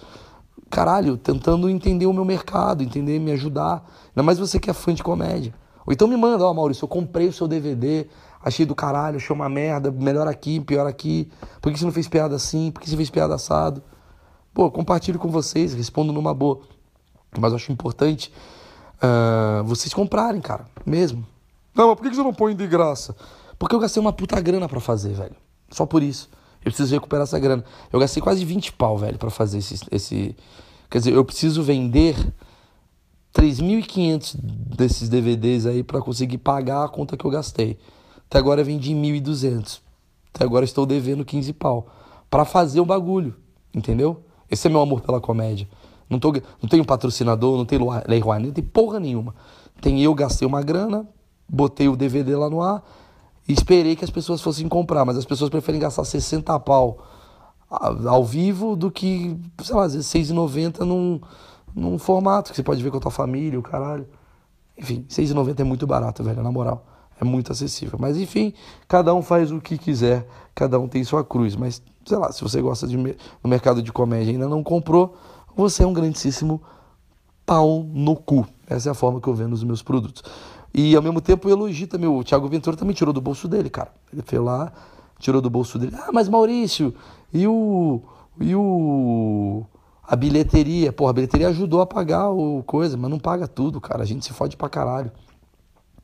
caralho, 0.69 1.17
tentando 1.17 1.69
entender 1.69 2.05
o 2.05 2.13
meu 2.13 2.25
mercado, 2.25 2.83
entender, 2.83 3.19
me 3.19 3.31
ajudar. 3.31 3.83
Ainda 4.09 4.23
mais 4.23 4.37
você 4.37 4.59
que 4.59 4.69
é 4.69 4.73
fã 4.73 4.93
de 4.93 5.03
comédia. 5.03 5.53
Ou 5.85 5.93
então 5.93 6.07
me 6.07 6.17
manda, 6.17 6.45
ó, 6.45 6.53
Maurício, 6.53 6.83
eu 6.83 6.89
comprei 6.89 7.27
o 7.27 7.33
seu 7.33 7.47
DVD, 7.47 8.07
achei 8.43 8.65
do 8.65 8.75
caralho, 8.75 9.17
achei 9.17 9.33
uma 9.33 9.47
merda, 9.47 9.89
melhor 9.91 10.27
aqui, 10.27 10.59
pior 10.59 10.85
aqui. 10.85 11.31
Por 11.61 11.71
que 11.71 11.79
você 11.79 11.85
não 11.85 11.91
fez 11.91 12.07
piada 12.07 12.35
assim? 12.35 12.71
Por 12.71 12.81
que 12.81 12.89
você 12.89 12.97
fez 12.97 13.09
piada 13.09 13.35
assado? 13.35 13.81
Pô, 14.53 14.69
compartilho 14.69 15.19
com 15.19 15.29
vocês, 15.29 15.73
respondo 15.73 16.11
numa 16.11 16.33
boa. 16.33 16.59
Mas 17.39 17.51
eu 17.51 17.57
acho 17.57 17.71
importante 17.71 18.33
uh, 18.97 19.63
vocês 19.63 19.93
comprarem, 19.93 20.41
cara, 20.41 20.65
mesmo. 20.85 21.25
Não, 21.73 21.87
mas 21.89 21.95
por 21.95 22.09
que 22.09 22.15
você 22.15 22.23
não 22.23 22.33
põe 22.33 22.55
de 22.55 22.65
graça? 22.67 23.15
Porque 23.59 23.75
eu 23.75 23.79
gastei 23.79 24.01
uma 24.01 24.11
puta 24.11 24.39
grana 24.41 24.67
para 24.67 24.79
fazer, 24.79 25.13
velho. 25.13 25.35
Só 25.69 25.85
por 25.85 26.01
isso. 26.01 26.29
Eu 26.67 26.71
preciso 26.71 26.93
recuperar 26.93 27.23
essa 27.23 27.39
grana. 27.39 27.63
Eu 27.91 27.97
gastei 27.97 28.21
quase 28.21 28.43
20 28.43 28.73
pau, 28.73 28.97
velho, 28.97 29.17
para 29.17 29.29
fazer 29.29 29.59
esse, 29.59 29.79
esse. 29.89 30.35
Quer 30.89 30.97
dizer, 30.97 31.13
eu 31.13 31.23
preciso 31.23 31.63
vender 31.63 32.15
3.500 33.33 34.35
desses 34.37 35.07
DVDs 35.07 35.65
aí 35.65 35.81
para 35.81 36.01
conseguir 36.01 36.39
pagar 36.39 36.83
a 36.83 36.89
conta 36.89 37.15
que 37.15 37.23
eu 37.23 37.31
gastei. 37.31 37.77
Até 38.29 38.37
agora 38.37 38.59
eu 38.59 38.65
vendi 38.65 38.93
1.200. 38.93 39.79
Até 40.33 40.43
agora 40.43 40.65
estou 40.65 40.85
devendo 40.85 41.23
15 41.23 41.53
pau. 41.53 41.87
para 42.29 42.43
fazer 42.43 42.81
o 42.81 42.85
bagulho, 42.85 43.33
entendeu? 43.73 44.21
Esse 44.51 44.67
é 44.67 44.69
meu 44.69 44.81
amor 44.81 44.99
pela 44.99 45.21
comédia. 45.21 45.69
Não, 46.09 46.19
tô, 46.19 46.33
não 46.61 46.67
tenho 46.69 46.83
patrocinador, 46.83 47.57
não 47.57 47.65
tenho 47.65 47.87
Lei 48.05 48.19
Rouanet, 48.19 48.47
não 48.47 48.53
tem 48.53 48.63
porra 48.63 48.99
nenhuma. 48.99 49.33
Tem 49.79 50.03
eu, 50.03 50.13
gastei 50.13 50.45
uma 50.45 50.61
grana, 50.61 51.07
botei 51.47 51.87
o 51.87 51.95
DVD 51.95 52.35
lá 52.35 52.49
no 52.49 52.61
ar 52.61 52.83
e 53.47 53.53
esperei 53.53 53.95
que 53.95 54.03
as 54.03 54.09
pessoas 54.09 54.41
fossem 54.41 54.67
comprar. 54.67 55.05
Mas 55.05 55.17
as 55.17 55.25
pessoas 55.25 55.49
preferem 55.49 55.79
gastar 55.79 56.03
60 56.03 56.59
pau 56.59 56.99
ao 57.69 58.23
vivo 58.23 58.75
do 58.75 58.89
que, 58.89 59.37
sei 59.61 59.75
lá, 59.75 59.83
às 59.83 59.93
vezes 59.93 60.07
6,90 60.07 60.79
num, 60.79 61.19
num 61.75 61.97
formato 61.97 62.51
que 62.51 62.55
você 62.55 62.63
pode 62.63 62.81
ver 62.81 62.91
com 62.91 62.97
a 62.97 63.01
tua 63.01 63.11
família, 63.11 63.59
o 63.59 63.63
caralho. 63.63 64.07
Enfim, 64.77 65.05
6,90 65.09 65.59
é 65.59 65.63
muito 65.63 65.87
barato, 65.87 66.23
velho, 66.23 66.41
na 66.41 66.51
moral. 66.51 66.85
É 67.19 67.25
muito 67.25 67.51
acessível. 67.51 67.97
Mas 67.99 68.17
enfim, 68.17 68.53
cada 68.87 69.13
um 69.13 69.21
faz 69.21 69.51
o 69.51 69.59
que 69.59 69.77
quiser, 69.77 70.27
cada 70.53 70.79
um 70.79 70.87
tem 70.87 71.03
sua 71.03 71.23
cruz. 71.23 71.55
Mas, 71.55 71.81
sei 72.05 72.17
lá, 72.17 72.31
se 72.31 72.41
você 72.41 72.61
gosta 72.61 72.87
de, 72.87 72.95
no 72.95 73.15
mercado 73.43 73.81
de 73.81 73.91
comédia 73.91 74.31
e 74.31 74.33
ainda 74.35 74.47
não 74.47 74.63
comprou, 74.63 75.15
você 75.55 75.83
é 75.83 75.87
um 75.87 75.93
grandíssimo 75.93 76.61
pau 77.45 77.83
no 77.91 78.15
cu. 78.15 78.45
Essa 78.69 78.89
é 78.89 78.91
a 78.91 78.93
forma 78.93 79.19
que 79.19 79.27
eu 79.27 79.33
vendo 79.33 79.53
os 79.53 79.63
meus 79.63 79.81
produtos. 79.81 80.21
E 80.77 80.95
ao 80.95 81.01
mesmo 81.01 81.19
tempo 81.19 81.49
eu 81.49 81.53
elogio 81.53 81.87
também. 81.87 82.07
O 82.07 82.23
Thiago 82.23 82.47
Ventura 82.47 82.77
também 82.77 82.93
tirou 82.93 83.11
do 83.11 83.19
bolso 83.19 83.47
dele, 83.47 83.67
cara. 83.67 83.91
Ele 84.13 84.21
foi 84.21 84.37
lá, 84.37 84.71
tirou 85.17 85.41
do 85.41 85.49
bolso 85.49 85.79
dele. 85.79 85.95
Ah, 85.99 86.11
mas 86.13 86.29
Maurício, 86.29 86.93
e 87.33 87.47
o. 87.47 87.99
E 88.39 88.55
o. 88.55 89.65
A 90.03 90.15
bilheteria. 90.15 90.93
Porra, 90.93 91.09
a 91.09 91.13
bilheteria 91.13 91.47
ajudou 91.47 91.81
a 91.81 91.87
pagar 91.87 92.29
o 92.29 92.61
coisa, 92.61 92.95
mas 92.95 93.09
não 93.09 93.17
paga 93.17 93.47
tudo, 93.47 93.81
cara. 93.81 94.03
A 94.03 94.05
gente 94.05 94.23
se 94.23 94.31
fode 94.33 94.55
pra 94.55 94.69
caralho. 94.69 95.11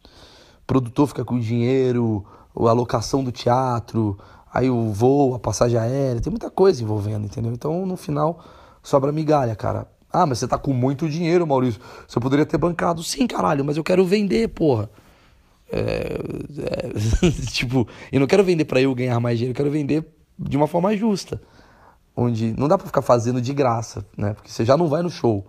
O 0.03 0.65
produtor 0.65 1.07
fica 1.07 1.23
com 1.23 1.39
dinheiro, 1.39 2.25
a 2.57 2.69
alocação 2.69 3.23
do 3.23 3.31
teatro, 3.31 4.17
aí 4.51 4.71
o 4.71 4.91
voo, 4.91 5.35
a 5.35 5.39
passagem 5.39 5.77
aérea, 5.77 6.19
tem 6.19 6.31
muita 6.31 6.49
coisa 6.49 6.81
envolvendo, 6.81 7.25
entendeu? 7.25 7.51
Então, 7.53 7.85
no 7.85 7.95
final, 7.95 8.43
sobra 8.81 9.11
migalha, 9.11 9.55
cara. 9.55 9.87
Ah, 10.13 10.27
mas 10.27 10.37
você 10.37 10.47
tá 10.47 10.59
com 10.59 10.71
muito 10.71 11.09
dinheiro, 11.09 11.47
Maurício. 11.47 11.81
Você 12.07 12.19
poderia 12.19 12.45
ter 12.45 12.59
bancado. 12.59 13.01
Sim, 13.01 13.25
caralho, 13.25 13.65
mas 13.65 13.77
eu 13.77 13.83
quero 13.83 14.05
vender, 14.05 14.47
porra. 14.49 14.87
É, 15.71 16.19
é, 16.59 17.31
tipo, 17.49 17.87
eu 18.11 18.19
não 18.19 18.27
quero 18.27 18.43
vender 18.43 18.65
para 18.65 18.79
eu 18.79 18.93
ganhar 18.93 19.19
mais 19.19 19.39
dinheiro, 19.39 19.53
eu 19.53 19.57
quero 19.57 19.71
vender 19.71 20.05
de 20.37 20.55
uma 20.55 20.67
forma 20.67 20.95
justa. 20.95 21.41
Onde 22.15 22.53
não 22.55 22.67
dá 22.67 22.77
para 22.77 22.85
ficar 22.85 23.01
fazendo 23.01 23.41
de 23.41 23.51
graça, 23.55 24.05
né? 24.15 24.35
Porque 24.35 24.51
você 24.51 24.63
já 24.63 24.77
não 24.77 24.87
vai 24.87 25.01
no 25.01 25.09
show. 25.09 25.47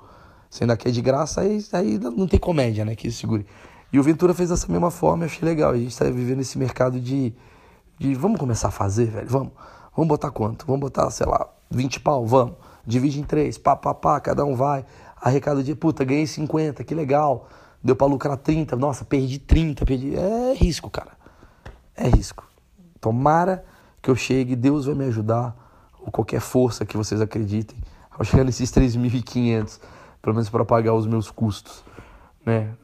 Você 0.49 0.65
ainda 0.65 0.79
quer 0.79 0.91
de 0.91 1.03
graça, 1.03 1.43
aí, 1.43 1.63
aí 1.73 1.99
não 1.99 2.27
tem 2.27 2.41
comédia, 2.41 2.87
né? 2.87 2.97
Que 2.97 3.11
segure. 3.11 3.45
E 3.93 3.99
o 3.99 4.03
Ventura 4.03 4.33
fez 4.33 4.49
dessa 4.49 4.67
mesma 4.73 4.91
forma, 4.91 5.25
eu 5.25 5.27
achei 5.27 5.47
legal. 5.47 5.73
A 5.73 5.77
gente 5.77 5.95
tá 5.95 6.07
vivendo 6.07 6.41
esse 6.41 6.57
mercado 6.57 6.99
de, 6.99 7.35
de. 7.99 8.15
Vamos 8.15 8.41
começar 8.41 8.69
a 8.69 8.71
fazer, 8.71 9.11
velho? 9.11 9.29
Vamos. 9.29 9.53
Vamos 9.95 10.09
botar 10.09 10.31
quanto? 10.31 10.67
Vamos 10.67 10.81
botar, 10.81 11.11
sei 11.11 11.27
lá, 11.27 11.47
20 11.71 12.01
pau? 12.01 12.27
Vamos 12.27 12.55
divide 12.87 13.21
em 13.21 13.25
três, 13.25 13.59
pá, 13.59 13.77
pá, 13.77 13.95
pá, 13.95 14.21
cada 14.21 14.45
um 14.45 14.55
vai. 14.55 14.85
Arrecada 15.21 15.63
de, 15.63 15.75
puta, 15.75 16.05
ganhei 16.05 16.27
50, 16.27 16.85
que 16.85 16.95
legal. 16.95 17.49
Deu 17.83 17.95
pra 17.95 18.07
lucrar 18.07 18.37
30, 18.37 18.77
nossa, 18.77 19.05
perdi 19.05 19.39
30, 19.39 19.85
perdi. 19.85 20.15
É 20.17 20.55
risco, 20.55 20.89
cara. 20.91 21.13
É 21.97 22.09
risco. 22.09 22.45
Tomara 23.01 23.65
que 24.01 24.11
eu 24.11 24.17
chegue, 24.17 24.55
Deus 24.55 24.87
vai 24.87 24.95
me 24.95 25.05
ajudar, 25.07 25.57
ou 25.99 26.11
qualquer 26.11 26.41
força 26.41 26.85
que 26.85 26.97
vocês 26.97 27.21
acreditem, 27.21 27.79
ao 28.11 28.25
chegar 28.25 28.45
nesses 28.45 28.71
3.500, 28.71 29.81
pelo 30.21 30.35
menos 30.35 30.51
para 30.51 30.65
pagar 30.65 30.95
os 30.95 31.07
meus 31.07 31.31
custos, 31.31 31.83
né? 32.45 32.75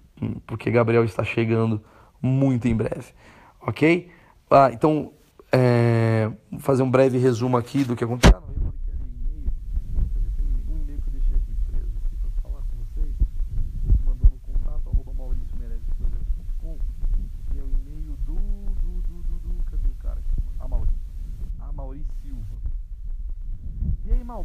Porque 0.46 0.70
Gabriel 0.70 1.04
está 1.04 1.22
chegando 1.22 1.82
muito 2.20 2.66
em 2.68 2.74
breve, 2.74 3.12
ok? 3.60 4.10
Ah, 4.50 4.70
então, 4.72 5.12
é, 5.52 6.30
fazer 6.58 6.82
um 6.82 6.90
breve 6.90 7.18
resumo 7.18 7.56
aqui 7.56 7.84
do 7.84 7.94
que 7.94 8.04
aconteceu. 8.04 8.40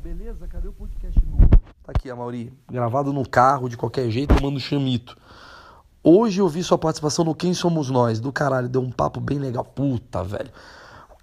beleza? 0.06 0.48
Cadê 0.48 0.68
o 0.68 0.74
podcast 0.74 1.26
novo? 1.26 1.50
Amauri, 2.16 2.54
gravado 2.72 3.12
no 3.12 3.28
carro, 3.28 3.68
de 3.68 3.76
qualquer 3.76 4.10
jeito, 4.10 4.34
tomando 4.34 4.58
chamito. 4.58 5.18
Hoje 6.02 6.40
eu 6.40 6.48
vi 6.48 6.64
sua 6.64 6.78
participação 6.78 7.26
no 7.26 7.36
Quem 7.36 7.54
Somos 7.54 7.90
Nós, 7.90 8.22
do 8.22 8.32
caralho, 8.32 8.70
deu 8.70 8.82
um 8.82 8.90
papo 8.90 9.20
bem 9.20 9.38
legal. 9.38 9.66
Puta, 9.66 10.24
velho. 10.24 10.50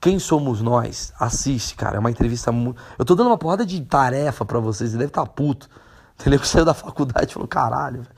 Quem 0.03 0.19
Somos 0.19 0.61
Nós? 0.61 1.13
Assiste, 1.19 1.75
cara, 1.77 1.97
é 1.97 1.99
uma 1.99 2.11
entrevista 2.11 2.53
muito... 2.53 2.81
Eu 2.99 3.07
tô 3.07 3.15
dando 3.15 3.29
uma 3.29 3.39
porrada 3.39 3.65
de 3.65 3.81
tarefa 3.81 4.45
para 4.45 4.61
vocês, 4.61 4.91
você 4.91 4.99
deve 4.99 5.09
estar 5.09 5.25
tá 5.25 5.27
puto. 5.27 5.67
Entendeu? 6.21 6.39
Que 6.39 6.47
saiu 6.47 6.65
da 6.65 6.75
faculdade 6.75 7.31
e 7.31 7.33
falou, 7.33 7.49
caralho, 7.49 8.03
velho. 8.03 8.15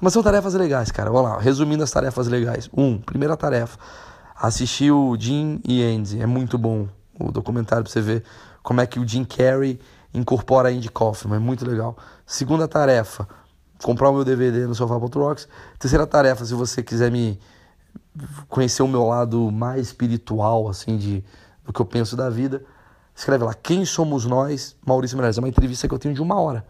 Mas 0.00 0.14
são 0.14 0.22
tarefas 0.22 0.54
legais, 0.54 0.90
cara. 0.90 1.10
Vamos 1.10 1.30
lá, 1.30 1.38
resumindo 1.38 1.84
as 1.84 1.90
tarefas 1.90 2.26
legais. 2.26 2.70
Um, 2.74 2.98
primeira 2.98 3.36
tarefa, 3.36 3.78
assistir 4.34 4.90
o 4.90 5.14
Jim 5.18 5.60
e 5.62 5.82
Andy. 5.82 6.22
É 6.22 6.26
muito 6.26 6.56
bom 6.56 6.88
o 7.20 7.30
documentário 7.30 7.84
pra 7.84 7.92
você 7.92 8.00
ver 8.00 8.24
como 8.62 8.80
é 8.80 8.86
que 8.86 8.98
o 8.98 9.06
Jim 9.06 9.24
Carrey 9.24 9.78
incorpora 10.14 10.68
a 10.68 10.72
Indie 10.72 10.88
Kaufman, 10.88 11.36
é 11.36 11.40
muito 11.40 11.68
legal. 11.68 11.96
Segunda 12.26 12.66
tarefa, 12.66 13.28
comprar 13.82 14.10
o 14.10 14.14
meu 14.14 14.24
DVD 14.24 14.66
no 14.66 14.74
Sofá.rocks. 14.74 15.46
Terceira 15.78 16.06
tarefa, 16.06 16.44
se 16.44 16.54
você 16.54 16.82
quiser 16.82 17.10
me, 17.10 17.38
conhecer 18.48 18.82
o 18.82 18.88
meu 18.88 19.04
lado 19.04 19.50
mais 19.50 19.88
espiritual, 19.88 20.68
assim, 20.68 20.96
de, 20.96 21.24
do 21.64 21.72
que 21.72 21.80
eu 21.80 21.86
penso 21.86 22.16
da 22.16 22.30
vida, 22.30 22.64
escreve 23.14 23.44
lá, 23.44 23.54
Quem 23.54 23.84
Somos 23.84 24.24
Nós, 24.24 24.76
Maurício 24.86 25.16
Meirelles. 25.16 25.38
É 25.38 25.40
uma 25.40 25.48
entrevista 25.48 25.86
que 25.86 25.94
eu 25.94 25.98
tenho 25.98 26.14
de 26.14 26.22
uma 26.22 26.40
hora. 26.40 26.66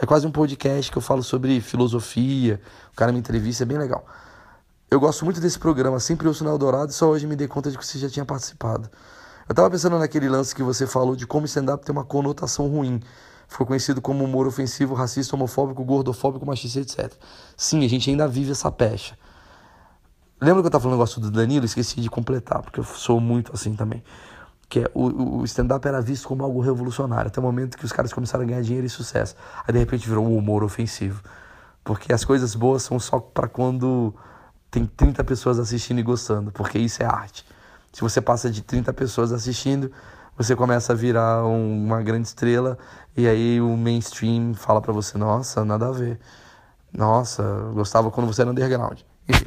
É 0.00 0.06
quase 0.06 0.26
um 0.26 0.32
podcast 0.32 0.90
que 0.90 0.96
eu 0.96 1.02
falo 1.02 1.22
sobre 1.22 1.60
filosofia, 1.60 2.60
o 2.92 2.96
cara 2.96 3.12
me 3.12 3.18
entrevista, 3.18 3.64
é 3.64 3.66
bem 3.66 3.78
legal. 3.78 4.04
Eu 4.90 5.00
gosto 5.00 5.24
muito 5.24 5.40
desse 5.40 5.58
programa, 5.58 5.98
sempre 5.98 6.28
ouço 6.28 6.44
no 6.44 6.50
Eldorado 6.50 6.90
e 6.90 6.94
só 6.94 7.08
hoje 7.08 7.26
me 7.26 7.34
dei 7.34 7.48
conta 7.48 7.70
de 7.70 7.78
que 7.78 7.86
você 7.86 7.98
já 7.98 8.08
tinha 8.08 8.24
participado. 8.24 8.90
Eu 9.48 9.54
tava 9.54 9.70
pensando 9.70 9.98
naquele 9.98 10.28
lance 10.28 10.54
que 10.54 10.62
você 10.62 10.86
falou 10.86 11.16
de 11.16 11.26
como 11.26 11.46
stand-up 11.46 11.84
tem 11.84 11.92
uma 11.92 12.04
conotação 12.04 12.68
ruim. 12.68 13.00
Ficou 13.48 13.66
conhecido 13.66 14.00
como 14.00 14.24
humor 14.24 14.46
ofensivo, 14.46 14.94
racista, 14.94 15.36
homofóbico, 15.36 15.84
gordofóbico, 15.84 16.46
machista, 16.46 16.80
etc. 16.80 17.12
Sim, 17.56 17.84
a 17.84 17.88
gente 17.88 18.08
ainda 18.10 18.26
vive 18.26 18.52
essa 18.52 18.70
pecha. 18.70 19.16
Lembra 20.40 20.62
que 20.62 20.66
eu 20.66 20.70
tava 20.70 20.82
falando 20.82 20.94
o 20.94 20.98
negócio 20.98 21.20
do 21.20 21.30
Danilo? 21.30 21.64
Esqueci 21.64 22.00
de 22.00 22.10
completar, 22.10 22.62
porque 22.62 22.80
eu 22.80 22.84
sou 22.84 23.20
muito 23.20 23.52
assim 23.54 23.74
também. 23.76 24.02
Que 24.68 24.80
é, 24.80 24.90
o, 24.94 25.40
o 25.40 25.44
stand-up 25.44 25.86
era 25.86 26.00
visto 26.00 26.26
como 26.26 26.42
algo 26.42 26.60
revolucionário, 26.60 27.28
até 27.28 27.38
o 27.38 27.42
momento 27.42 27.76
que 27.76 27.84
os 27.84 27.92
caras 27.92 28.12
começaram 28.12 28.42
a 28.44 28.46
ganhar 28.46 28.62
dinheiro 28.62 28.86
e 28.86 28.90
sucesso. 28.90 29.36
Aí 29.66 29.72
de 29.72 29.78
repente 29.78 30.08
virou 30.08 30.26
um 30.26 30.36
humor 30.36 30.64
ofensivo. 30.64 31.22
Porque 31.84 32.12
as 32.12 32.24
coisas 32.24 32.54
boas 32.54 32.82
são 32.82 32.98
só 32.98 33.20
para 33.20 33.46
quando 33.46 34.14
tem 34.70 34.86
30 34.86 35.22
pessoas 35.22 35.58
assistindo 35.58 35.98
e 35.98 36.02
gostando, 36.02 36.50
porque 36.50 36.78
isso 36.78 37.02
é 37.02 37.06
arte. 37.06 37.44
Se 37.92 38.00
você 38.00 38.20
passa 38.20 38.50
de 38.50 38.62
30 38.62 38.92
pessoas 38.94 39.32
assistindo, 39.32 39.92
você 40.36 40.56
começa 40.56 40.92
a 40.92 40.96
virar 40.96 41.44
um, 41.44 41.84
uma 41.84 42.02
grande 42.02 42.28
estrela 42.28 42.78
e 43.16 43.26
aí 43.28 43.60
o 43.60 43.76
mainstream 43.76 44.54
fala 44.54 44.80
para 44.80 44.92
você, 44.92 45.18
nossa, 45.18 45.64
nada 45.64 45.88
a 45.88 45.92
ver. 45.92 46.18
Nossa, 46.92 47.42
gostava 47.72 48.10
quando 48.10 48.26
você 48.26 48.42
era 48.42 48.50
underground. 48.50 49.00
Enfim. 49.28 49.46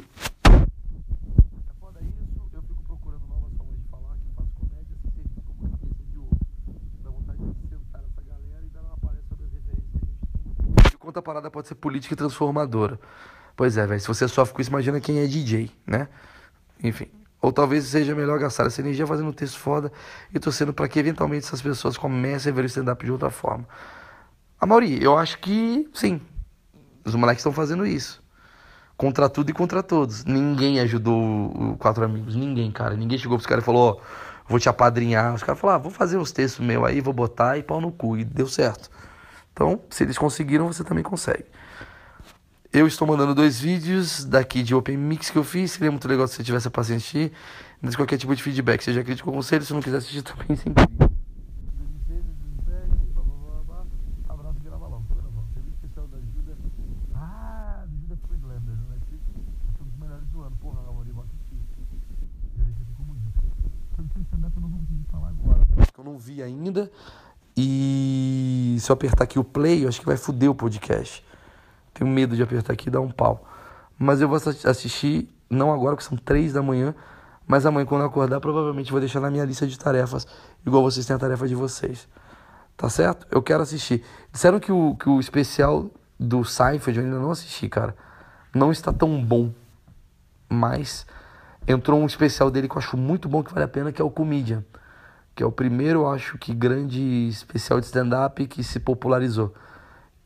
Conta 10.98 11.20
a 11.20 11.22
parada 11.22 11.50
pode 11.50 11.68
ser 11.68 11.76
política 11.76 12.14
e 12.14 12.16
transformadora. 12.16 12.98
Pois 13.54 13.76
é, 13.76 13.86
velho. 13.86 14.00
Se 14.00 14.08
você 14.08 14.26
sofre 14.26 14.54
com 14.54 14.60
isso, 14.60 14.70
imagina 14.70 15.00
quem 15.00 15.20
é 15.20 15.26
DJ, 15.26 15.70
né? 15.86 16.08
Enfim. 16.82 17.08
Ou 17.46 17.52
talvez 17.52 17.84
seja 17.84 18.12
melhor 18.12 18.40
gastar 18.40 18.66
essa 18.66 18.80
energia 18.80 19.06
fazendo 19.06 19.28
um 19.28 19.32
texto 19.32 19.56
foda 19.56 19.92
e 20.34 20.38
torcendo 20.40 20.72
para 20.72 20.88
que 20.88 20.98
eventualmente 20.98 21.46
essas 21.46 21.62
pessoas 21.62 21.96
comecem 21.96 22.50
a 22.50 22.52
ver 22.52 22.64
o 22.64 22.66
stand-up 22.66 23.04
de 23.04 23.12
outra 23.12 23.30
forma. 23.30 23.64
A 24.60 24.66
Mauri, 24.66 25.00
eu 25.00 25.16
acho 25.16 25.38
que 25.38 25.88
sim. 25.94 26.20
Os 27.04 27.14
moleques 27.14 27.42
estão 27.42 27.52
fazendo 27.52 27.86
isso. 27.86 28.20
Contra 28.96 29.28
tudo 29.28 29.50
e 29.50 29.52
contra 29.52 29.80
todos. 29.80 30.24
Ninguém 30.24 30.80
ajudou 30.80 31.22
o 31.22 31.76
Quatro 31.76 32.04
Amigos. 32.04 32.34
Ninguém, 32.34 32.68
cara. 32.72 32.96
Ninguém 32.96 33.16
chegou 33.16 33.38
pros 33.38 33.46
caras 33.46 33.62
e 33.62 33.64
falou: 33.64 33.90
Ó, 33.90 33.92
oh, 33.92 34.00
vou 34.48 34.58
te 34.58 34.68
apadrinhar. 34.68 35.32
Os 35.32 35.44
caras 35.44 35.60
falaram: 35.60 35.78
ah, 35.78 35.82
vou 35.84 35.92
fazer 35.92 36.16
uns 36.16 36.32
textos 36.32 36.66
meus 36.66 36.84
aí, 36.84 37.00
vou 37.00 37.14
botar 37.14 37.56
e 37.56 37.62
pau 37.62 37.80
no 37.80 37.92
cu. 37.92 38.16
E 38.16 38.24
deu 38.24 38.48
certo. 38.48 38.90
Então, 39.52 39.80
se 39.88 40.02
eles 40.02 40.18
conseguiram, 40.18 40.66
você 40.66 40.82
também 40.82 41.04
consegue. 41.04 41.44
Eu 42.76 42.86
estou 42.86 43.08
mandando 43.08 43.34
dois 43.34 43.58
vídeos 43.58 44.22
daqui 44.22 44.62
de 44.62 44.74
Open 44.74 44.98
Mix 44.98 45.30
que 45.30 45.38
eu 45.38 45.42
fiz. 45.42 45.70
Seria 45.70 45.90
muito 45.90 46.06
legal 46.06 46.28
se 46.28 46.34
você 46.34 46.44
tivesse 46.44 46.68
a 46.68 46.70
paciência 46.70 47.32
de 47.82 47.96
qualquer 47.96 48.18
tipo 48.18 48.36
de 48.36 48.42
feedback, 48.42 48.84
seja 48.84 49.02
crítico 49.02 49.30
ou 49.30 49.36
conselho. 49.36 49.64
Se 49.64 49.72
não 49.72 49.80
quiser 49.80 49.96
assistir 49.96 50.20
também, 50.20 50.54
sem 50.54 50.74
Eu 65.96 66.04
não 66.04 66.18
vi 66.18 66.42
ainda. 66.42 66.92
E 67.56 68.76
se 68.78 68.92
eu 68.92 68.92
apertar 68.92 69.24
aqui 69.24 69.38
o 69.38 69.44
play, 69.44 69.84
eu 69.84 69.88
acho 69.88 69.98
que 69.98 70.04
vai 70.04 70.18
foder 70.18 70.50
o 70.50 70.54
podcast. 70.54 71.24
Tenho 71.96 72.10
medo 72.10 72.36
de 72.36 72.42
apertar 72.42 72.74
aqui 72.74 72.88
e 72.88 72.92
dar 72.92 73.00
um 73.00 73.10
pau. 73.10 73.48
Mas 73.98 74.20
eu 74.20 74.28
vou 74.28 74.36
assistir, 74.36 75.30
não 75.48 75.72
agora, 75.72 75.96
que 75.96 76.04
são 76.04 76.16
três 76.16 76.52
da 76.52 76.62
manhã, 76.62 76.94
mas 77.46 77.64
amanhã, 77.64 77.86
quando 77.86 78.02
eu 78.02 78.08
acordar, 78.08 78.38
provavelmente 78.38 78.90
vou 78.90 79.00
deixar 79.00 79.20
na 79.20 79.30
minha 79.30 79.44
lista 79.44 79.66
de 79.66 79.78
tarefas, 79.78 80.26
igual 80.66 80.82
vocês 80.82 81.06
têm 81.06 81.16
a 81.16 81.18
tarefa 81.18 81.48
de 81.48 81.54
vocês. 81.54 82.06
Tá 82.76 82.90
certo? 82.90 83.26
Eu 83.30 83.42
quero 83.42 83.62
assistir. 83.62 84.04
Disseram 84.30 84.60
que 84.60 84.70
o, 84.70 84.94
que 84.96 85.08
o 85.08 85.18
especial 85.18 85.90
do 86.20 86.44
Seinfeld 86.44 86.98
eu 86.98 87.06
ainda 87.06 87.18
não 87.18 87.30
assisti, 87.30 87.66
cara. 87.66 87.96
Não 88.54 88.70
está 88.70 88.92
tão 88.92 89.24
bom. 89.24 89.50
Mas 90.50 91.06
entrou 91.66 91.98
um 91.98 92.04
especial 92.04 92.50
dele 92.50 92.68
que 92.68 92.74
eu 92.74 92.78
acho 92.78 92.98
muito 92.98 93.26
bom, 93.26 93.42
que 93.42 93.54
vale 93.54 93.64
a 93.64 93.68
pena, 93.68 93.90
que 93.90 94.02
é 94.02 94.04
o 94.04 94.10
Comedian. 94.10 94.62
Que 95.34 95.42
é 95.42 95.46
o 95.46 95.52
primeiro, 95.52 96.06
acho 96.06 96.36
que, 96.36 96.52
grande 96.52 97.00
especial 97.28 97.80
de 97.80 97.86
stand-up 97.86 98.46
que 98.46 98.62
se 98.62 98.78
popularizou 98.78 99.54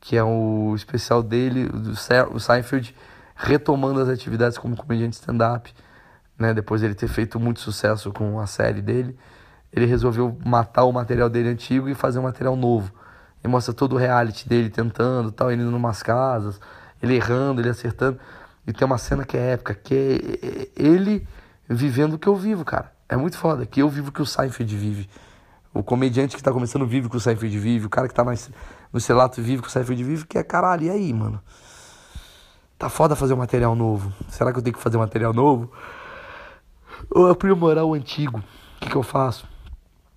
que 0.01 0.17
é 0.17 0.25
o 0.25 0.73
especial 0.75 1.23
dele, 1.23 1.69
do 1.69 2.41
Seinfeld, 2.41 2.95
retomando 3.37 4.01
as 4.01 4.09
atividades 4.09 4.59
como 4.59 4.77
comediante 4.77 5.17
stand-up, 5.17 5.73
né? 6.39 6.55
Depois 6.55 6.81
de 6.81 6.87
ele 6.87 6.95
ter 6.95 7.09
feito 7.09 7.39
muito 7.39 7.61
sucesso 7.61 8.11
com 8.13 8.41
a 8.41 8.47
série 8.47 8.81
dele, 8.81 9.17
ele 9.73 9.87
resolveu 9.87 10.37
matar 10.45 10.85
o 10.85 10.93
material 10.93 11.29
dele 11.29 11.51
antigo 11.51 11.89
e 11.89 11.95
fazer 11.95 12.19
um 12.19 12.23
material 12.23 12.57
novo. 12.57 12.93
E 13.45 13.49
mostra 13.49 13.73
todo 13.73 13.95
o 13.95 13.97
reality 13.97 14.49
dele 14.49 14.69
tentando, 14.69 15.31
tal, 15.31 15.51
ele 15.51 15.63
indo 15.63 15.77
umas 15.77 16.03
casas, 16.03 16.61
ele 17.03 17.15
errando, 17.15 17.61
ele 17.61 17.69
acertando. 17.69 18.19
E 18.67 18.73
tem 18.73 18.85
uma 18.85 18.99
cena 18.99 19.25
que 19.25 19.37
é 19.37 19.53
épica, 19.53 19.75
que 19.75 19.95
é 19.95 20.83
ele 20.83 21.27
vivendo 21.69 22.15
o 22.15 22.19
que 22.19 22.27
eu 22.27 22.37
vivo, 22.37 22.65
cara. 22.65 22.93
É 23.09 23.17
muito 23.17 23.39
foda, 23.39 23.65
que 23.65 23.81
eu 23.81 23.89
vivo 23.89 24.09
o 24.09 24.13
que 24.13 24.23
o 24.23 24.27
Seinfeld 24.27 24.77
vive. 24.77 25.09
O 25.73 25.83
comediante 25.83 26.37
que 26.37 26.43
tá 26.43 26.53
começando 26.53 26.87
vive 26.87 27.07
o 27.07 27.11
que 27.11 27.17
o 27.17 27.21
Seinfeld 27.21 27.59
vive, 27.59 27.87
o 27.87 27.91
cara 27.91 28.09
que 28.09 28.15
tá 28.15 28.25
mais 28.25 28.51
no 28.93 29.01
Celato 29.01 29.41
vive 29.41 29.63
com 29.63 29.69
o 29.69 29.71
Seinfeld 29.71 30.03
vive, 30.03 30.27
que 30.27 30.39
é 30.39 30.43
caralho, 30.43 30.85
e 30.85 30.91
aí, 30.91 31.13
mano? 31.13 31.41
Tá 32.79 32.89
foda 32.89 33.15
fazer 33.15 33.35
um 33.35 33.39
material 33.39 33.75
novo. 33.75 34.13
Será 34.29 34.53
que 34.53 34.59
eu 34.59 34.63
tenho 34.63 34.75
que 34.75 34.83
fazer 34.83 34.97
um 34.97 35.01
material 35.01 35.33
novo? 35.33 35.71
Ou 37.11 37.29
aprimorar 37.29 37.85
o 37.85 37.95
antigo? 37.95 38.39
O 38.39 38.81
que, 38.81 38.91
que 38.91 38.97
eu 38.97 39.03
faço? 39.03 39.47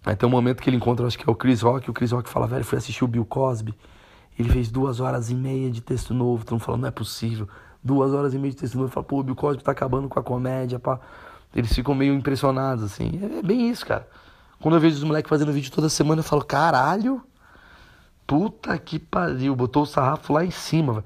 Aí 0.06 0.16
tem 0.16 0.28
um 0.28 0.32
momento 0.32 0.62
que 0.62 0.70
ele 0.70 0.78
encontra, 0.78 1.06
acho 1.06 1.18
que 1.18 1.30
é 1.30 1.32
o 1.32 1.36
Chris 1.36 1.62
Rock, 1.62 1.90
o 1.90 1.94
Chris 1.94 2.12
Rock 2.12 2.30
fala, 2.30 2.48
velho, 2.48 2.64
fui 2.64 2.78
assistir 2.78 3.04
o 3.04 3.08
Bill 3.08 3.26
Cosby. 3.26 3.74
Ele 4.38 4.50
fez 4.50 4.72
duas 4.72 5.00
horas 5.00 5.30
e 5.30 5.36
meia 5.36 5.70
de 5.70 5.82
texto 5.82 6.14
novo. 6.14 6.44
Todo 6.44 6.54
mundo 6.54 6.64
falando, 6.64 6.82
não 6.82 6.88
é 6.88 6.92
possível. 6.92 7.48
Duas 7.84 8.14
horas 8.14 8.34
e 8.34 8.40
meia 8.40 8.52
de 8.52 8.58
texto 8.58 8.78
novo. 8.78 8.90
Fala, 8.90 9.06
pô, 9.06 9.20
o 9.20 9.24
Bill 9.24 9.36
Cosby 9.36 9.64
tá 9.64 9.72
acabando 9.72 10.10
com 10.10 10.20
a 10.20 10.24
comédia, 10.24 10.80
pá. 10.80 11.00
Eles 11.56 11.72
ficam 11.72 11.94
meio 11.94 12.14
impressionados, 12.14 12.84
assim. 12.84 13.20
É, 13.22 13.40
é 13.40 13.42
bem 13.44 13.70
isso, 13.70 13.86
cara. 13.86 14.08
Quando 14.60 14.76
eu 14.76 14.82
vejo 14.82 14.96
os 14.96 15.04
moleques 15.04 15.30
fazendo 15.30 15.52
vídeo 15.52 15.72
toda 15.72 15.88
semana, 15.90 16.22
eu 16.22 16.24
falo, 16.24 16.44
caralho, 16.44 17.22
Puta 18.26 18.78
que 18.78 18.98
pariu, 19.00 19.56
botou 19.56 19.84
o 19.84 19.86
sarrafo 19.86 20.34
lá 20.34 20.46
em 20.46 20.52
cima, 20.52 20.94
velho. 20.94 21.06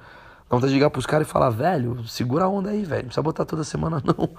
Dá 0.50 0.56
vontade 0.56 0.72
de 0.72 0.76
ligar 0.76 0.90
pros 0.90 1.06
caras 1.06 1.28
e 1.28 1.30
falar, 1.30 1.50
velho, 1.50 2.08
segura 2.08 2.46
a 2.46 2.48
onda 2.48 2.70
aí, 2.70 2.84
velho. 2.84 3.04
Não 3.04 3.08
precisa 3.08 3.22
botar 3.22 3.46
toda 3.46 3.64
semana, 3.64 4.02
não. 4.06 4.30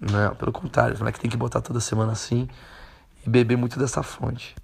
Não, 0.00 0.34
pelo 0.36 0.52
contrário, 0.52 0.94
o 0.94 0.98
moleque 0.98 1.20
tem 1.20 1.30
que 1.30 1.36
botar 1.36 1.60
toda 1.60 1.80
semana 1.80 2.12
assim 2.12 2.48
e 3.26 3.30
beber 3.30 3.56
muito 3.56 3.78
dessa 3.78 4.02
fonte. 4.02 4.56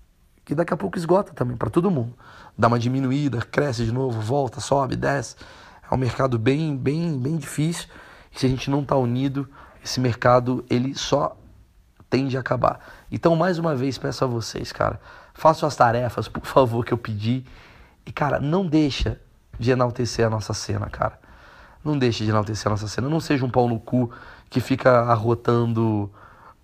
Que 0.44 0.54
daqui 0.54 0.74
a 0.74 0.76
pouco 0.76 0.98
esgota 0.98 1.32
também, 1.32 1.56
para 1.56 1.70
todo 1.70 1.90
mundo. 1.90 2.14
Dá 2.56 2.68
uma 2.68 2.78
diminuída, 2.78 3.38
cresce 3.40 3.84
de 3.84 3.92
novo, 3.92 4.20
volta, 4.20 4.60
sobe, 4.60 4.96
desce. 4.96 5.36
É 5.90 5.94
um 5.94 5.98
mercado 5.98 6.38
bem, 6.38 6.76
bem, 6.76 7.18
bem 7.18 7.36
difícil. 7.36 7.88
E 8.34 8.38
se 8.38 8.46
a 8.46 8.48
gente 8.48 8.70
não 8.70 8.84
tá 8.84 8.96
unido, 8.96 9.48
esse 9.82 10.00
mercado, 10.00 10.64
ele 10.70 10.94
só 10.94 11.36
tende 12.08 12.36
a 12.36 12.40
acabar. 12.40 12.80
Então, 13.10 13.34
mais 13.36 13.58
uma 13.58 13.74
vez, 13.74 13.98
peço 13.98 14.24
a 14.24 14.26
vocês, 14.26 14.72
cara, 14.72 15.00
façam 15.34 15.66
as 15.66 15.76
tarefas, 15.76 16.26
por 16.28 16.44
favor, 16.44 16.84
que 16.84 16.92
eu 16.92 16.98
pedi. 16.98 17.44
E, 18.06 18.12
cara, 18.12 18.38
não 18.38 18.66
deixa 18.66 19.20
de 19.58 19.70
enaltecer 19.70 20.26
a 20.26 20.30
nossa 20.30 20.52
cena, 20.52 20.86
cara. 20.86 21.18
Não 21.84 21.98
deixe 21.98 22.24
de 22.24 22.30
enaltecer 22.30 22.66
a 22.66 22.70
nossa 22.70 22.88
cena. 22.88 23.08
Não 23.08 23.20
seja 23.20 23.44
um 23.44 23.50
pau 23.50 23.68
no 23.68 23.78
cu 23.78 24.10
que 24.48 24.60
fica 24.60 25.00
arrotando. 25.00 26.10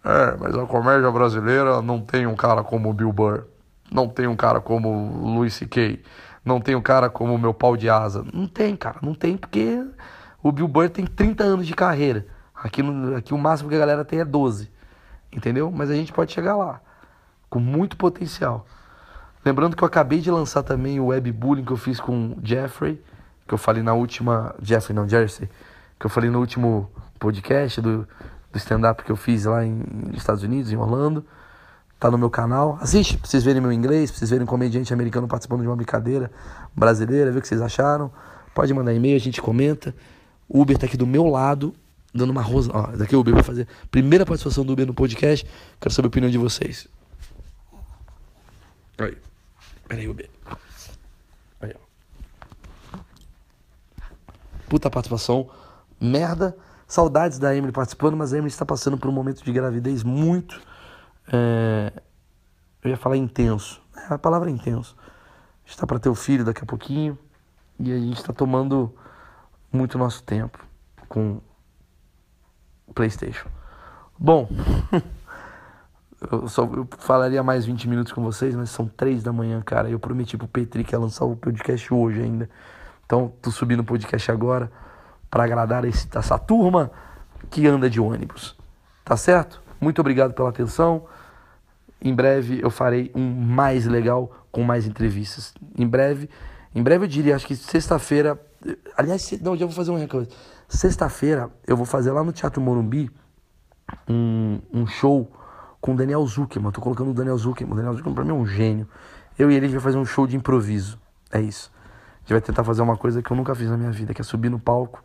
É, 0.02 0.36
mas 0.38 0.54
a 0.54 0.66
comédia 0.66 1.10
brasileira 1.10 1.82
não 1.82 2.00
tem 2.00 2.26
um 2.26 2.34
cara 2.34 2.64
como 2.64 2.88
o 2.88 2.92
Bill 2.92 3.12
Burr. 3.12 3.44
Não 3.90 4.08
tem 4.08 4.26
um 4.26 4.36
cara 4.36 4.60
como 4.60 4.88
o 4.88 5.34
Louis 5.34 5.52
C.K. 5.54 6.02
Não 6.44 6.60
tem 6.60 6.74
um 6.74 6.80
cara 6.80 7.10
como 7.10 7.34
o 7.34 7.38
meu 7.38 7.52
pau 7.52 7.76
de 7.76 7.90
asa. 7.90 8.24
Não 8.32 8.46
tem, 8.46 8.74
cara. 8.76 8.98
Não 9.02 9.14
tem 9.14 9.36
porque 9.36 9.84
o 10.42 10.50
Bill 10.50 10.68
Burr 10.68 10.88
tem 10.88 11.04
30 11.04 11.44
anos 11.44 11.66
de 11.66 11.74
carreira. 11.74 12.26
Aqui, 12.54 12.82
aqui 13.16 13.34
o 13.34 13.38
máximo 13.38 13.68
que 13.68 13.74
a 13.74 13.78
galera 13.78 14.04
tem 14.04 14.20
é 14.20 14.24
12. 14.24 14.70
Entendeu? 15.32 15.70
Mas 15.70 15.90
a 15.90 15.94
gente 15.94 16.12
pode 16.12 16.32
chegar 16.32 16.56
lá 16.56 16.80
com 17.48 17.58
muito 17.58 17.96
potencial. 17.96 18.64
Lembrando 19.44 19.74
que 19.74 19.82
eu 19.82 19.86
acabei 19.86 20.20
de 20.20 20.30
lançar 20.30 20.62
também 20.62 21.00
o 21.00 21.06
webbullying 21.06 21.64
que 21.64 21.72
eu 21.72 21.76
fiz 21.76 21.98
com 21.98 22.32
o 22.32 22.38
Jeffrey, 22.42 23.02
que 23.46 23.54
eu 23.54 23.58
falei 23.58 23.82
na 23.82 23.92
última. 23.92 24.54
Jeffrey, 24.62 24.94
não, 24.94 25.08
Jersey, 25.08 25.48
que 25.98 26.06
eu 26.06 26.10
falei 26.10 26.30
no 26.30 26.38
último 26.38 26.90
podcast 27.18 27.80
do, 27.80 28.06
do 28.52 28.58
stand-up 28.58 29.02
que 29.02 29.10
eu 29.10 29.16
fiz 29.16 29.44
lá 29.46 29.64
em, 29.64 29.82
nos 30.06 30.18
Estados 30.18 30.42
Unidos, 30.42 30.72
em 30.72 30.76
Orlando. 30.76 31.24
Tá 31.98 32.10
no 32.10 32.16
meu 32.16 32.30
canal. 32.30 32.78
Assiste 32.80 33.18
pra 33.18 33.28
vocês 33.28 33.42
verem 33.42 33.60
meu 33.60 33.72
inglês, 33.72 34.10
pra 34.10 34.18
vocês 34.18 34.30
verem 34.30 34.44
um 34.44 34.46
comediante 34.46 34.92
americano 34.92 35.28
participando 35.28 35.60
de 35.60 35.66
uma 35.66 35.76
brincadeira 35.76 36.30
brasileira, 36.74 37.30
ver 37.30 37.38
o 37.38 37.42
que 37.42 37.48
vocês 37.48 37.60
acharam. 37.60 38.10
Pode 38.54 38.72
mandar 38.72 38.92
e-mail, 38.94 39.16
a 39.16 39.20
gente 39.20 39.40
comenta. 39.40 39.94
O 40.48 40.60
Uber 40.60 40.78
tá 40.78 40.86
aqui 40.86 40.96
do 40.96 41.06
meu 41.06 41.26
lado. 41.26 41.74
Dando 42.14 42.30
uma 42.30 42.42
rosa. 42.42 42.70
Ó, 42.72 42.96
daqui 42.96 43.14
o 43.14 43.20
Uber 43.20 43.34
vai 43.34 43.42
fazer 43.42 43.66
primeira 43.90 44.26
participação 44.26 44.64
do 44.64 44.72
Uber 44.72 44.86
no 44.86 44.94
podcast. 44.94 45.46
Quero 45.80 45.94
saber 45.94 46.06
a 46.06 46.08
opinião 46.08 46.30
de 46.30 46.38
vocês. 46.38 46.88
Aí. 48.98 49.16
Peraí, 49.88 50.08
Uber. 50.08 50.28
Aí, 51.60 51.74
ó. 51.74 52.98
Puta 54.68 54.90
participação. 54.90 55.48
Merda. 56.00 56.56
Saudades 56.86 57.38
da 57.38 57.54
Emily 57.54 57.72
participando, 57.72 58.16
mas 58.16 58.32
a 58.32 58.38
Emily 58.38 58.50
está 58.50 58.66
passando 58.66 58.98
por 58.98 59.08
um 59.08 59.12
momento 59.12 59.44
de 59.44 59.52
gravidez 59.52 60.02
muito. 60.02 60.60
É... 61.32 61.92
Eu 62.82 62.90
ia 62.90 62.96
falar 62.96 63.16
intenso. 63.16 63.80
É, 63.96 64.14
a 64.14 64.18
palavra 64.18 64.50
é 64.50 64.52
intenso. 64.52 64.96
Está 65.64 65.86
para 65.86 66.00
ter 66.00 66.08
o 66.08 66.14
filho 66.14 66.44
daqui 66.44 66.62
a 66.62 66.66
pouquinho. 66.66 67.16
E 67.78 67.92
a 67.92 67.98
gente 67.98 68.18
está 68.18 68.32
tomando 68.32 68.92
muito 69.72 69.96
nosso 69.96 70.22
tempo 70.22 70.58
com 71.08 71.40
PlayStation. 72.94 73.48
Bom, 74.18 74.48
eu 76.30 76.48
só 76.48 76.64
eu 76.64 76.86
falaria 76.98 77.42
mais 77.42 77.64
20 77.64 77.88
minutos 77.88 78.12
com 78.12 78.22
vocês, 78.22 78.54
mas 78.54 78.70
são 78.70 78.86
3 78.86 79.22
da 79.22 79.32
manhã, 79.32 79.62
cara. 79.62 79.88
Eu 79.88 79.98
prometi 79.98 80.36
pro 80.36 80.46
Petri 80.46 80.84
que 80.84 80.94
ia 80.94 80.98
lançar 80.98 81.24
o 81.24 81.36
podcast 81.36 81.92
hoje 81.92 82.20
ainda. 82.20 82.48
Então, 83.06 83.32
tô 83.40 83.50
subindo 83.50 83.80
o 83.80 83.84
podcast 83.84 84.30
agora 84.30 84.70
para 85.30 85.44
agradar 85.44 85.84
esse, 85.84 86.06
essa 86.14 86.38
turma 86.38 86.90
que 87.50 87.66
anda 87.66 87.88
de 87.88 88.00
ônibus. 88.00 88.56
Tá 89.04 89.16
certo? 89.16 89.62
Muito 89.80 90.00
obrigado 90.00 90.34
pela 90.34 90.50
atenção. 90.50 91.06
Em 92.02 92.14
breve 92.14 92.60
eu 92.62 92.70
farei 92.70 93.10
um 93.14 93.28
mais 93.28 93.86
legal 93.86 94.46
com 94.52 94.62
mais 94.62 94.86
entrevistas. 94.86 95.54
Em 95.76 95.86
breve, 95.86 96.28
em 96.74 96.82
breve 96.82 97.04
eu 97.04 97.08
diria, 97.08 97.36
acho 97.36 97.46
que 97.46 97.56
sexta-feira, 97.56 98.40
aliás, 98.96 99.32
não, 99.40 99.56
já 99.56 99.66
vou 99.66 99.74
fazer 99.74 99.90
uma 99.90 100.06
coisa. 100.06 100.30
Sexta-feira 100.70 101.50
eu 101.66 101.76
vou 101.76 101.84
fazer 101.84 102.12
lá 102.12 102.22
no 102.22 102.30
Teatro 102.30 102.62
Morumbi 102.62 103.10
um, 104.08 104.60
um 104.72 104.86
show 104.86 105.28
com 105.80 105.94
o 105.94 105.96
Daniel 105.96 106.24
Zuckerman. 106.24 106.70
Tô 106.70 106.80
colocando 106.80 107.10
o 107.10 107.14
Daniel 107.14 107.36
Zuckerman. 107.36 107.72
O 107.72 107.76
Daniel 107.76 107.94
Zuckerman 107.94 108.14
pra 108.14 108.24
mim 108.24 108.30
é 108.30 108.34
um 108.34 108.46
gênio. 108.46 108.88
Eu 109.36 109.50
e 109.50 109.56
ele 109.56 109.66
a 109.66 109.68
gente 109.68 109.76
vai 109.76 109.82
fazer 109.82 109.98
um 109.98 110.04
show 110.04 110.28
de 110.28 110.36
improviso. 110.36 110.96
É 111.32 111.40
isso. 111.40 111.72
A 111.74 112.20
gente 112.20 112.30
vai 112.30 112.40
tentar 112.40 112.62
fazer 112.62 112.82
uma 112.82 112.96
coisa 112.96 113.20
que 113.20 113.28
eu 113.32 113.36
nunca 113.36 113.52
fiz 113.52 113.68
na 113.68 113.76
minha 113.76 113.90
vida, 113.90 114.14
que 114.14 114.20
é 114.20 114.24
subir 114.24 114.48
no 114.48 114.60
palco 114.60 115.02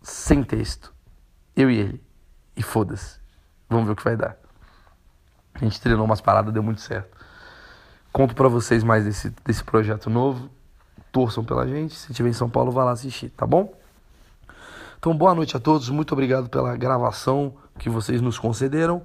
sem 0.00 0.44
texto. 0.44 0.94
Eu 1.56 1.68
e 1.68 1.76
ele. 1.76 2.04
E 2.56 2.62
foda-se. 2.62 3.18
Vamos 3.68 3.86
ver 3.86 3.92
o 3.92 3.96
que 3.96 4.04
vai 4.04 4.16
dar. 4.16 4.36
A 5.52 5.58
gente 5.58 5.80
treinou 5.80 6.04
umas 6.04 6.20
paradas, 6.20 6.54
deu 6.54 6.62
muito 6.62 6.80
certo. 6.80 7.18
Conto 8.12 8.36
para 8.36 8.46
vocês 8.46 8.84
mais 8.84 9.04
desse, 9.04 9.30
desse 9.44 9.64
projeto 9.64 10.08
novo. 10.08 10.48
Torçam 11.10 11.44
pela 11.44 11.66
gente. 11.66 11.96
Se 11.96 12.14
tiver 12.14 12.28
em 12.28 12.32
São 12.32 12.48
Paulo, 12.48 12.70
vá 12.70 12.84
lá 12.84 12.92
assistir, 12.92 13.30
tá 13.30 13.44
bom? 13.44 13.74
Então, 15.06 15.16
boa 15.16 15.36
noite 15.36 15.56
a 15.56 15.60
todos. 15.60 15.88
Muito 15.88 16.10
obrigado 16.10 16.48
pela 16.48 16.76
gravação 16.76 17.54
que 17.78 17.88
vocês 17.88 18.20
nos 18.20 18.40
concederam. 18.40 19.02